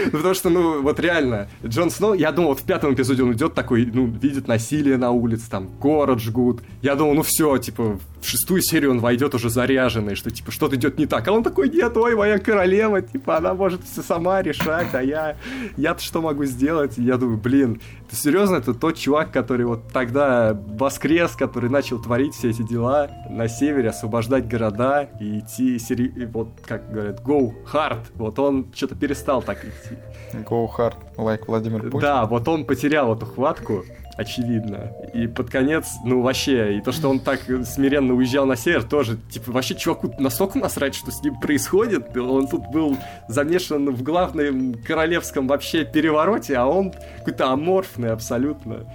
[0.05, 3.33] Ну, потому что, ну, вот реально, Джон Сноу, я думал, вот в пятом эпизоде он
[3.33, 6.61] идет такой, ну, видит насилие на улице, там, город жгут.
[6.81, 10.75] Я думал, ну все, типа, в шестую серию он войдет уже заряженный, что, типа, что-то
[10.75, 11.27] идет не так.
[11.27, 15.37] А он такой, нет, ой, моя королева, типа, она может все сама решать, а я,
[15.75, 16.97] я-то что могу сделать?
[16.97, 22.01] И я думаю, блин, ты серьезно, это тот чувак, который вот тогда воскрес, который начал
[22.01, 26.06] творить все эти дела на севере, освобождать города и идти, сери...
[26.25, 28.05] вот, как говорят, go hard.
[28.15, 29.97] Вот он что-то перестал так идти.
[30.33, 31.99] Go hard, like Владимир Путин.
[31.99, 33.83] Да, вот он потерял эту хватку,
[34.17, 34.91] очевидно.
[35.13, 39.17] И под конец, ну вообще, и то, что он так смиренно уезжал на север, тоже,
[39.29, 42.15] типа, вообще чуваку настолько насрать, что с ним происходит.
[42.17, 42.97] Он тут был
[43.27, 48.85] замешан в главном королевском вообще перевороте, а он какой-то аморфный абсолютно.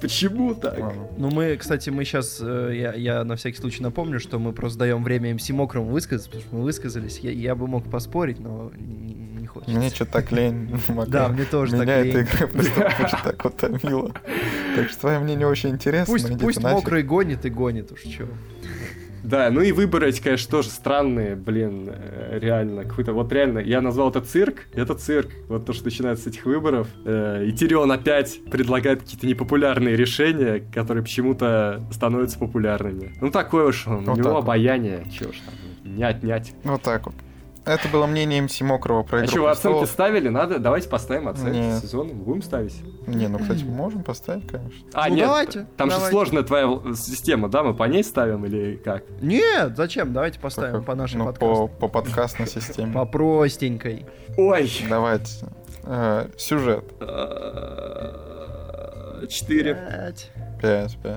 [0.00, 0.78] Почему так?
[1.16, 4.78] Ну, мы, кстати, мы сейчас, э, я, я на всякий случай напомню, что мы просто
[4.78, 7.18] даем время МС Мокрому высказаться, потому что мы высказались.
[7.18, 9.76] Я, я бы мог поспорить, но не, не хочется.
[9.76, 10.78] Мне что-то так лень.
[11.08, 12.26] Да, мне тоже Меня так эта лень.
[12.26, 14.12] игра просто так утомила.
[14.76, 16.14] Так что твое мнение очень интересно.
[16.38, 18.28] Пусть, мокрый гонит и гонит уж что.
[19.26, 22.84] Да, ну и выборы эти, конечно, тоже странные, блин, э, реально.
[22.84, 25.30] Какой-то, вот реально, я назвал это цирк, это цирк.
[25.48, 26.86] Вот то, что начинается с этих выборов.
[27.04, 33.12] Э, И Тирион опять предлагает какие-то непопулярные решения, которые почему-то становятся популярными.
[33.20, 34.44] Ну такое уж он, у Вот него так вот.
[34.44, 36.54] обаяние, чё ж там, не отнять.
[36.62, 37.14] Вот так вот.
[37.66, 39.90] Это было мнение МС Мокрого про А игру что, вы оценки престолов.
[39.90, 40.28] ставили?
[40.28, 41.82] Надо, давайте поставим оценки Нет.
[41.82, 42.80] сезона, будем ставить.
[43.06, 44.78] Не, ну, кстати, можем поставить, конечно.
[44.94, 46.12] А, Ну, нет, давайте, там же давайте.
[46.12, 47.64] сложная твоя система, да?
[47.64, 49.02] Мы по ней ставим или как?
[49.20, 50.12] Нет, зачем?
[50.12, 51.68] Давайте поставим по нашей ну, подкасту.
[51.80, 52.92] по, по подкастной системе.
[52.92, 54.06] По простенькой.
[54.36, 54.70] Ой!
[54.88, 55.46] Давайте.
[55.82, 56.84] Э, сюжет.
[57.00, 58.12] Э,
[59.28, 59.74] Четыре.
[59.74, 60.30] Пять.
[60.62, 61.16] 5, 5.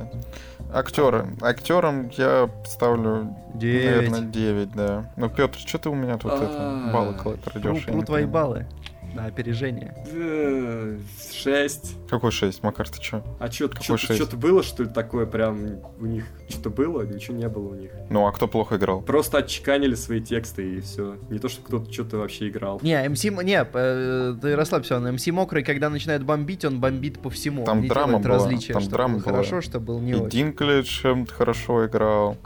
[0.72, 1.26] Актеры.
[1.42, 4.10] Актерам я ставлю, Девять.
[4.12, 5.06] наверное, 9, да.
[5.16, 7.44] Ну, Петр, что ты у меня тут это, А, баллы кладешь?
[7.86, 8.68] Пру, пру твои баллы.
[9.16, 9.96] На опережение.
[10.12, 10.98] Э,
[11.34, 11.96] Шесть.
[12.10, 13.24] Какой 6, Макар, ты чё?
[13.40, 14.16] А Какой шесть?
[14.16, 16.26] что-то было, что ли, такое прям у них?
[16.48, 17.02] Что-то было?
[17.04, 17.92] Ничего не было у них.
[18.10, 19.02] Ну, а кто плохо играл?
[19.02, 21.18] Просто отчеканили свои тексты и все.
[21.30, 22.80] Не то, что кто-то что-то вообще играл.
[22.84, 23.24] Не, МС...
[23.24, 27.66] Не, э, ты расслабься, он МС Мокрый, когда начинает бомбить, он бомбит по всему.
[27.66, 29.32] Там Он драма была, различия, там драма было была.
[29.38, 30.30] хорошо, что был не и очень.
[30.30, 32.38] Динклидж эм, хорошо играл,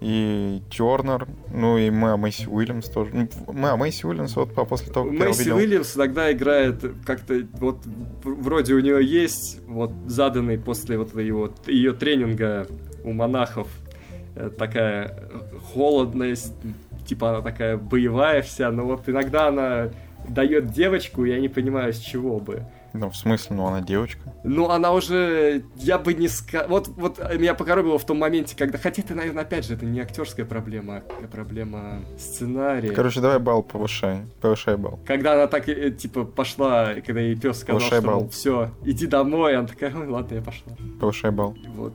[0.00, 3.10] и Тернер, ну и Мэа Мэйси Уильямс тоже.
[3.12, 5.56] Ну, Мэа Мэйси Уильямс вот по- после того, как я Мэйси увидел...
[5.56, 7.78] Уильямс иногда играет как-то вот
[8.24, 12.66] вроде у нее есть вот заданный после вот его ее тренинга
[13.04, 13.68] у монахов
[14.36, 15.28] э, такая
[15.72, 16.54] холодность,
[17.06, 19.90] типа она такая боевая вся, но вот иногда она
[20.28, 22.64] дает девочку, я не понимаю, с чего бы.
[22.92, 24.20] Ну, в смысле, ну она девочка.
[24.44, 26.68] Ну, она уже, я бы не сказал...
[26.68, 28.78] Вот, вот меня покоробило в том моменте, когда...
[28.78, 32.90] Хотя это, наверное, опять же, это не актерская проблема, а проблема сценария.
[32.90, 34.22] Короче, давай балл повышай.
[34.40, 34.98] Повышай балл.
[35.06, 38.28] Когда она так, э, типа, пошла, когда ей пес сказал, Повышай что, балл.
[38.30, 40.72] все, иди домой, она такая, ладно, я пошла.
[41.00, 41.56] Повышай балл.
[41.74, 41.94] Вот.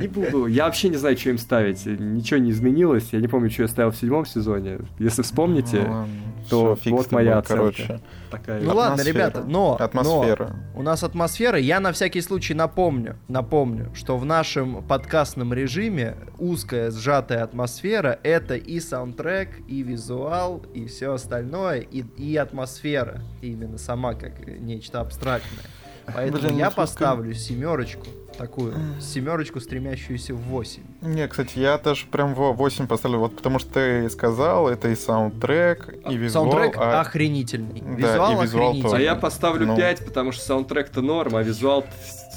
[0.00, 0.46] Не буду.
[0.46, 1.84] Я вообще не знаю, что им ставить.
[1.86, 3.08] Ничего не изменилось.
[3.12, 4.80] Я не помню, что я ставил в седьмом сезоне.
[4.98, 6.06] Если Ну, вспомните, ладно.
[6.50, 7.54] то с вот моя оценка.
[7.62, 8.00] короче.
[8.30, 8.60] Такая.
[8.62, 10.56] Ну ладно, ребята, но, Атмосфера.
[10.74, 11.58] но у нас атмосфера.
[11.58, 18.56] Я на всякий случай напомню, напомню, что в нашем подкастном режиме узкая сжатая атмосфера это
[18.56, 25.64] и саундтрек, и визуал, и все остальное, и, и атмосфера именно сама как нечто абстрактное.
[26.06, 28.06] Поэтому Блин, я насколько- поставлю семерочку
[28.38, 30.82] такую, семерочку, стремящуюся в 8.
[31.02, 34.96] Не, кстати, я даже прям в 8 поставлю, вот потому что ты сказал, это и
[34.96, 36.46] саундтрек, и визуал.
[36.50, 37.82] Саундтрек а- охренительный.
[37.82, 38.88] Да, Визуал, и визуал охренительный.
[38.88, 39.02] А тоже.
[39.02, 39.76] я поставлю Ну.
[39.76, 41.84] 5, потому что саундтрек-то норм, а визуал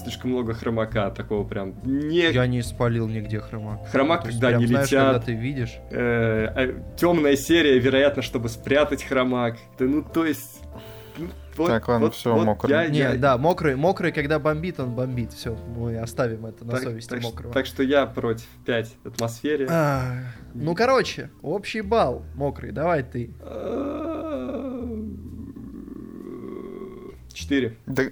[0.03, 2.29] слишком много хромака, такого прям не...
[2.31, 3.87] Я не спалил нигде хромак.
[3.89, 5.03] Хромак, То когда прям не знаешь, летят.
[5.13, 5.71] когда ты видишь.
[6.99, 9.57] темная серия, вероятно, чтобы спрятать хромак.
[9.79, 10.61] Да ну, то есть...
[11.57, 12.71] ну, вот- Так, ладно, вот- всё, вот мокрый.
[12.71, 15.33] я- Не, я- да, мокрый, мокрый, когда бомбит, он бомбит.
[15.33, 17.53] Все, мы оставим это на так, совести так мокрого.
[17.53, 19.67] так что я против 5 атмосфере.
[19.69, 20.23] А,
[20.53, 23.31] ну, короче, общий балл мокрый, давай ты.
[27.33, 27.77] 4.
[27.85, 28.03] Да,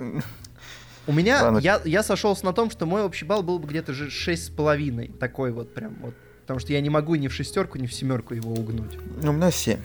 [1.05, 1.57] У меня, Ладно.
[1.59, 4.49] я, я сошелся на том, что мой общий балл был бы где-то же шесть с
[4.49, 5.09] половиной.
[5.19, 6.13] Такой вот прям вот.
[6.41, 8.97] Потому что я не могу ни в шестерку, ни в семерку его угнуть.
[9.21, 9.79] у меня 7.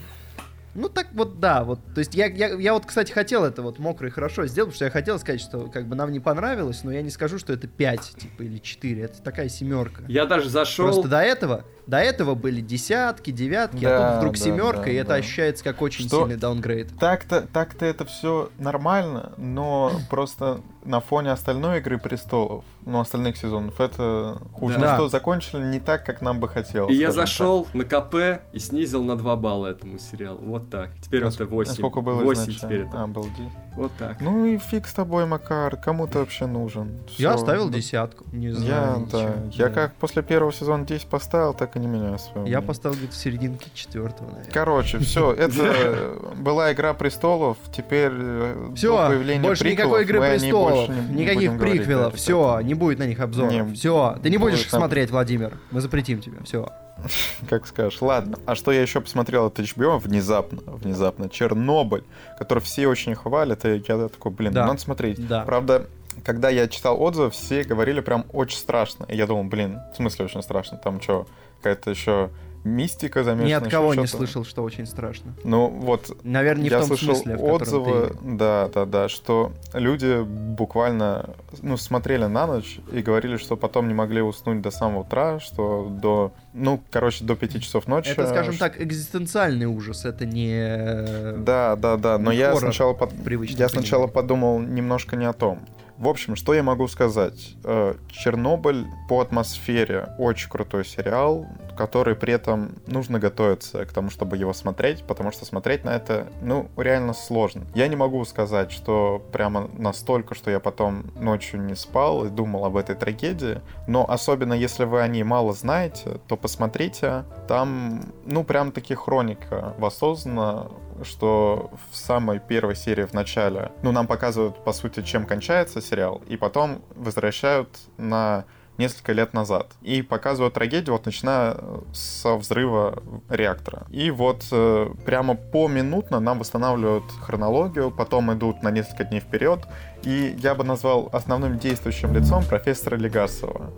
[0.79, 3.81] Ну так вот, да, вот, то есть я, я, я вот, кстати, хотел это вот
[3.81, 6.93] мокрый хорошо сделать, потому что я хотел сказать, что как бы нам не понравилось, но
[6.93, 10.05] я не скажу, что это 5, типа, или 4, это такая семерка.
[10.07, 10.87] Я даже зашел...
[10.87, 14.91] Просто до этого, до этого были десятки, девятки, а Да, тут вдруг да, семерка, да,
[14.91, 15.15] и это да.
[15.17, 16.97] ощущается как очень Что- сильный даунгрейд.
[17.01, 23.79] Так-то, так-то это все нормально, но просто на фоне остальной Игры Престолов, ну, остальных сезонов,
[23.81, 24.79] это хуже.
[24.79, 24.93] Да.
[24.93, 26.91] Ну, что закончили не так, как нам бы хотелось.
[26.93, 30.39] И я зашел на КП и снизил на 2 балла этому сериалу.
[30.43, 30.91] Вот так.
[31.03, 31.35] Теперь так.
[31.35, 31.73] это А 8.
[31.75, 32.59] Сколько было 8 изначально?
[32.61, 33.03] теперь это.
[33.03, 33.39] А, был 10.
[33.77, 34.21] Вот так.
[34.23, 37.01] Ну и фиг с тобой, Макар, кому ты вообще нужен?
[37.19, 37.35] Я Всё.
[37.35, 39.07] оставил Ну, десятку, не знаю.
[39.13, 39.35] Я, да.
[39.53, 39.75] Я Да.
[39.75, 42.63] как после первого сезона 10 поставил, так и не меняю свое Я мнение.
[42.63, 44.53] поставил где-то в серединке четвертого, наверное.
[44.53, 49.09] Короче, все, это была Игра Престолов, теперь э, Все,
[49.41, 53.51] больше никакой игры престолов, никаких приквелов, все, не будет на них обзора.
[53.51, 55.59] Не, все, ты не будешь их смотреть, Владимир.
[55.71, 56.39] Мы запретим тебе.
[56.45, 56.69] Все.
[57.49, 58.01] Как скажешь.
[58.03, 58.39] Ладно.
[58.47, 61.29] А что я еще посмотрел от HBO внезапно, внезапно?
[61.29, 62.05] Чернобыль,
[62.39, 64.63] который все очень хвалят, и я такой, блин, Да.
[64.63, 65.27] ну надо смотреть.
[65.29, 65.45] Да.
[65.45, 65.87] Правда,
[66.25, 69.05] когда я читал отзывы, все говорили прям очень страшно.
[69.05, 70.77] И я думал, блин, в смысле очень страшно?
[70.79, 71.27] Там что,
[71.59, 72.31] какая-то еще
[72.65, 73.49] мистика замешана?
[73.49, 75.33] Ни от кого не слышал, что очень страшно.
[75.45, 78.15] Ну вот, Наверное, не я в том слышал смысле, в отзывы, ты...
[78.23, 81.31] да, да, да, что люди буквально,
[81.63, 85.89] ну, смотрели на ночь и говорили, что потом не могли уснуть до самого утра, что
[85.91, 88.11] до, ну, короче, до 5 часов ночи.
[88.11, 91.37] Это, скажем что- так, экзистенциальный ужас, это не...
[91.39, 93.13] Да, да, да, но не я сначала, под-
[93.51, 95.61] я сначала подумал немножко не о том.
[95.99, 97.57] В общем, что я могу сказать?
[97.65, 101.45] Э, Чернобыль по атмосфере очень крутой сериал,
[101.77, 106.29] который при этом нужно готовиться к тому, чтобы его смотреть, потому что смотреть на это,
[106.41, 107.67] ну, реально сложно.
[107.75, 112.65] Я не могу сказать, что прямо настолько, что я потом ночью не спал и думал
[112.65, 118.45] об этой трагедии, но особенно если вы о ней мало знаете, то посмотрите, там, ну,
[118.45, 120.69] прям таки хроника воссоздана,
[121.05, 126.23] что в самой первой серии в начале, ну, нам показывают, по сути, чем кончается сериал,
[126.27, 128.45] и потом возвращают на
[128.79, 129.67] несколько лет назад.
[129.83, 131.57] И показывают трагедию, вот начиная
[131.93, 133.87] со взрыва реактора.
[133.91, 139.67] И вот э, прямо поминутно нам восстанавливают хронологию, потом идут на несколько дней вперед.
[140.05, 143.73] И я бы назвал основным действующим лицом профессора Легасова.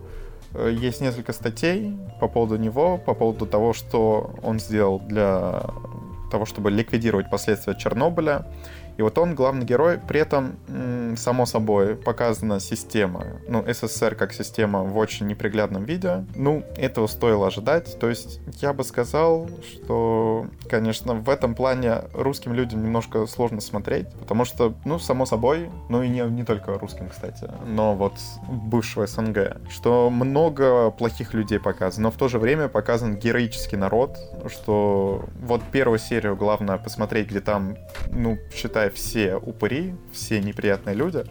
[0.52, 5.62] Э, Есть несколько статей по поводу него, по поводу того, что он сделал для
[6.30, 8.44] того, чтобы ликвидировать последствия Чернобыля.
[9.00, 10.58] И вот он главный герой, при этом,
[11.16, 16.26] само собой, показана система, ну, СССР как система в очень неприглядном виде.
[16.34, 17.98] Ну, этого стоило ожидать.
[17.98, 24.06] То есть, я бы сказал, что, конечно, в этом плане русским людям немножко сложно смотреть,
[24.18, 28.12] потому что, ну, само собой, ну и не, не только русским, кстати, но вот
[28.46, 34.18] бывшего СНГ, что много плохих людей показано, но в то же время показан героический народ,
[34.48, 37.78] что вот первую серию главное посмотреть, где там,
[38.12, 41.24] ну, считай, все упыри, все неприятные люди,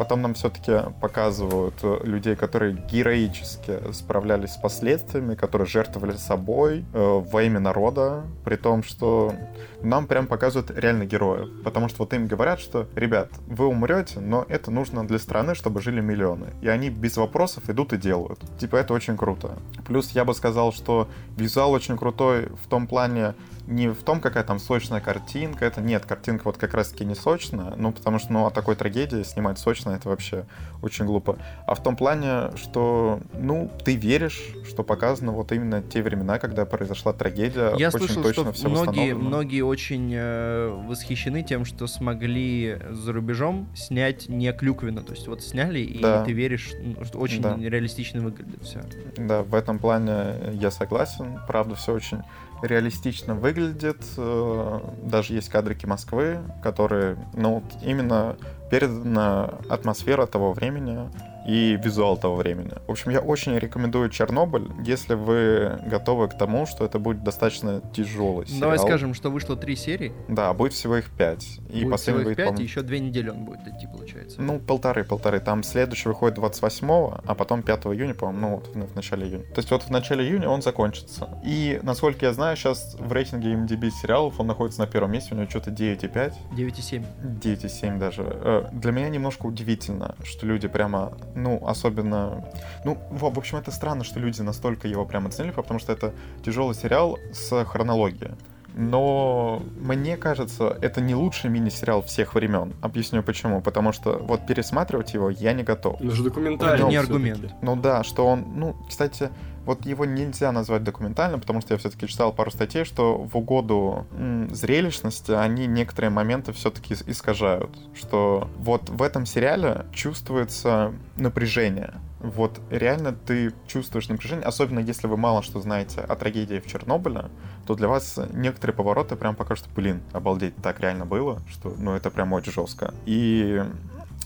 [0.00, 7.22] Потом нам все-таки показывают э, людей, которые героически справлялись с последствиями, которые жертвовали собой э,
[7.30, 9.34] во имя народа, при том, что
[9.82, 11.50] нам прям показывают реально героев.
[11.64, 15.82] Потому что вот им говорят, что, ребят, вы умрете, но это нужно для страны, чтобы
[15.82, 16.46] жили миллионы.
[16.62, 18.40] И они без вопросов идут и делают.
[18.58, 19.58] Типа это очень круто.
[19.86, 23.34] Плюс я бы сказал, что визуал очень крутой в том плане,
[23.70, 27.74] не в том, какая там сочная картинка, это нет, картинка вот как раз-таки не сочная,
[27.76, 30.44] ну, потому что, ну, о такой трагедии снимать сочно, это вообще
[30.82, 31.38] очень глупо.
[31.66, 36.66] А в том плане, что, ну, ты веришь, что показано вот именно те времена, когда
[36.66, 41.86] произошла трагедия, Я очень слышал, точно что все многие, многие очень э, восхищены тем, что
[41.86, 46.24] смогли за рубежом снять не клюквенно, то есть вот сняли, и Да.
[46.24, 47.56] ты веришь, ну, что очень Да.
[47.56, 48.80] реалистично выглядит все.
[49.16, 51.38] Да, в этом плане я согласен.
[51.46, 52.22] Правда, все очень
[52.62, 54.02] реалистично выглядит.
[54.16, 58.36] Э, Даже есть кадрики Москвы, которые, ну, именно
[58.70, 61.08] передана атмосфера того времени
[61.50, 62.70] и визуал того времени.
[62.86, 67.82] В общем, я очень рекомендую Чернобыль, если вы готовы к тому, что это будет достаточно
[67.92, 68.60] тяжелый сериал.
[68.60, 71.58] Давай скажем, что вышло три серии, Да, будет всего их пять.
[71.68, 73.88] И будет всего последний их выйдет, пять, и по-моему, еще две недели он будет идти,
[73.88, 74.40] получается.
[74.40, 75.40] ну, полторы, полторы.
[75.40, 79.44] Там следующий выходит 28 а потом 5 июня, по-моему, ну, вот в, в начале июня.
[79.44, 81.28] То есть вот в начале июня он закончится.
[81.44, 85.38] И, насколько я знаю, сейчас в рейтинге MDB сериалов он находится на первом месте, у
[85.38, 86.32] него что-то 9,5.
[86.52, 87.04] 9,7.
[87.40, 88.22] 9,7 даже.
[88.24, 92.44] Э, Для меня немножко удивительно, что люди прямо, ну, особенно...
[92.84, 96.12] Ну, в общем, это странно, что люди настолько его прямо оценили, потому что это
[96.44, 98.32] тяжелый сериал с хронологией.
[98.74, 102.72] Но мне кажется, это не лучший мини-сериал всех времен.
[102.80, 103.60] Объясню почему.
[103.60, 106.00] Потому что вот пересматривать его я не готов.
[106.00, 106.78] Ну же документальный.
[106.78, 107.52] Это не аргумент.
[107.62, 109.30] Ну да, что он, ну, кстати,
[109.70, 114.04] вот его нельзя назвать документальным, потому что я все-таки читал пару статей, что в угоду
[114.50, 117.70] зрелищности они некоторые моменты все-таки искажают.
[117.94, 121.94] Что вот в этом сериале чувствуется напряжение.
[122.18, 127.26] Вот реально ты чувствуешь напряжение, особенно если вы мало что знаете о трагедии в Чернобыле,
[127.64, 132.10] то для вас некоторые повороты прям покажут, блин, обалдеть, так реально было, что, ну, это
[132.10, 132.92] прям очень жестко.
[133.06, 133.62] И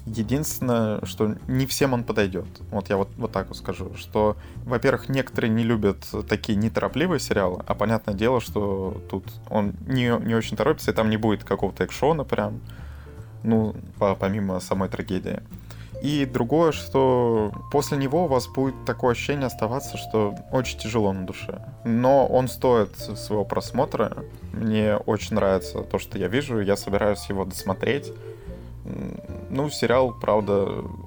[0.06, 2.46] Единственное, что не всем он подойдет.
[2.70, 7.62] Вот я вот, вот так вот скажу, что, во-первых, некоторые не любят такие неторопливые сериалы,
[7.66, 11.86] а понятное дело, что тут он не, не очень торопится, и там не будет какого-то
[11.86, 12.60] экшона прям,
[13.42, 15.40] ну, по- помимо самой трагедии.
[16.02, 21.24] И другое, что после него у вас будет такое ощущение оставаться, что очень тяжело на
[21.24, 21.62] душе.
[21.84, 24.14] Но он стоит своего просмотра.
[24.52, 26.60] Мне очень нравится то, что я вижу.
[26.60, 28.12] Я собираюсь его досмотреть.
[29.50, 30.66] Ну, сериал, правда...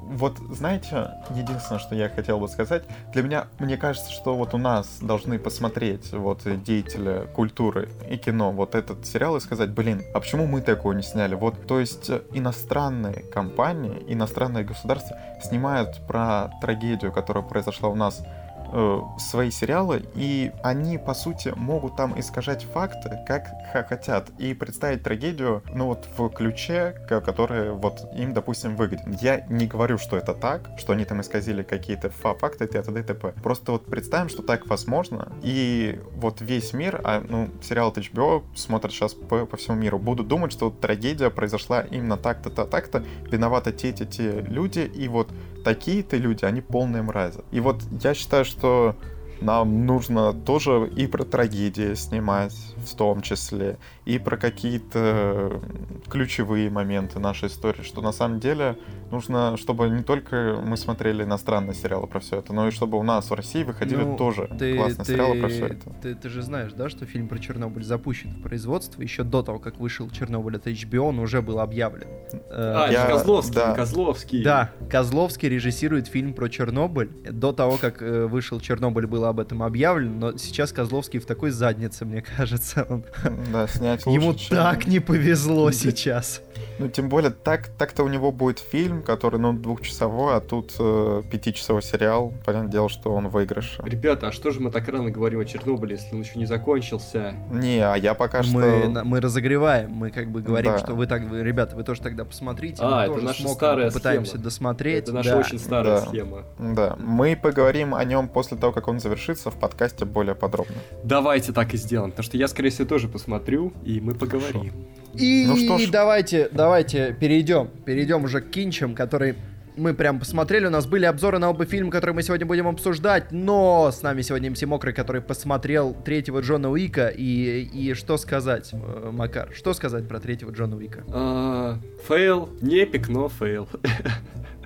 [0.10, 2.84] Вот, знаете, единственное, что я хотел бы сказать,
[3.14, 8.52] для меня, мне кажется, что вот у нас должны посмотреть вот деятели культуры и кино
[8.52, 11.36] вот этот сериал и сказать, блин, а почему мы такого не сняли?
[11.36, 18.24] Вот, то есть э, иностранные компании, иностранные государства снимают про трагедию, которая произошла у нас
[18.72, 23.48] э, свои сериалы, и они, по сути, могут там искажать факты, как
[23.88, 29.18] хотят, и представить трагедию, ну вот в ключе, ко- который вот им, допустим, выгоден.
[29.22, 33.00] Я не говорю, что это так, что они там исказили какие-то фа- факты и т.д.
[33.00, 33.34] и т.п.
[33.44, 38.44] Просто вот представим, что так возможно, и вот весь мир, а, ну, сериал от HBO
[38.56, 42.66] смотрят сейчас по, по всему миру, будут думать, что вот трагедия произошла именно так-то, то
[42.66, 45.30] так-то, виноваты те-те-те люди, и вот
[45.68, 47.42] такие-то люди, они полные мрази.
[47.52, 48.96] И вот я считаю, что
[49.42, 52.56] нам нужно тоже и про трагедии снимать,
[52.88, 55.62] в том числе, и про какие-то
[56.10, 58.78] ключевые моменты нашей истории, что на самом деле
[59.12, 63.04] нужно, чтобы не только мы смотрели иностранные сериалы про все это, но и чтобы у
[63.04, 65.90] нас в России выходили Ну, тоже ты, классные ты- сериалы про все это.
[66.02, 69.60] Ты, ты же знаешь, да, что фильм про Чернобыль запущен в производство еще до того,
[69.60, 72.08] как вышел Чернобыль от HBO, он уже был объявлен.
[72.50, 73.74] Э, А, Я- это Козловский, да.
[73.76, 74.44] Козловский.
[74.44, 77.10] Да, Козловский режиссирует фильм про Чернобыль.
[77.32, 81.52] До того, как э, вышел Чернобыль, было об этом объявлено, но сейчас Козловский в такой
[81.52, 82.77] заднице, мне кажется.
[82.90, 83.04] Он-
[83.52, 86.42] Да, снять лучше, Ему чем- так не повезло сейчас.
[86.80, 91.24] Ну, тем более, так, так-то у него будет фильм, который, ну, двухчасовой, а тут э,
[91.32, 92.34] пятичасовой сериал.
[92.46, 93.82] Понятное дело, что он в выигрыше.
[93.84, 97.34] Ребята, а что же мы так рано говорим о Чернобыле, если он еще не закончился?
[97.52, 98.54] Не, а я пока что...
[98.54, 100.78] Мы, на- мы разогреваем, мы как бы говорим, Да.
[100.80, 102.78] что вы так, вы, ребята, вы тоже тогда посмотрите.
[102.82, 104.44] А, мы это тоже наша с Моком старая попытаемся схема.
[104.44, 105.04] досмотреть.
[105.04, 105.38] Это наша да.
[105.38, 106.08] очень старая Да.
[106.08, 106.44] схема.
[106.60, 110.76] Да, мы поговорим о нем после того, как он завершится в подкасте более подробно.
[111.04, 114.72] Давайте так и сделаем, потому что я, скорее всего, тоже посмотрю, и мы поговорим.
[115.14, 115.90] И Ну что ж.
[115.90, 119.36] давайте, давайте перейдем, перейдем уже к кинчам, который
[119.78, 123.32] мы прям посмотрели, у нас были обзоры на оба фильма, которые мы сегодня будем обсуждать,
[123.32, 128.72] но с нами сегодня МС Мокрый, который посмотрел третьего Джона Уика, и, и что сказать,
[128.74, 131.04] э, Макар, что сказать про третьего Джона Уика?
[131.10, 133.70] А, Fail, не epic, но fail.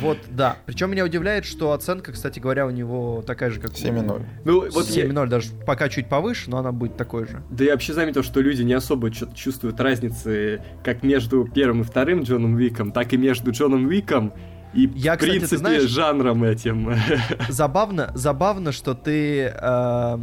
[0.00, 0.56] Вот, да.
[0.66, 3.74] Причем меня удивляет, что оценка, кстати говоря, у него такая же, как у...
[3.74, 4.22] 7,0.
[4.44, 7.42] Ну, вот я- 7.0, даже пока чуть повыше, но она будет такой же.
[7.50, 12.22] Да я вообще заметил, что люди не особо чувствуют разницы как между первым и вторым
[12.22, 14.32] Джоном Уиком, так и между Джоном Уиком
[14.74, 16.92] И, я, в кстати, принципе, знаешь, жанром этим.
[17.48, 20.18] Забавно, забавно, что ты э,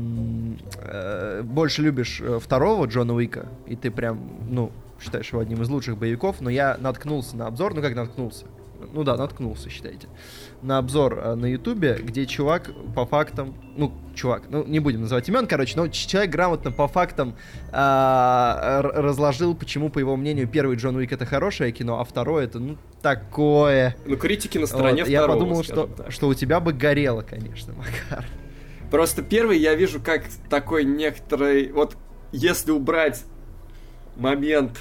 [0.82, 4.20] э, больше любишь э, второго Джона Уика, и ты прям,
[4.50, 4.72] ну,
[5.02, 8.46] считаешь его одним из лучших боевиков, но я наткнулся на обзор, ну как наткнулся?
[8.94, 10.08] Ну да, наткнулся, считайте.
[10.62, 15.28] На обзор э, на Ютубе, где чувак по фактам, ну, чувак, ну, не будем называть
[15.30, 17.36] имен, короче, но человек грамотно по фактам
[17.72, 22.60] э, разложил, почему, по его мнению, первый Джон Уик это хорошее кино, а второе это,
[22.60, 23.96] ну, такое.
[24.06, 27.74] Ну, критики на стороне вот, второго, Я подумал, что, что у тебя бы горело, конечно,
[27.74, 28.26] Макар.
[28.92, 31.72] Просто первый я вижу как такой некоторый...
[31.72, 31.98] Вот
[32.32, 33.24] если убрать
[34.16, 34.78] момент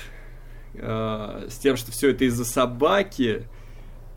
[0.74, 3.48] э, с тем, что все это из-за собаки,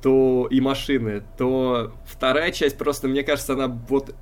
[0.02, 4.16] то и машины, то вторая часть просто, мне кажется, она вот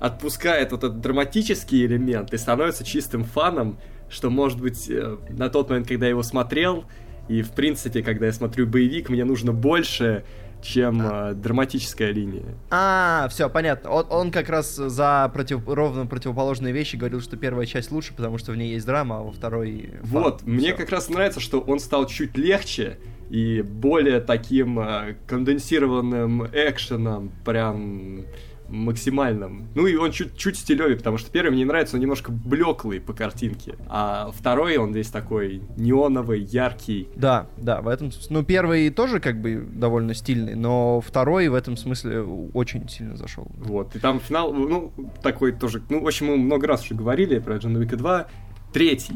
[0.00, 3.78] отпускает вот этот драматический элемент и становится чистым фаном,
[4.08, 6.84] что, может быть, э, на тот момент, когда я его смотрел,
[7.28, 10.24] и, в принципе, когда я смотрю боевик, мне нужно больше,
[10.62, 11.30] чем а.
[11.30, 12.56] э, драматическая линия.
[12.70, 13.90] А, все, понятно.
[13.90, 18.38] Он, он как раз за против, ровно противоположные вещи говорил, что первая часть лучше, потому
[18.38, 19.94] что в ней есть драма, а во второй...
[20.02, 20.50] Вот, фан.
[20.50, 22.98] мне как раз нравится, что он стал чуть легче
[23.30, 28.24] и более таким э, конденсированным экшеном, прям
[28.68, 29.68] максимальном.
[29.74, 33.76] Ну и он чуть-чуть стилевый, потому что первый мне нравится, он немножко блеклый по картинке,
[33.88, 37.08] а второй он весь такой неоновый, яркий.
[37.16, 41.76] Да, да, в этом Ну первый тоже как бы довольно стильный, но второй в этом
[41.76, 42.22] смысле
[42.54, 43.48] очень сильно зашел.
[43.56, 44.92] Вот, и там финал, ну,
[45.22, 48.26] такой тоже, ну, в общем, мы много раз уже говорили про Джон Уика 2.
[48.72, 49.14] Третий.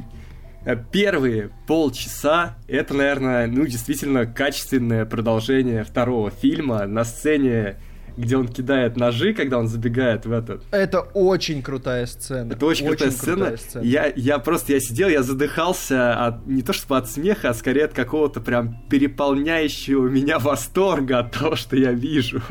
[0.65, 7.77] Э, первые полчаса это, наверное, ну, действительно качественное продолжение второго фильма на сцене
[8.17, 10.63] где он кидает ножи, когда он забегает в этот.
[10.71, 12.53] Это очень крутая сцена.
[12.53, 13.37] Это очень, очень крутая, сцена.
[13.37, 13.83] крутая сцена.
[13.83, 17.85] Я, я просто, я сидел, я задыхался от, не то чтобы от смеха, а скорее
[17.85, 22.43] от какого-то прям переполняющего меня восторга от того, что я вижу.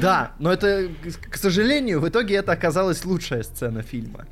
[0.00, 0.88] Да, но это,
[1.30, 4.26] к сожалению, в итоге это оказалась лучшая сцена фильма.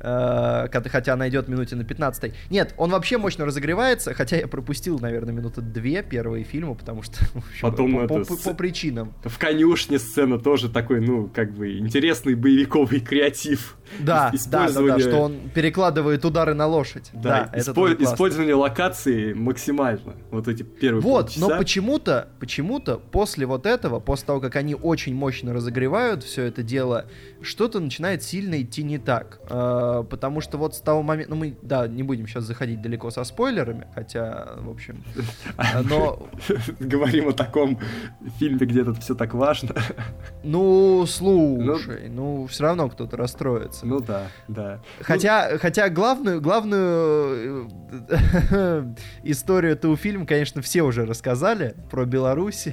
[0.00, 2.32] Э, хотя она идет минуте на 15.
[2.50, 7.18] Нет, он вообще мощно разогревается, хотя я пропустил, наверное, минуты две первые фильма, потому что
[7.34, 9.14] общем, Потом по, это, по, по, по причинам.
[9.24, 13.76] В конюшне сцена тоже такой, ну, как бы интересный боевиковый креатив.
[14.00, 17.10] Да, да, да, да, что он перекладывает удары на лошадь.
[17.12, 20.14] Да, да испо- использование локации максимально.
[20.30, 21.48] Вот эти первые Вот, полчаса.
[21.48, 26.62] но почему-то, почему-то после вот этого, после того, как они очень мощно разогревают все это
[26.62, 27.06] дело,
[27.40, 29.40] что-то начинает сильно идти не так.
[29.48, 33.10] Э, потому что вот с того момента, ну мы, да, не будем сейчас заходить далеко
[33.10, 35.04] со спойлерами, хотя, в общем,
[35.90, 36.28] но...
[36.78, 37.78] Говорим о таком
[38.38, 39.74] фильме, где тут все так важно.
[40.42, 43.77] Ну, слушай, ну, все равно кто-то расстроится.
[43.86, 44.80] Ну да, да.
[45.00, 45.58] Хотя, ну...
[45.58, 47.70] хотя главную, главную
[48.50, 52.68] э, историю у фильма, конечно, все уже рассказали про Беларусь.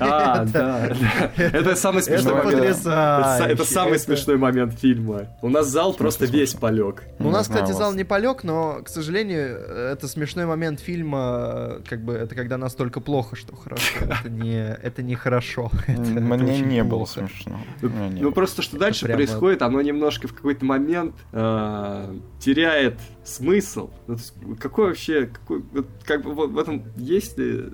[0.00, 0.88] А, да,
[1.36, 2.78] Это самый смешной момент.
[2.86, 5.28] Это самый смешной момент фильма.
[5.42, 7.04] У нас зал просто весь полег.
[7.18, 12.14] У нас, кстати, зал не полег, но, к сожалению, это смешной момент фильма, как бы,
[12.14, 13.86] это когда настолько плохо, что хорошо.
[14.26, 15.70] Это не, это не хорошо.
[15.86, 17.60] Мне не было смешно.
[17.82, 23.90] Ну, просто что дальше происходит, оно немножко в какой-то момент э, теряет смысл.
[24.06, 24.16] Ну,
[24.60, 27.64] какой вообще, какой, вот, как бы в этом есть ли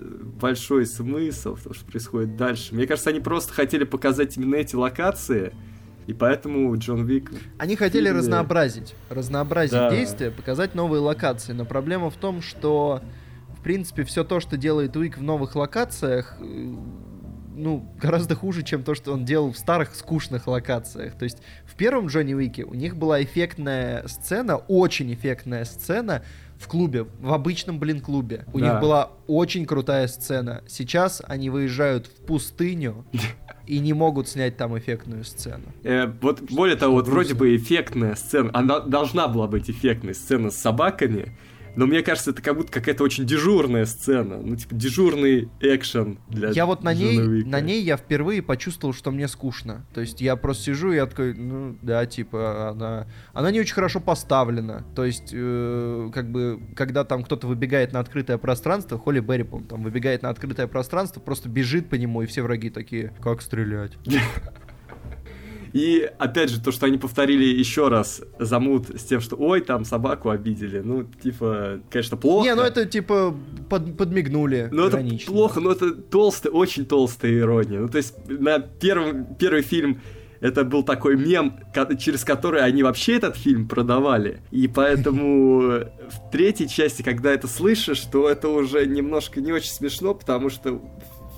[0.40, 2.74] большой смысл в том, что происходит дальше?
[2.74, 5.52] Мне кажется, они просто хотели показать именно эти локации,
[6.06, 7.30] и поэтому Джон Вик...
[7.58, 8.20] Они хотели фильме...
[8.20, 9.90] разнообразить, разнообразить да.
[9.90, 11.52] действия, показать новые локации.
[11.52, 13.02] Но проблема в том, что,
[13.58, 16.74] в принципе, все то, что делает Уик в новых локациях, э,
[17.54, 21.14] ну, гораздо хуже, чем то, что он делал в старых скучных локациях.
[21.14, 26.22] То есть в первом Джонни Уике у них была эффектная сцена, очень эффектная сцена
[26.58, 28.44] в клубе, в обычном, блин, клубе.
[28.52, 28.72] У да.
[28.72, 30.62] них была очень крутая сцена.
[30.66, 33.04] Сейчас они выезжают в пустыню
[33.66, 35.64] и не могут снять там эффектную сцену.
[35.82, 40.50] Э, вот более того, вот вроде бы эффектная сцена, она должна была быть эффектной сцена
[40.50, 41.36] с собаками,
[41.76, 44.38] но мне кажется, это как будто какая-то очень дежурная сцена.
[44.42, 49.10] Ну, типа, дежурный экшен для Я вот на ней, на ней я впервые почувствовал, что
[49.10, 49.86] мне скучно.
[49.94, 53.74] То есть я просто сижу и я такой, ну, да, типа, она, она не очень
[53.74, 54.84] хорошо поставлена.
[54.94, 59.82] То есть, э, как бы, когда там кто-то выбегает на открытое пространство, Холли Берри, там
[59.82, 63.92] выбегает на открытое пространство, просто бежит по нему, и все враги такие, как стрелять?
[65.72, 69.84] И опять же, то, что они повторили еще раз замут с тем, что ой, там
[69.84, 70.80] собаку обидели.
[70.80, 72.44] Ну, типа, конечно, плохо.
[72.46, 73.34] Не, ну это типа
[73.68, 74.68] под, подмигнули.
[74.70, 77.80] Ну это плохо, но это толстая, очень толстая ирония.
[77.80, 80.00] Ну, то есть, на первом, первый фильм
[80.42, 81.60] это был такой мем,
[82.00, 84.40] через который они вообще этот фильм продавали.
[84.50, 90.14] И поэтому в третьей части, когда это слышишь, то это уже немножко не очень смешно,
[90.14, 90.82] потому что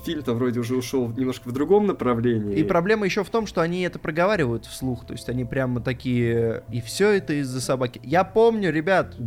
[0.05, 2.55] фильм-то вроде уже ушел немножко в другом направлении.
[2.57, 6.63] И проблема еще в том, что они это проговаривают вслух, то есть они прямо такие,
[6.71, 7.99] и все это из-за собаки.
[8.03, 9.15] Я помню, ребят.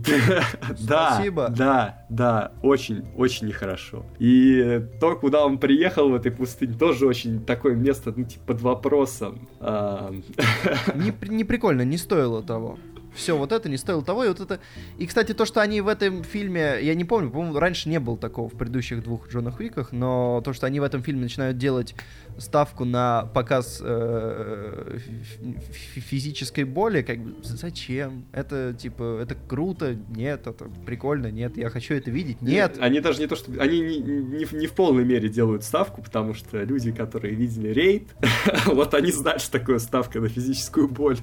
[0.81, 1.49] Да, Спасибо.
[1.49, 4.05] да, да, очень, очень нехорошо.
[4.19, 8.61] И то, куда он приехал в этой пустыне, тоже очень такое место, ну, типа, под
[8.61, 9.49] вопросом.
[9.61, 12.79] Не, не прикольно, не стоило того.
[13.15, 14.61] Все, вот это не стоило того, и вот это...
[14.99, 16.79] И, кстати, то, что они в этом фильме...
[16.83, 20.53] Я не помню, по-моему, раньше не было такого в предыдущих двух Джонах Уиках, но то,
[20.53, 21.95] что они в этом фильме начинают делать
[22.39, 24.99] ставку на показ э,
[25.73, 28.27] фи- физической боли, как бы, зачем?
[28.33, 29.97] Это, типа, это круто?
[30.15, 31.31] Нет, это прикольно?
[31.31, 32.41] Нет, я хочу это видеть?
[32.41, 32.77] Нет!
[32.79, 33.51] Они даже не то, что...
[33.61, 38.09] Они не, не не в полной мере делают ставку, потому что люди, которые видели рейд,
[38.67, 41.19] вот они знают, что такое ставка на физическую боль.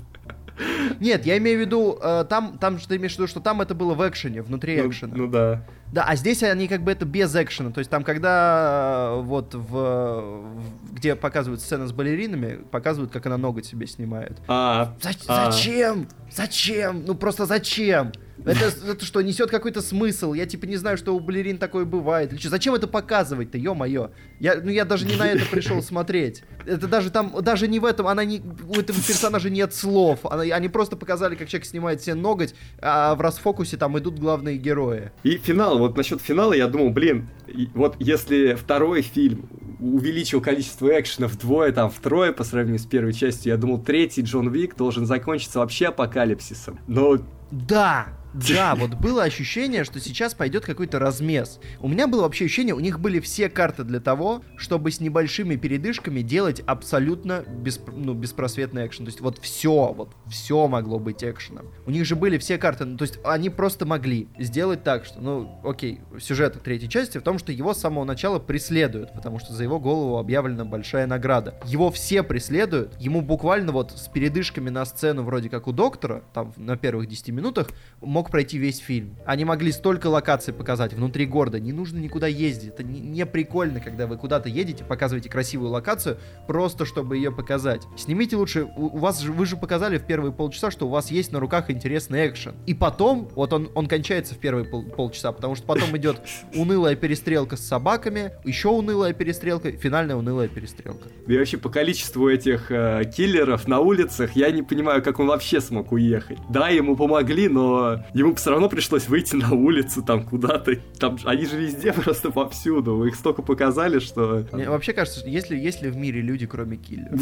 [0.99, 3.61] Нет, я имею в виду, э, там, там же ты имеешь в виду, что там
[3.61, 5.13] это было в экшене, внутри Ну, экшена.
[5.15, 5.63] ну да.
[5.91, 7.71] Да, а здесь они как бы это без экшена.
[7.71, 13.25] То есть там, когда э, вот в, в- где показывают сцены с балеринами, показывают, как
[13.25, 14.37] она ноготь себе снимает.
[14.47, 15.51] А, За- А.
[15.51, 16.07] Зачем?
[16.31, 17.03] Зачем?
[17.05, 18.11] Ну просто зачем?
[18.45, 20.33] Это, это что, несет какой-то смысл?
[20.33, 22.31] Я типа не знаю, что у балерин такое бывает.
[22.31, 24.11] Или что, зачем это показывать-то, ё-моё?
[24.39, 26.43] Я, ну я даже не на это пришел смотреть.
[26.65, 30.19] Это даже там, даже не в этом, она не, у этого персонажа нет слов.
[30.25, 34.57] Она- они просто показали, как человек снимает себе ноготь, а в расфокусе там идут главные
[34.57, 35.11] герои.
[35.23, 37.29] И финал, вот насчет финала я думал, блин,
[37.73, 39.49] вот если второй фильм
[39.79, 44.49] увеличил количество экшена вдвое, там, втрое по сравнению с первой частью, я думал, третий Джон
[44.49, 46.79] Вик должен закончиться вообще апокалипсисом.
[46.87, 47.17] Но
[47.51, 51.59] Да, да, вот было ощущение, что сейчас пойдет какой-то размес.
[51.79, 55.55] У меня было вообще ощущение, у них были все карты для того, чтобы с небольшими
[55.55, 59.05] передышками делать абсолютно бесп- ну, беспросветный экшен.
[59.05, 61.67] То есть вот все, вот все могло быть экшеном.
[61.85, 65.21] У них же были все карты, ну, то есть они просто могли сделать так, что,
[65.21, 69.53] ну, окей, сюжет третьей части в том, что его с самого начала преследуют, потому что
[69.53, 71.59] за его голову объявлена большая награда.
[71.65, 76.53] Его все преследуют, ему буквально вот с передышками на сцену вроде как у доктора, там
[76.57, 77.69] на первых 10 минутах,
[78.01, 79.15] мог пройти весь фильм.
[79.25, 82.69] Они могли столько локаций показать внутри города, не нужно никуда ездить.
[82.69, 87.83] Это не, не прикольно, когда вы куда-то едете, показываете красивую локацию, просто чтобы ее показать.
[87.97, 91.11] Снимите лучше, у, у вас же, вы же показали в первые полчаса, что у вас
[91.11, 92.55] есть на руках интересный экшен.
[92.65, 96.21] И потом, вот он, он кончается в первые пол- полчаса, потому что потом идет
[96.53, 101.09] унылая перестрелка с собаками, еще унылая перестрелка, финальная унылая перестрелка.
[101.27, 105.61] и вообще по количеству этих э, киллеров на улицах я не понимаю, как он вообще
[105.61, 106.37] смог уехать.
[106.49, 110.75] Да, ему помогли, но ему все равно пришлось выйти на улицу там куда-то.
[110.99, 112.95] Там, они же везде просто повсюду.
[112.95, 114.47] Вы их столько показали, что...
[114.53, 117.21] Мне вообще кажется, что есть ли, есть ли в мире люди, кроме киллеров?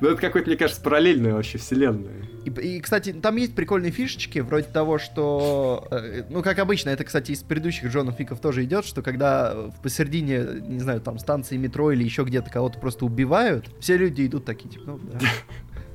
[0.00, 2.22] Ну, это какой-то, мне кажется, параллельная вообще вселенная.
[2.44, 7.04] И, и, кстати, там есть прикольные фишечки, вроде того, что, э, ну, как обычно, это,
[7.04, 11.56] кстати, из предыдущих Джонов Виков тоже идет, что когда э, посередине, не знаю, там, станции
[11.56, 15.00] метро или еще где-то кого-то просто убивают, все люди идут такие, типа, ну,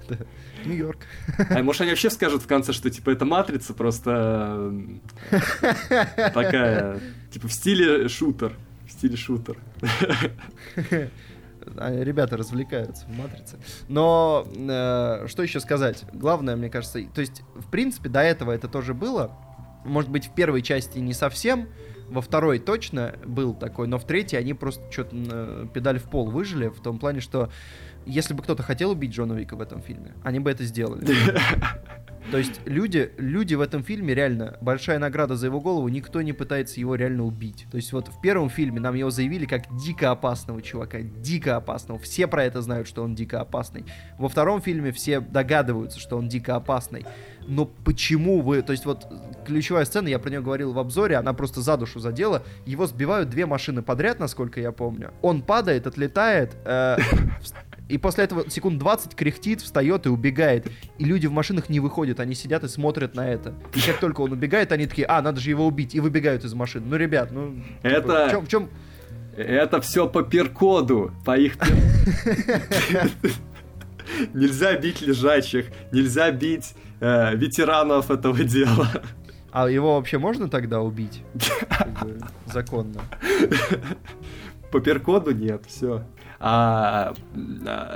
[0.09, 0.17] да,
[0.65, 0.99] Нью-Йорк.
[1.49, 4.11] А может они вообще скажут в конце, что типа это матрица просто
[4.57, 5.01] м,
[6.33, 6.99] такая,
[7.31, 8.53] типа в стиле шутер.
[8.87, 9.57] В стиле шутер.
[11.77, 13.57] А, Ребята развлекаются в матрице.
[13.87, 16.03] Но э, что еще сказать?
[16.13, 19.31] Главное, мне кажется, то есть, в принципе, до этого это тоже было.
[19.85, 21.69] Может быть, в первой части не совсем,
[22.09, 26.67] во второй точно был такой, но в третьей они просто что-то педаль в пол выжили,
[26.67, 27.49] в том плане, что
[28.05, 31.05] если бы кто-то хотел убить Джона Вика в этом фильме, они бы это сделали.
[32.31, 36.33] То есть люди, люди в этом фильме реально большая награда за его голову, никто не
[36.33, 37.67] пытается его реально убить.
[37.69, 41.99] То есть вот в первом фильме нам его заявили как дико опасного чувака, дико опасного.
[41.99, 43.85] Все про это знают, что он дико опасный.
[44.17, 47.05] Во втором фильме все догадываются, что он дико опасный.
[47.45, 48.61] Но почему вы...
[48.61, 49.05] То есть вот
[49.45, 52.43] ключевая сцена, я про нее говорил в обзоре, она просто за душу задела.
[52.65, 55.13] Его сбивают две машины подряд, насколько я помню.
[55.21, 56.97] Он падает, отлетает, э,
[57.89, 60.67] и после этого секунд 20 кряхтит, встает и убегает.
[60.97, 63.53] И люди в машинах не выходят, они сидят и смотрят на это.
[63.75, 66.53] И как только он убегает, они такие, а, надо же его убить, и выбегают из
[66.53, 66.83] машин.
[66.87, 67.55] Ну, ребят, ну...
[67.55, 68.69] типа, Это- В чем, в чем...
[69.35, 71.55] Это все по перкоду, по их...
[74.33, 78.87] Нельзя бить лежачих, нельзя бить э, ветеранов этого дела.
[79.51, 81.23] А его вообще можно тогда убить?
[82.45, 83.01] Законно.
[84.71, 86.03] По перкоду нет, все.
[86.45, 87.13] А,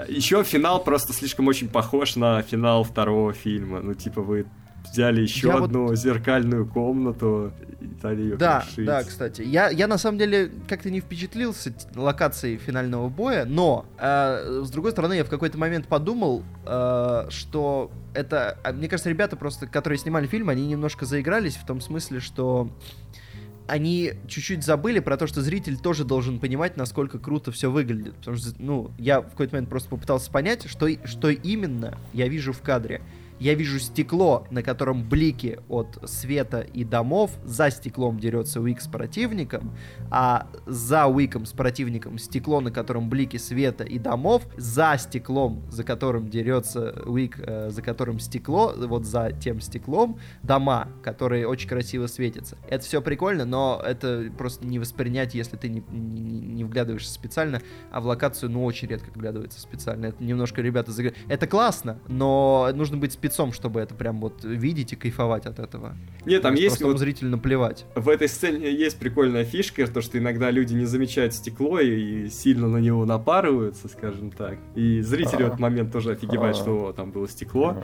[0.07, 3.81] еще финал просто слишком очень похож на финал второго фильма.
[3.81, 4.45] Ну, типа, вы
[4.89, 7.51] взяли еще Я вот- одну зеркальную комнату
[7.81, 8.85] и дали ее Да, крушить.
[8.85, 9.41] да, кстати.
[9.41, 14.91] Я, я на самом деле как-то не впечатлился локацией финального боя, но э, с другой
[14.91, 19.99] стороны я в какой-то момент подумал, э, что это, а, мне кажется, ребята просто, которые
[19.99, 22.69] снимали фильм, они немножко заигрались в том смысле, что
[23.67, 28.15] они чуть-чуть забыли про то, что зритель тоже должен понимать, насколько круто все выглядит.
[28.15, 32.53] Потому что, ну, я в какой-то момент просто попытался понять, что, что именно я вижу
[32.53, 33.01] в кадре
[33.39, 38.87] я вижу стекло, на котором блики от света и домов, за стеклом дерется Уик с
[38.87, 39.75] противником,
[40.09, 45.83] а за Уиком с противником стекло, на котором блики света и домов, за стеклом, за
[45.83, 52.07] которым дерется Уик, э, за которым стекло, вот за тем стеклом, дома, которые очень красиво
[52.07, 52.57] светятся.
[52.67, 57.61] Это все прикольно, но это просто не воспринять, если ты не, не, не вглядываешься специально,
[57.91, 60.07] а в локацию, ну, очень редко вглядывается специально.
[60.07, 61.13] Это немножко ребята загр...
[61.27, 65.59] Это классно, но нужно быть специально спецом, чтобы это прям вот видеть и кайфовать от
[65.59, 65.95] этого.
[66.25, 66.81] Нет, там есть...
[66.81, 67.85] вот зрителю наплевать.
[67.95, 72.67] В этой сцене есть прикольная фишка, то, что иногда люди не замечают стекло и сильно
[72.67, 74.57] на него напарываются, скажем так.
[74.75, 77.83] И зрители в этот момент тоже офигевают, что там было стекло.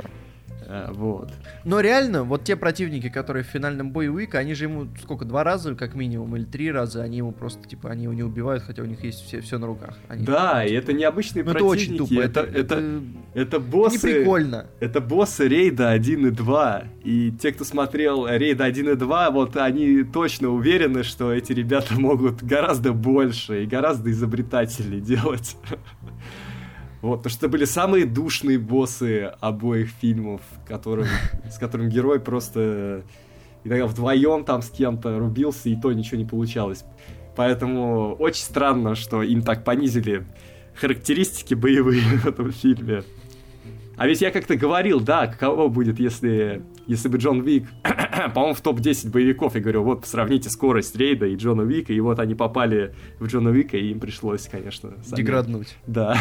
[0.68, 1.32] Э, вот.
[1.64, 5.44] Но реально, вот те противники, которые в финальном бою Уика, они же ему сколько, два
[5.44, 8.84] раза как минимум, или три раза, они ему просто, типа, они его не убивают, хотя
[8.84, 9.98] у них есть все, все на руках.
[10.08, 10.26] Они...
[10.26, 11.94] Да, и это необычные Но противники.
[11.94, 12.22] Это очень тупо.
[12.22, 13.04] Это, это, это,
[13.34, 14.08] это боссы...
[14.08, 14.66] Не прикольно.
[14.80, 16.84] Это боссы рейда 1 и 2.
[17.04, 21.94] И те, кто смотрел рейд 1 и 2, вот они точно уверены, что эти ребята
[22.00, 25.58] могут гораздо больше и гораздо изобретательнее делать.
[27.04, 31.06] Вот, потому что это были самые душные боссы обоих фильмов, которым,
[31.52, 33.04] с которым герой просто
[33.66, 36.86] иногда вдвоем там с кем-то рубился, и то ничего не получалось.
[37.36, 40.26] Поэтому очень странно, что им так понизили
[40.76, 43.04] характеристики боевые в этом фильме.
[43.96, 47.68] А ведь я как-то говорил, да, каково будет, если, если бы Джон Вик,
[48.34, 52.20] по-моему, в топ-10 боевиков, я говорю, вот, сравните скорость Рейда и Джона Вика, и вот
[52.20, 54.94] они попали в Джона Вика, и им пришлось, конечно...
[55.04, 55.18] Сами...
[55.18, 55.78] Деграднуть.
[55.86, 56.18] Да.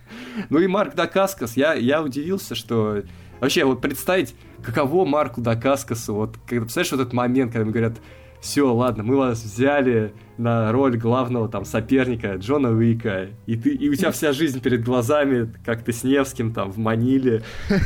[0.50, 3.02] ну и Марк Дакаскас, я, я удивился, что...
[3.40, 7.98] Вообще, вот представить, каково Марку Дакаскасу, вот, когда, представляешь, вот этот момент, когда ему говорят,
[8.46, 13.88] все, ладно, мы вас взяли на роль главного там соперника Джона Уика, и ты, и
[13.88, 17.42] у тебя вся жизнь перед глазами, как ты с Невским там в Маниле.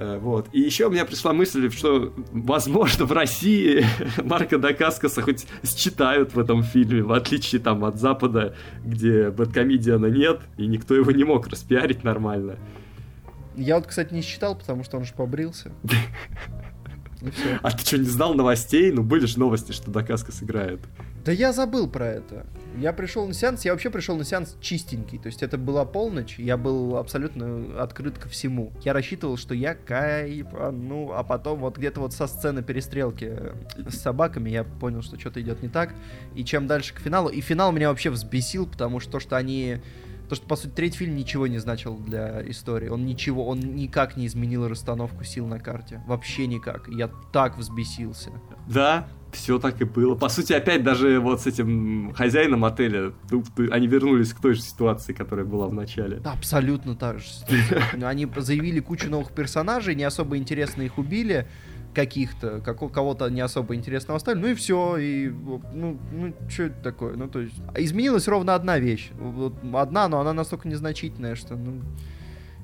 [0.00, 0.46] Э, вот.
[0.52, 3.84] И еще у меня пришла мысль, что, возможно, в России
[4.22, 10.38] Марка Дакаскаса хоть считают в этом фильме, в отличие там от Запада, где бэткомедиана нет,
[10.56, 12.58] и никто его не мог распиарить нормально.
[13.58, 15.72] Я вот, кстати, не считал, потому что он же побрился.
[17.62, 18.92] А ты что, не знал новостей?
[18.92, 20.78] Ну, были же новости, что Дакаска сыграет.
[21.24, 22.46] Да я забыл про это.
[22.76, 25.18] Я пришел на сеанс, я вообще пришел на сеанс чистенький.
[25.18, 28.72] То есть это была полночь, я был абсолютно открыт ко всему.
[28.84, 33.36] Я рассчитывал, что я кайфану, а потом вот где-то вот со сцены перестрелки
[33.88, 35.92] с собаками я понял, что что-то идет не так.
[36.36, 37.28] И чем дальше к финалу.
[37.28, 39.82] И финал меня вообще взбесил, потому что то, что они
[40.28, 42.88] то, что, по сути, третий фильм ничего не значил для истории.
[42.88, 46.02] Он ничего, он никак не изменил расстановку сил на карте.
[46.06, 46.88] Вообще никак.
[46.88, 48.30] Я так взбесился.
[48.66, 50.14] Да, все так и было.
[50.14, 53.12] По сути, опять даже вот с этим хозяином отеля,
[53.70, 56.18] они вернулись к той же ситуации, которая была в начале.
[56.18, 57.26] Да, абсолютно так же.
[58.02, 61.46] Они заявили кучу новых персонажей, не особо интересно их убили
[61.94, 66.82] каких-то, как, кого-то не особо интересного оставили, ну и все, и, ну, ну что это
[66.82, 69.10] такое, ну, то есть, изменилась ровно одна вещь,
[69.74, 71.82] одна, но она настолько незначительная, что, ну,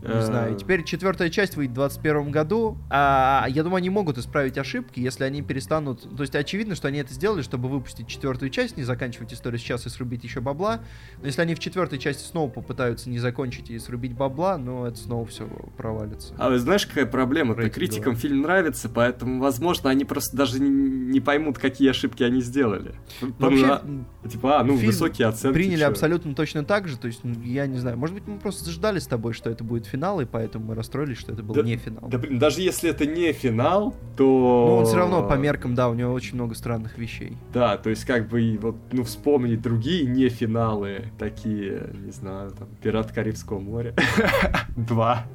[0.04, 0.54] не знаю.
[0.54, 2.78] И теперь четвертая часть выйдет в 2021 году.
[2.90, 6.02] А, я думаю, они могут исправить ошибки, если они перестанут...
[6.16, 9.86] То есть очевидно, что они это сделали, чтобы выпустить четвертую часть, не заканчивать историю сейчас
[9.86, 10.80] и срубить еще бабла.
[11.20, 14.96] Но если они в четвертой части снова попытаются не закончить и срубить бабла, ну это
[14.96, 16.34] снова все провалится.
[16.38, 17.54] А вы знаешь, какая проблема?
[17.54, 22.94] то Критикам фильм нравится, поэтому, возможно, они просто даже не, поймут, какие ошибки они сделали.
[23.20, 25.54] Вообще, а, типа, а, ну, высокие оценки.
[25.54, 25.88] Приняли чё?
[25.88, 26.98] абсолютно точно так же.
[26.98, 29.64] То есть, ну, я не знаю, может быть, мы просто ждали с тобой, что это
[29.64, 32.08] будет финал, и поэтому мы расстроились, что это был да, не финал.
[32.08, 34.24] Да, блин, даже если это не финал, то...
[34.24, 37.36] Ну, он все равно по меркам, да, у него очень много странных вещей.
[37.52, 42.68] Да, то есть как бы, вот, ну, вспомнить другие не финалы, такие, не знаю, там,
[42.82, 43.94] Пират Карибского моря.
[44.76, 45.26] Два.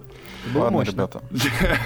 [0.54, 0.92] Было Ладно, мощно.
[0.92, 1.22] ребята.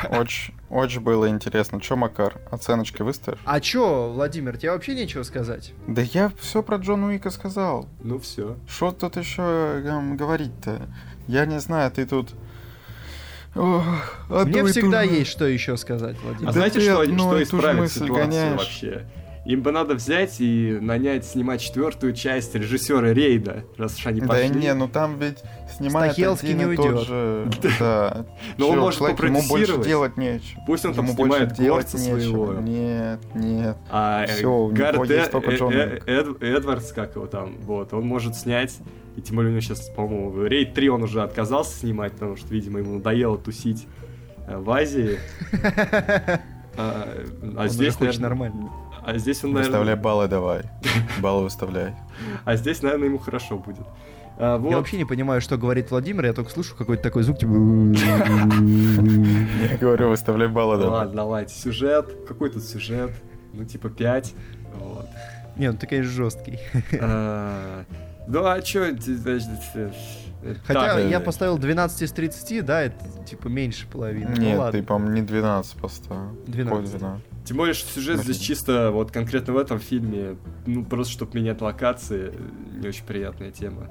[0.10, 1.82] Очень, очень было интересно.
[1.82, 3.40] Че, Макар, оценочки выставишь?
[3.46, 5.74] А чё, Владимир, тебе вообще нечего сказать?
[5.88, 7.88] Да я все про Джона Уика сказал.
[8.04, 8.58] Ну все.
[8.68, 10.88] Что тут еще эм, говорить-то?
[11.28, 12.36] Я не знаю, ты тут...
[13.56, 13.86] Ох,
[14.30, 16.50] Мне всегда есть что еще сказать, Владимир.
[16.50, 18.60] А да знаете, что, что исправит ситуацию гоняешь.
[18.60, 19.06] вообще?
[19.46, 24.48] Им бы надо взять и нанять снимать четвертую часть режиссера Рейда, раз уж они пошли.
[24.48, 25.40] Да не, ну там ведь
[25.78, 26.86] снимает один не уйдет.
[26.86, 27.52] тот же...
[27.80, 28.26] Да.
[28.58, 30.62] Но он может Ему больше делать нечего.
[30.66, 32.54] Пусть он там снимает делать своего.
[32.54, 33.76] Нет, нет.
[33.90, 35.10] А Все, Гард
[36.42, 38.78] Эдвардс, как его там, вот, он может снять
[39.16, 42.52] и тем более у него сейчас, по-моему, Рейд 3 он уже отказался снимать, потому что,
[42.54, 43.88] видимо, ему надоело тусить
[44.48, 45.20] э, в Азии.
[46.76, 47.08] А,
[47.56, 48.72] а здесь, наверное, нормально.
[49.06, 50.64] а здесь он, Выставляй наверное, баллы давай.
[51.22, 51.94] Баллы выставляй.
[52.46, 53.86] а здесь, наверное, ему хорошо будет.
[54.40, 54.72] А, вот.
[54.72, 57.52] Я вообще не понимаю, что говорит Владимир, я только слышу какой-то такой звук, типа...
[57.52, 61.02] Я говорю, выставляй баллы давай.
[61.02, 61.54] Ладно, давайте.
[61.54, 62.08] Сюжет.
[62.28, 63.12] Какой тут сюжет?
[63.54, 64.34] Ну, типа 5.
[64.80, 65.06] Вот.
[65.58, 66.58] Не, ну ты, конечно, жесткий.
[68.26, 68.86] А, Ну, а чё?
[70.66, 74.34] Хотя Так, я э, поставил 12 из 30, да, это типа меньше половины.
[74.36, 74.80] Ну Нет, ладно.
[74.80, 76.32] ты, по-моему, не 12 поставил.
[76.48, 76.92] 12.
[76.92, 77.46] Какой 12?
[77.46, 80.36] Тем более, что сюжет здесь чисто, вот конкретно в этом фильме,
[80.66, 82.34] ну, просто чтобы менять локации,
[82.74, 83.90] не очень приятная тема.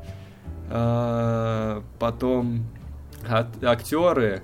[0.70, 2.66] А, Потом
[3.28, 4.42] ак- актеры,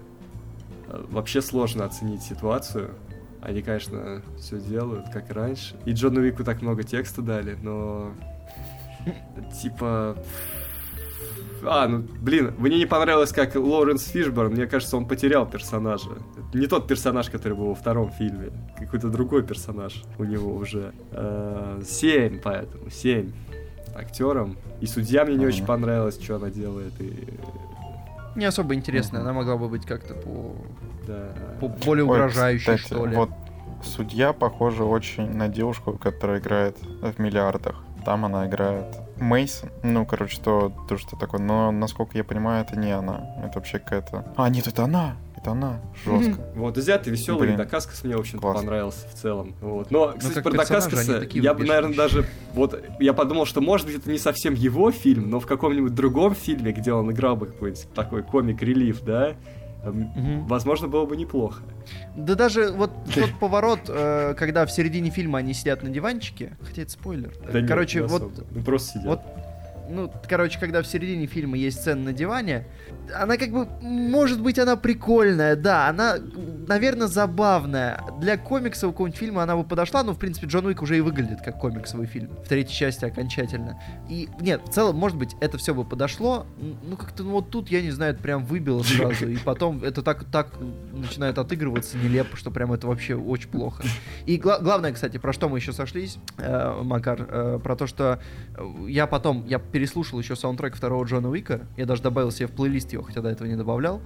[0.88, 2.94] э, вообще сложно оценить ситуацию.
[3.40, 5.76] Они, конечно, все делают, как раньше.
[5.84, 8.12] И Джону Вику так много текста дали, но...
[9.62, 10.16] Типа...
[11.64, 16.10] А, ну, блин, мне не понравилось, как Лоуренс Фишборн, мне кажется, он потерял персонажа.
[16.36, 20.92] Это Не тот персонаж, который был во втором фильме, какой-то другой персонаж у него уже.
[21.10, 23.32] Э, Семь, поэтому, семь
[23.96, 24.56] актерам.
[24.80, 26.92] И судья мне не очень понравилось, что она делает.
[27.00, 27.28] И,
[28.36, 30.54] Не особо интересно, она могла бы быть как-то по...
[31.06, 31.30] да.
[31.60, 33.16] по- более Ой, угрожающей, кстати, что ли.
[33.16, 33.30] Вот
[33.82, 37.82] судья похожа очень на девушку, которая играет в миллиардах.
[38.08, 38.86] Там она играет
[39.18, 39.68] Мейсон.
[39.82, 41.42] Ну, короче, то, то, что такое.
[41.42, 43.36] Но, насколько я понимаю, это не она.
[43.44, 44.24] Это вообще какая-то...
[44.34, 45.16] А, нет, это она!
[45.36, 45.82] Это она.
[46.06, 46.40] Жестко.
[46.54, 47.58] Вот, изъятый веселый, Блин.
[47.58, 48.62] Дакаскас мне, в общем-то, Классно.
[48.62, 49.54] понравился в целом.
[49.60, 49.90] Вот.
[49.90, 52.24] Но, кстати, как про Дакаскаса я бы, наверное, даже...
[52.54, 56.34] Вот, я подумал, что, может быть, это не совсем его фильм, но в каком-нибудь другом
[56.34, 59.34] фильме, где он играл бы какой-нибудь такой комик-релив, да,
[59.92, 60.46] Мгм.
[60.46, 61.62] возможно, было бы неплохо.
[62.16, 66.82] Да даже вот тот поворот, э, когда в середине фильма они сидят на диванчике, хотя
[66.82, 67.32] это спойлер.
[67.52, 68.32] Да нет, короче, не вот.
[68.50, 69.06] Ну, просто сидят.
[69.06, 69.20] вот,
[69.88, 72.66] ну, короче, когда в середине фильма есть сцена на диване,
[73.14, 76.16] она как бы, может быть, она прикольная, да, она,
[76.66, 78.00] наверное, забавная.
[78.20, 81.40] Для комиксового какого-нибудь фильма она бы подошла, но, в принципе, Джон Уик уже и выглядит
[81.42, 83.80] как комиксовый фильм в третьей части окончательно.
[84.08, 86.46] И, нет, в целом, может быть, это все бы подошло,
[86.82, 90.02] ну, как-то, ну, вот тут, я не знаю, это прям выбило сразу, и потом это
[90.02, 90.52] так, так
[90.92, 93.84] начинает отыгрываться нелепо, что прям это вообще очень плохо.
[94.26, 98.20] И гла- главное, кстати, про что мы еще сошлись, э, Макар, э, про то, что
[98.86, 102.92] я потом, я переслушал еще саундтрек второго Джона Уика, я даже добавил себе в плейлист
[102.92, 104.00] его, хотя до этого не добавлял,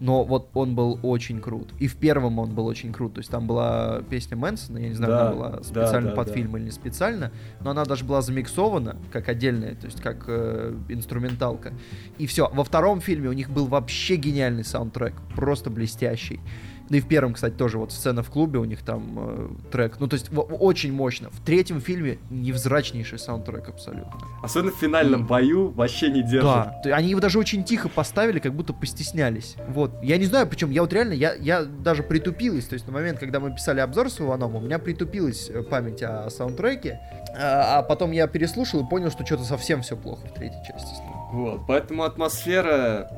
[0.00, 1.68] но вот он был очень крут.
[1.78, 4.94] И в первом он был очень крут, то есть там была песня Мэнсона, я не
[4.94, 6.32] знаю, Да, она была да, специально да, под да.
[6.32, 7.30] фильм или не специально,
[7.60, 11.74] но она даже была замиксована как отдельная, то есть как э, инструменталка.
[12.16, 12.48] И все.
[12.50, 16.40] Во втором фильме у них был вообще гениальный саундтрек, просто блестящий.
[16.90, 19.96] Да и в первом, кстати, тоже вот сцена в клубе, у них там э, трек.
[20.00, 21.28] Ну, то есть во- очень мощно.
[21.30, 24.12] В третьем фильме невзрачнейший саундтрек абсолютно.
[24.42, 26.42] Особенно в финальном И- бою вообще не держит.
[26.44, 26.80] Да.
[26.94, 29.56] Они его даже очень тихо поставили, как будто постеснялись.
[29.68, 29.92] Вот.
[30.02, 32.64] Я не знаю, причем я вот реально, я, я даже притупилась.
[32.66, 36.02] То есть на момент, когда мы писали обзор с Иваном, у меня притупилась э, память
[36.02, 37.00] о саундтреке.
[37.38, 40.94] А, а потом я переслушал и понял, что что-то совсем все плохо в третьей части.
[41.32, 43.10] Вот, поэтому атмосфера,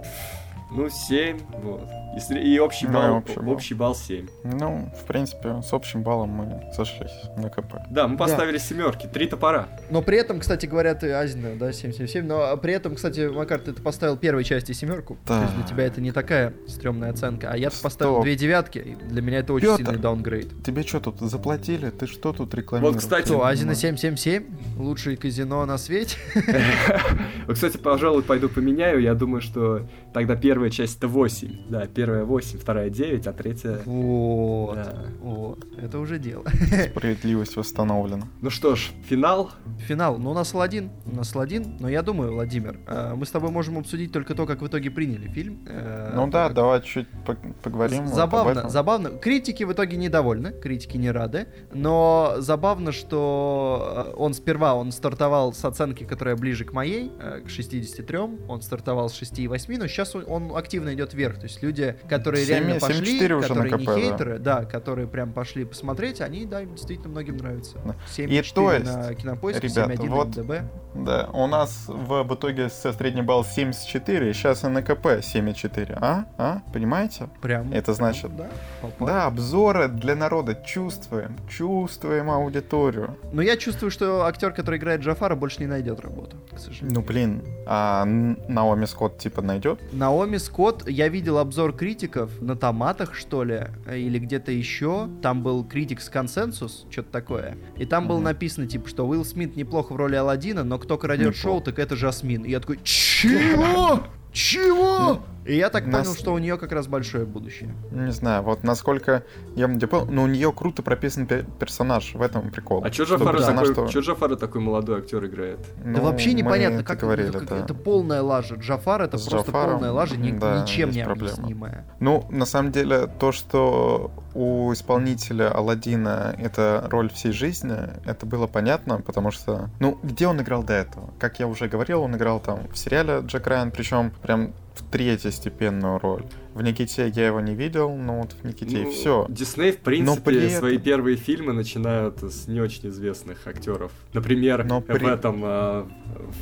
[0.72, 1.88] ну, 7, вот.
[2.16, 3.50] И, сре- и общий балл, общий балл.
[3.54, 4.26] общий балл 7.
[4.44, 7.74] Ну, в принципе, с общим баллом мы сошлись на КП.
[7.88, 9.68] Да, мы поставили семерки, три топора.
[9.90, 12.26] Но при этом, кстати говоря, ты Азина, да, 777.
[12.26, 15.18] Но при этом, кстати, Макар, ты поставил первой части семерку.
[15.26, 15.68] То есть для Да.
[15.68, 17.50] тебя это не такая стрёмная оценка.
[17.52, 18.78] А я поставил две девятки.
[18.78, 19.84] и Для меня это очень Пётр.
[19.84, 20.64] сильный даунгрейд.
[20.64, 21.90] Тебе что тут заплатили?
[21.90, 22.94] Ты что тут рекламируешь?
[22.94, 23.76] Вот, кстати, Что, Азина понимаю.
[23.98, 24.44] 777?
[24.78, 26.16] Лучшее казино на свете?
[27.52, 29.00] Кстати, пожалуй, пойду поменяю.
[29.00, 31.68] Я думаю, что тогда первая часть это 8.
[31.68, 33.78] Да, первая 8, вторая 9, а третья...
[33.84, 34.74] Вот.
[34.76, 34.94] Да.
[35.20, 35.66] Вот.
[35.76, 36.44] Это уже дело.
[36.90, 38.26] Справедливость восстановлена.
[38.40, 39.50] Ну что ж, финал.
[39.86, 40.16] Финал.
[40.18, 40.88] Ну, у нас Аладдин.
[41.04, 41.76] У нас Аладдин.
[41.78, 44.90] Но я думаю, Владимир, э, мы с тобой можем обсудить только то, как в итоге
[44.90, 45.58] приняли фильм.
[45.68, 48.06] Э, Ну да, как- давай чуть по- поговорим.
[48.06, 49.10] Забавно, забавно.
[49.10, 55.52] Критики в итоге недовольны, критики не рады, но забавно, что э, он сперва он стартовал
[55.52, 57.10] с оценки, которая ближе к моей,
[57.44, 58.18] к 63,
[58.48, 62.44] он стартовал с 6,8, но сейчас он, он активно идет вверх, то есть люди, которые
[62.44, 64.00] Семь- реально пошли, 7,4 уже которые на не КП, да.
[64.00, 64.64] хейтеры, да.
[64.64, 67.78] которые прям пошли посмотреть, они, да, действительно многим нравятся.
[67.84, 67.94] Да.
[68.16, 70.62] 7,4 И то есть, на Кинопоиске, ребята, 7,1 вот на МДБ.
[70.94, 75.98] Да, у нас в, в итоге со средний балл 74, сейчас НКП 7,4.
[76.00, 76.24] А?
[76.36, 76.62] А?
[76.72, 77.28] Понимаете?
[77.40, 77.72] Прям.
[77.72, 78.48] Это значит- Да,
[78.82, 79.08] попал.
[79.08, 80.54] Да, обзоры для народа.
[80.54, 81.36] Чувствуем.
[81.48, 83.16] Чувствуем аудиторию.
[83.32, 86.94] Но я чувствую, что актер, который играет Джафара, больше не найдет работу, к сожалению.
[87.00, 89.80] Ну блин, а Наоми Скотт типа найдет?
[89.92, 95.08] Наоми Скотт, я видел обзор критиков на томатах, что ли, э, или где-то еще.
[95.22, 97.56] Там был критик с консенсус, что-то такое.
[97.78, 101.34] И там было написано, типа, что Уилл Смит неплохо в роли Аладдина, но кто крадет
[101.34, 102.44] шоу, так это Жасмин.
[102.44, 104.02] И я такой, чего?
[104.32, 105.20] Чего?
[105.46, 107.74] И я так Нас- понял, что у нее как раз большое будущее.
[107.90, 109.24] Не знаю, вот насколько
[109.56, 112.82] я понял, но у нее круто прописан пе- персонаж, в этом прикол.
[112.84, 115.58] А чё Что Джафара такой, что- чё Джафара такой молодой актер играет?
[115.82, 117.56] да Ну, вообще мы непонятно, как, говорили, как- да.
[117.58, 118.56] это полная лажа.
[118.56, 121.32] Джафар это С просто Джафаром, полная лажа, ни- да, ничем не проблема.
[121.34, 121.86] объяснимая.
[122.00, 128.46] Ну, на самом деле, то, что у исполнителя Алладина это роль всей жизни, это было
[128.46, 131.10] понятно, потому что, ну, где он играл до этого?
[131.18, 135.98] Как я уже говорил, он играл там в сериале Джек Райан, причем прям в третьестепенную
[135.98, 136.24] роль.
[136.54, 139.26] В Никите я его не видел, но вот в Никите и все.
[139.28, 143.92] Дисней, в Но принципе, при этом- свои первые фильмы начинают с не очень известных актеров.
[144.14, 145.84] Например, Но в при- этом э,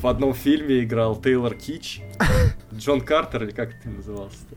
[0.01, 2.02] в одном фильме играл Тейлор Кич,
[2.74, 4.55] Джон Картер, или как это назывался-то?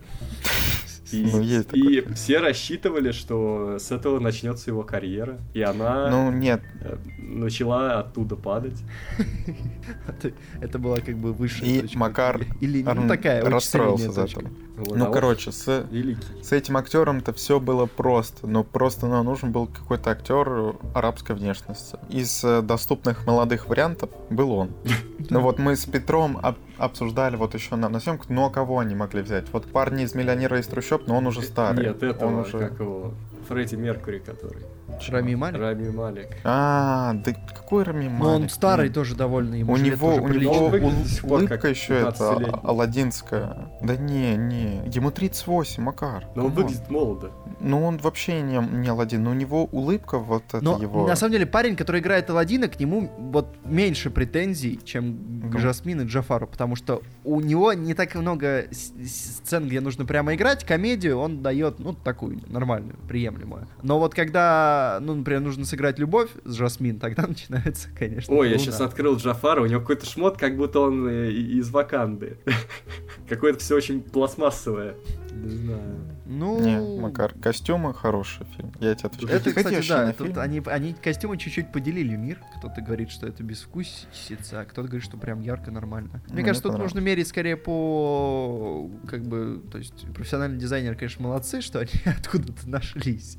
[1.12, 5.40] И, Ну, есть и все рассчитывали, что с этого начнется его карьера.
[5.54, 8.82] И она Ну, нет, э, начала оттуда падать.
[10.08, 11.98] Это, это была как бы высшая И точка.
[11.98, 14.42] Макар Или ну, такая расстроился за это.
[14.42, 16.22] А Ну, короче, с, Великий.
[16.44, 18.48] с этим актером-то все было просто.
[18.48, 21.98] Но просто ну, нужен был какой-то актер арабской внешности.
[22.10, 24.72] Из э, доступных молодых вариантов был он.
[25.30, 26.38] Ну вот мы с Петром
[26.82, 29.46] обсуждали вот еще на, на съемках, а кого они могли взять?
[29.52, 31.86] Вот парни из «Миллионера из трущоб», но он уже старый.
[31.86, 32.60] Нет, этого, Он уже...
[32.60, 33.14] как его,
[33.48, 34.64] Фредди Меркури, который.
[35.10, 35.60] Рами Малик?
[35.60, 36.28] Рами Малик.
[36.44, 38.52] А, да какой Рами Но он Малик?
[38.52, 40.94] старый Ну, тоже довольно, ему У же лет него, у него ул-
[41.24, 42.60] улыбка еще это 15-летний.
[42.64, 43.70] а- аладдинская.
[43.82, 46.26] Да не, не, ему 38, Макар.
[46.36, 47.32] Но он выглядит молодо.
[47.60, 51.08] Ну он вообще не, не Аладдин, но у него улыбка вот это Но его.
[51.08, 55.14] на самом деле парень, который играет Аладдина, к нему вот меньше претензий, чем
[55.52, 55.60] к Ну.
[55.60, 60.64] Жасмин и Джафару, потому что у него не так много сцен, где нужно прямо играть,
[60.66, 63.68] комедию он дает, ну, такую нормальную, приемлемую.
[63.84, 68.58] Но вот когда, ну, например, нужно сыграть любовь с Жасмин, тогда начинается, конечно, Ой, я
[68.58, 72.38] сейчас открыл Джафара, у него какой-то шмот, как будто он э, из Ваканды.
[73.30, 74.96] Какое-то все очень пластмассовое.
[75.32, 76.11] Не знаю.
[76.34, 78.72] Ну, Не, Макар, костюмы хороший фильм.
[78.80, 79.38] Я тебе отвечаю.
[79.38, 82.40] Это, кстати, да, тут они, они костюмы чуть-чуть поделили мир.
[82.58, 86.22] Кто-то говорит, что это безвкусица, а кто-то говорит, что прям ярко, нормально.
[86.28, 91.22] Мне Мне кажется, тут нужно мерить скорее по, как бы, то есть профессиональные дизайнеры, конечно,
[91.22, 93.38] молодцы, что они откуда-то нашлись.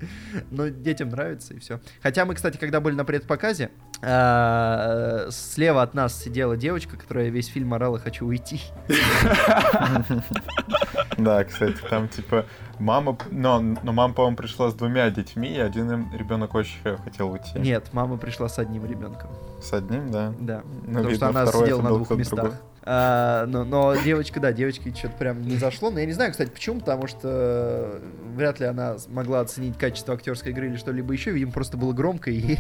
[0.51, 1.81] Но детям нравится и все.
[2.03, 3.71] Хотя мы, кстати, когда были на предпоказе,
[4.03, 8.61] а, слева от нас сидела девочка, которая весь фильм орала «Хочу уйти».
[11.19, 12.47] Да, кстати, там типа
[12.79, 17.59] мама, но, но мама, по-моему, пришла с двумя детьми, и один ребенок очень хотел уйти.
[17.59, 19.31] Нет, мама пришла с одним ребенком.
[19.61, 20.33] С одним, да.
[20.39, 20.63] Да.
[20.87, 22.39] Ну, потому видно, что она сидела на двух местах.
[22.39, 22.59] другой.
[22.85, 25.91] А, но, но девочка, да, девочке что-то прям не зашло.
[25.91, 28.01] Но я не знаю, кстати, почему, потому что
[28.35, 31.31] вряд ли она смогла оценить качество актерской игры или что-либо еще.
[31.31, 32.59] Видимо, просто было громко и не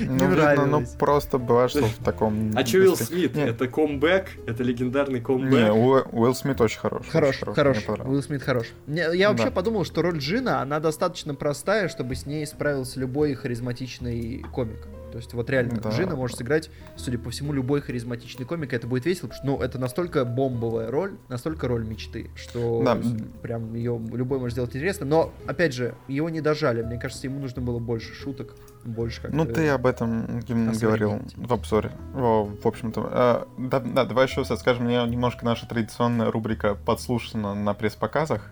[0.00, 2.52] Ну, видно, ну, просто бывает, что в таком...
[2.56, 3.34] А че Уилл Смит?
[3.34, 4.28] Не, Это комбэк?
[4.46, 5.74] Это легендарный Не, комбэк?
[5.74, 7.06] Уилл Уилл Смит очень хорош.
[7.10, 7.82] Хорош, очень хорош.
[7.84, 8.12] понравилось.
[8.14, 8.66] Уилл Смит хорош.
[8.86, 9.50] Не, Я вообще Да.
[9.50, 14.86] подумал, что роль Джина, она достаточно простая, чтобы с ней справился любой харизматичный комик.
[15.10, 15.90] То есть вот реально Да.
[15.90, 19.62] Джина может сыграть, судя по всему, любой харизматичный комик, это будет весело, потому что ну,
[19.62, 22.98] это настолько бомбовая роль, настолько роль мечты, что Да.
[23.42, 25.06] прям ее любой может сделать интересно.
[25.06, 26.82] Но, опять же, его не дожали.
[26.82, 28.54] Мне кажется, ему нужно было больше шуток,
[28.84, 31.92] больше как Ну, ты об этом говорил в обзоре.
[32.12, 33.08] Во, В общем-то.
[33.12, 38.50] А, Да, да, давай еще скажем, мне немножко наша традиционная рубрика подслушана на пресс-показах,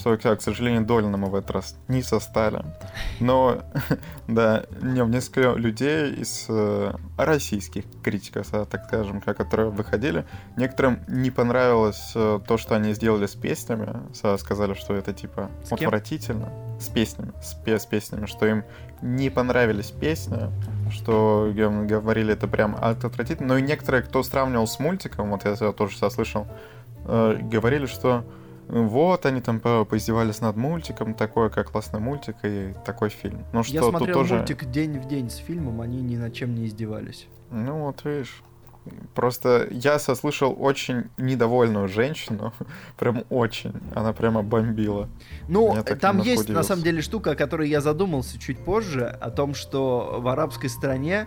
[0.00, 2.62] что, к сожалению, Долина мы в этот раз не состали.
[3.20, 3.58] Но,
[4.28, 10.24] да, не, несколько людей из э, российских критиков, а, так скажем, ка- которые выходили,
[10.56, 13.88] некоторым не понравилось э, то, что они сделали с песнями,
[14.38, 15.50] сказали, что это типа
[15.84, 16.48] отвратительно.
[16.80, 18.64] С песнями, с, с песнями, что им
[19.02, 20.50] не понравились песни,
[20.90, 23.48] что говорили это прям от- отвратительно.
[23.48, 26.46] Но и некоторые, кто сравнивал с мультиком, вот я тоже слышал,
[27.04, 28.24] говорили, что
[28.70, 33.44] вот, они там по- поиздевались над мультиком, такой как классный мультик и такой фильм.
[33.52, 34.36] Ну что, Я тут смотрел тоже...
[34.36, 37.26] мультик день в день с фильмом, они ни над чем не издевались.
[37.50, 38.42] Ну вот видишь.
[39.14, 42.52] Просто я сослышал очень недовольную женщину,
[42.98, 43.74] прям очень.
[43.94, 45.08] Она прямо бомбила.
[45.48, 46.62] Ну, там есть на удивился.
[46.62, 51.26] самом деле штука, о которой я задумался чуть позже, о том, что в арабской стране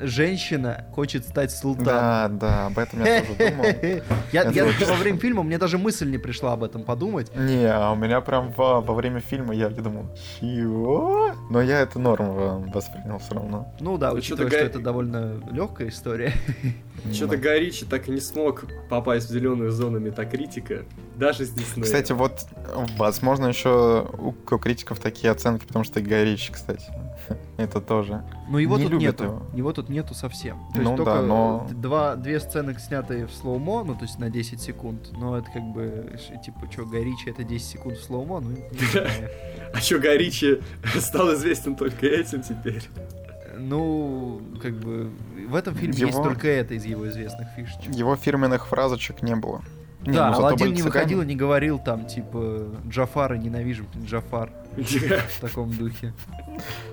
[0.00, 1.84] женщина хочет стать султаном.
[1.86, 3.64] Да, да, об этом я тоже думал.
[4.32, 7.30] Я, я очень- во время фильма, мне даже мысль не пришла об этом подумать.
[7.36, 10.06] Не, а у меня прям во, во время фильма я думал,
[10.40, 11.30] чего?
[11.50, 13.72] Но я это норм воспринял все равно.
[13.80, 16.32] Ну да, Ну, учитывая, что га- это довольно легкая история.
[17.12, 17.36] Что-то.
[17.36, 20.84] Гай Ричи так и не смог попасть в зеленую зону метакритика,
[21.16, 21.84] даже с Диснеем.
[21.84, 22.46] Кстати, вот,
[22.96, 26.86] возможно, еще у у критиков такие оценки, потому что Гай Ричи, кстати.
[27.56, 28.22] Это тоже.
[28.48, 29.24] Но его Не тут нету.
[29.24, 29.42] его.
[29.54, 29.72] Его.
[29.72, 30.58] тут нету совсем.
[30.74, 34.18] То Ну есть да, только но- два, две сцены снятые в slow-mo, ну то есть
[34.18, 35.10] на 10 секунд.
[35.12, 38.56] Но это как бы, типа, что, Гай Ричи это 10 секунд в slow-mo, ну.
[39.74, 40.60] А чё, Гай Ричи
[40.98, 42.82] стал известен только этим теперь?
[43.56, 45.10] Ну, как бы,
[45.48, 47.94] в этом фильме есть Его- только это из его известных фишечек.
[47.94, 49.62] Его фирменных фразочек не было.
[50.06, 55.40] Не, Да, ну Аладдин не выходил и не говорил там, типа, Джафара ненавижу, Джафар в
[55.40, 56.12] таком духе.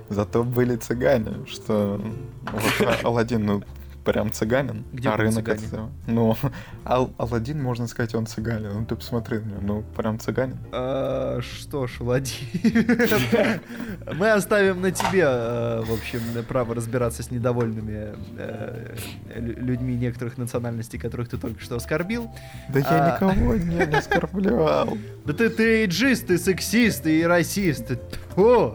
[0.08, 2.00] Зато были цыгане, что
[2.44, 3.62] вот А- Аладдин, ну,
[4.04, 5.66] прям цыганин, Где а рынок цыгане?
[5.66, 5.88] это...
[6.06, 6.36] Ну,
[6.84, 8.70] Ал- Аладдин, можно сказать, он цыганин.
[8.72, 10.58] Ну, ты посмотри на него, ну, прям цыганин.
[10.72, 13.60] А, что ж, Владимир,
[14.16, 18.96] мы оставим на тебе, э, в общем, право разбираться с недовольными э,
[19.36, 22.30] лю- людьми некоторых национальностей, которых ты только что оскорбил.
[22.68, 23.14] Да я А.
[23.16, 24.96] никого не оскорблял.
[25.24, 27.86] Да ты, ты эйджист, ты сексист, и расист.
[28.34, 28.74] Тьфу.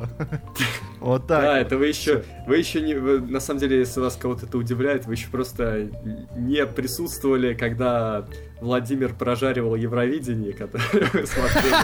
[1.00, 1.42] Вот так.
[1.42, 1.60] Да, вот.
[1.60, 5.06] это вы еще, вы еще не, вы, на самом деле, если вас кого-то это удивляет,
[5.06, 5.90] вы еще просто
[6.36, 8.26] не присутствовали, когда
[8.62, 11.76] Владимир прожаривал Евровидение, которое вы смотрели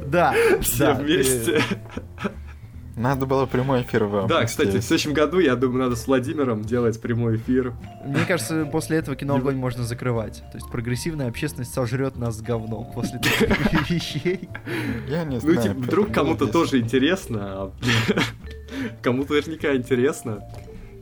[0.06, 1.62] Да, все вместе.
[2.96, 4.28] Надо было прямой эфир вам.
[4.28, 7.72] Да, кстати, в следующем году, я думаю, надо с Владимиром делать прямой эфир.
[8.04, 10.42] Мне кажется, после этого кино огонь можно закрывать.
[10.52, 14.48] То есть прогрессивная общественность сожрет нас с говном после таких вещей.
[15.08, 15.56] Я не Ну, знаю.
[15.62, 17.72] типа, Пётр, вдруг кому-то тоже интересно, а
[19.02, 20.40] кому-то наверняка интересно.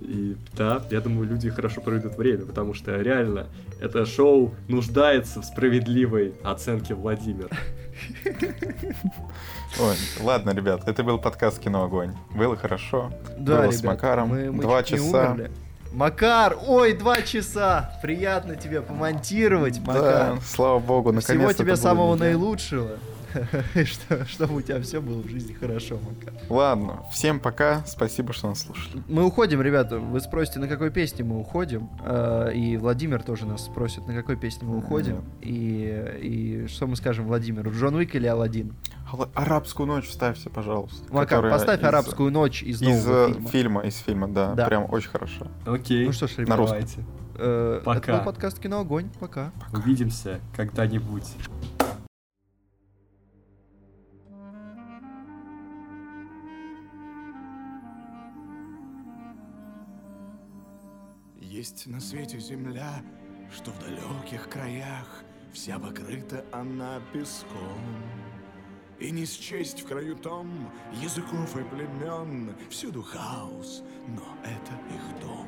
[0.01, 3.47] И да, я думаю, люди хорошо проведут время, потому что реально
[3.81, 7.49] это шоу нуждается в справедливой оценке Владимира.
[9.81, 12.15] Ой, ладно, ребят, это был подкаст «Кино Огонь».
[12.35, 13.13] Было хорошо.
[13.39, 14.29] Да, Было с ребят, Макаром.
[14.29, 15.37] мы- мы Два часа.
[15.93, 17.99] Макар, ой, два часа!
[18.01, 20.39] Приятно тебе помонтировать, Да, Макар.
[20.47, 22.91] слава богу, наконец-то Всего тебе самого наилучшего.
[23.85, 26.35] Что- Чтобы у тебя все было в жизни хорошо, Макар.
[26.49, 29.03] Ладно, всем пока, спасибо, что нас слушали.
[29.09, 29.99] Мы уходим, ребята.
[29.99, 31.89] Вы спросите, на какой песне мы уходим.
[32.05, 35.25] Э, И Владимир тоже нас спросит, на какой песне мы уходим.
[35.41, 37.71] И, и что мы скажем Владимиру?
[37.73, 38.75] Джон Уик или Аладдин?
[39.13, 41.03] Ала- Арабскую ночь вставьте, пожалуйста.
[41.13, 43.49] Макар, поставь из- арабскую ночь из Из нового э, фильма.
[43.49, 44.67] фильма, из фильма, да, Да.
[44.67, 45.47] прям очень хорошо.
[45.67, 47.05] Окей, Ну что ж, На ребята, давайте.
[47.37, 47.99] э, Пока.
[47.99, 49.09] это был подкаст «Кино Огонь».
[49.19, 49.51] Пока.
[49.73, 51.25] Увидимся когда-нибудь.
[61.61, 63.03] Есть на свете земля,
[63.55, 67.83] что в далеких краях Вся покрыта она песком.
[68.99, 70.71] И не счесть в краю том
[71.03, 75.47] языков и племен, Всюду хаос, но это их дом.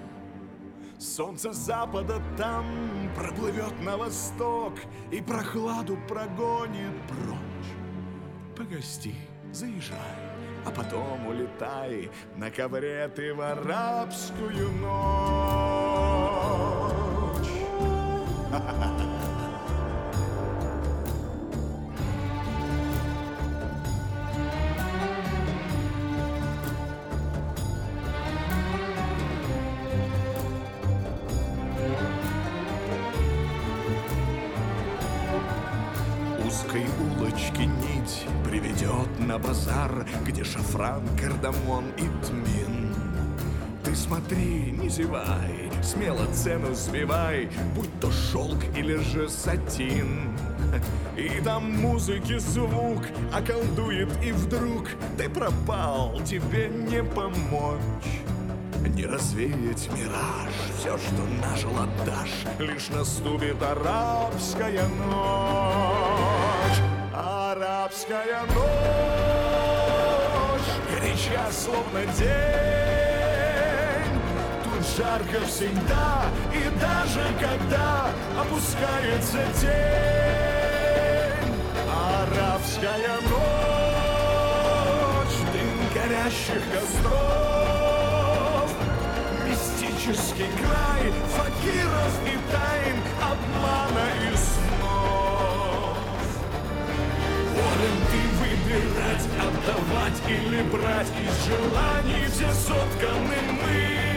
[0.99, 2.67] Солнце запада там
[3.17, 4.75] проплывет на восток
[5.11, 7.73] И прохладу прогонит прочь.
[8.55, 9.15] Погости,
[9.51, 10.19] заезжай,
[10.67, 15.62] а потом улетай На ковре ты в арабскую ночь.
[36.47, 42.03] Узкой улочки нить приведет на базар, Где шафран, кардамон и
[44.13, 50.37] смотри, не зевай, смело цену сбивай, Будь то шелк или же сатин.
[51.17, 58.21] И там музыки звук околдует, и вдруг Ты пропал, тебе не помочь.
[58.97, 66.81] Не развеять мираж, все, что нажил отдашь, Лишь наступит арабская ночь.
[67.15, 68.59] Арабская ночь,
[70.91, 72.82] горяча, словно день.
[74.97, 81.49] Жарко всегда, и даже когда опускается день.
[81.89, 83.39] Арабская ночь,
[85.51, 88.69] дым горящих костров,
[89.49, 91.03] Мистический край
[91.37, 95.97] факиров и тайн, обмана и снов.
[97.55, 104.12] Волен ты выбирать, отдавать или брать Из желаний все сотканы мы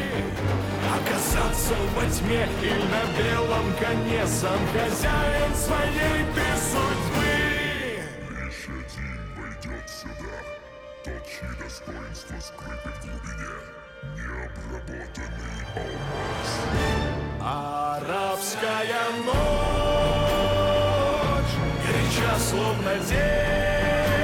[0.95, 7.35] Оказаться во тьме или на белом коне Сам хозяин своей ты судьбы
[8.31, 10.37] Лишь один войдет сюда,
[11.03, 13.55] тот, чьи достоинства скрыты в глубине,
[14.15, 16.49] необработанный алмаз.
[17.41, 19.45] Арабская ночь
[21.83, 24.15] Горяча, словно день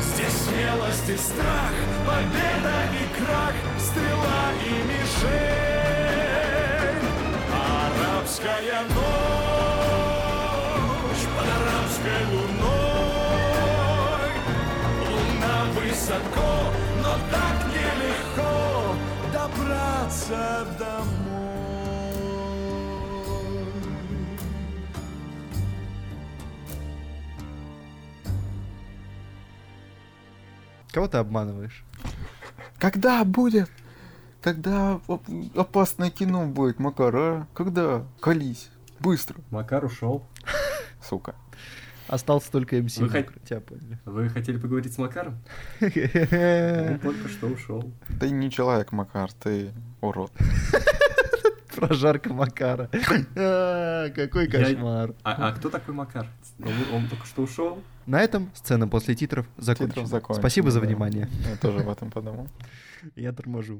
[0.00, 1.74] Здесь смелость и страх,
[2.06, 3.59] победа и крах, и
[4.72, 5.60] мишень.
[7.52, 9.00] Арабская ночь
[11.36, 12.70] под арабской луной,
[15.08, 16.52] луна высоко,
[17.02, 18.52] но так нелегко
[19.32, 20.40] добраться
[20.78, 21.20] домой.
[30.92, 31.84] Кого ты обманываешь?
[32.78, 33.70] Когда будет?
[34.42, 37.46] Когда оп- опасное кино будет, Макар, а?
[37.54, 38.04] Когда?
[38.20, 38.70] Колись.
[38.98, 39.36] Быстро.
[39.50, 40.24] Макар ушел.
[41.02, 41.34] Сука.
[42.08, 42.96] Остался только МС.
[42.98, 43.98] Вы хот- Тебя поняли.
[44.04, 45.38] Вы хотели поговорить с Макаром?
[45.80, 45.88] Он
[47.02, 47.92] только что ушел.
[48.18, 50.32] Ты не человек, Макар, ты урод.
[51.76, 52.90] Прожарка Макара.
[53.36, 55.14] А, Какой кошмар.
[55.22, 56.26] А, а кто такой Макар?
[56.92, 57.80] Он, только что ушел?
[58.06, 60.06] На этом сцена после титров закончена.
[60.34, 61.28] Спасибо за внимание.
[61.48, 62.48] Я тоже об этом подумал.
[63.14, 63.78] Я торможу.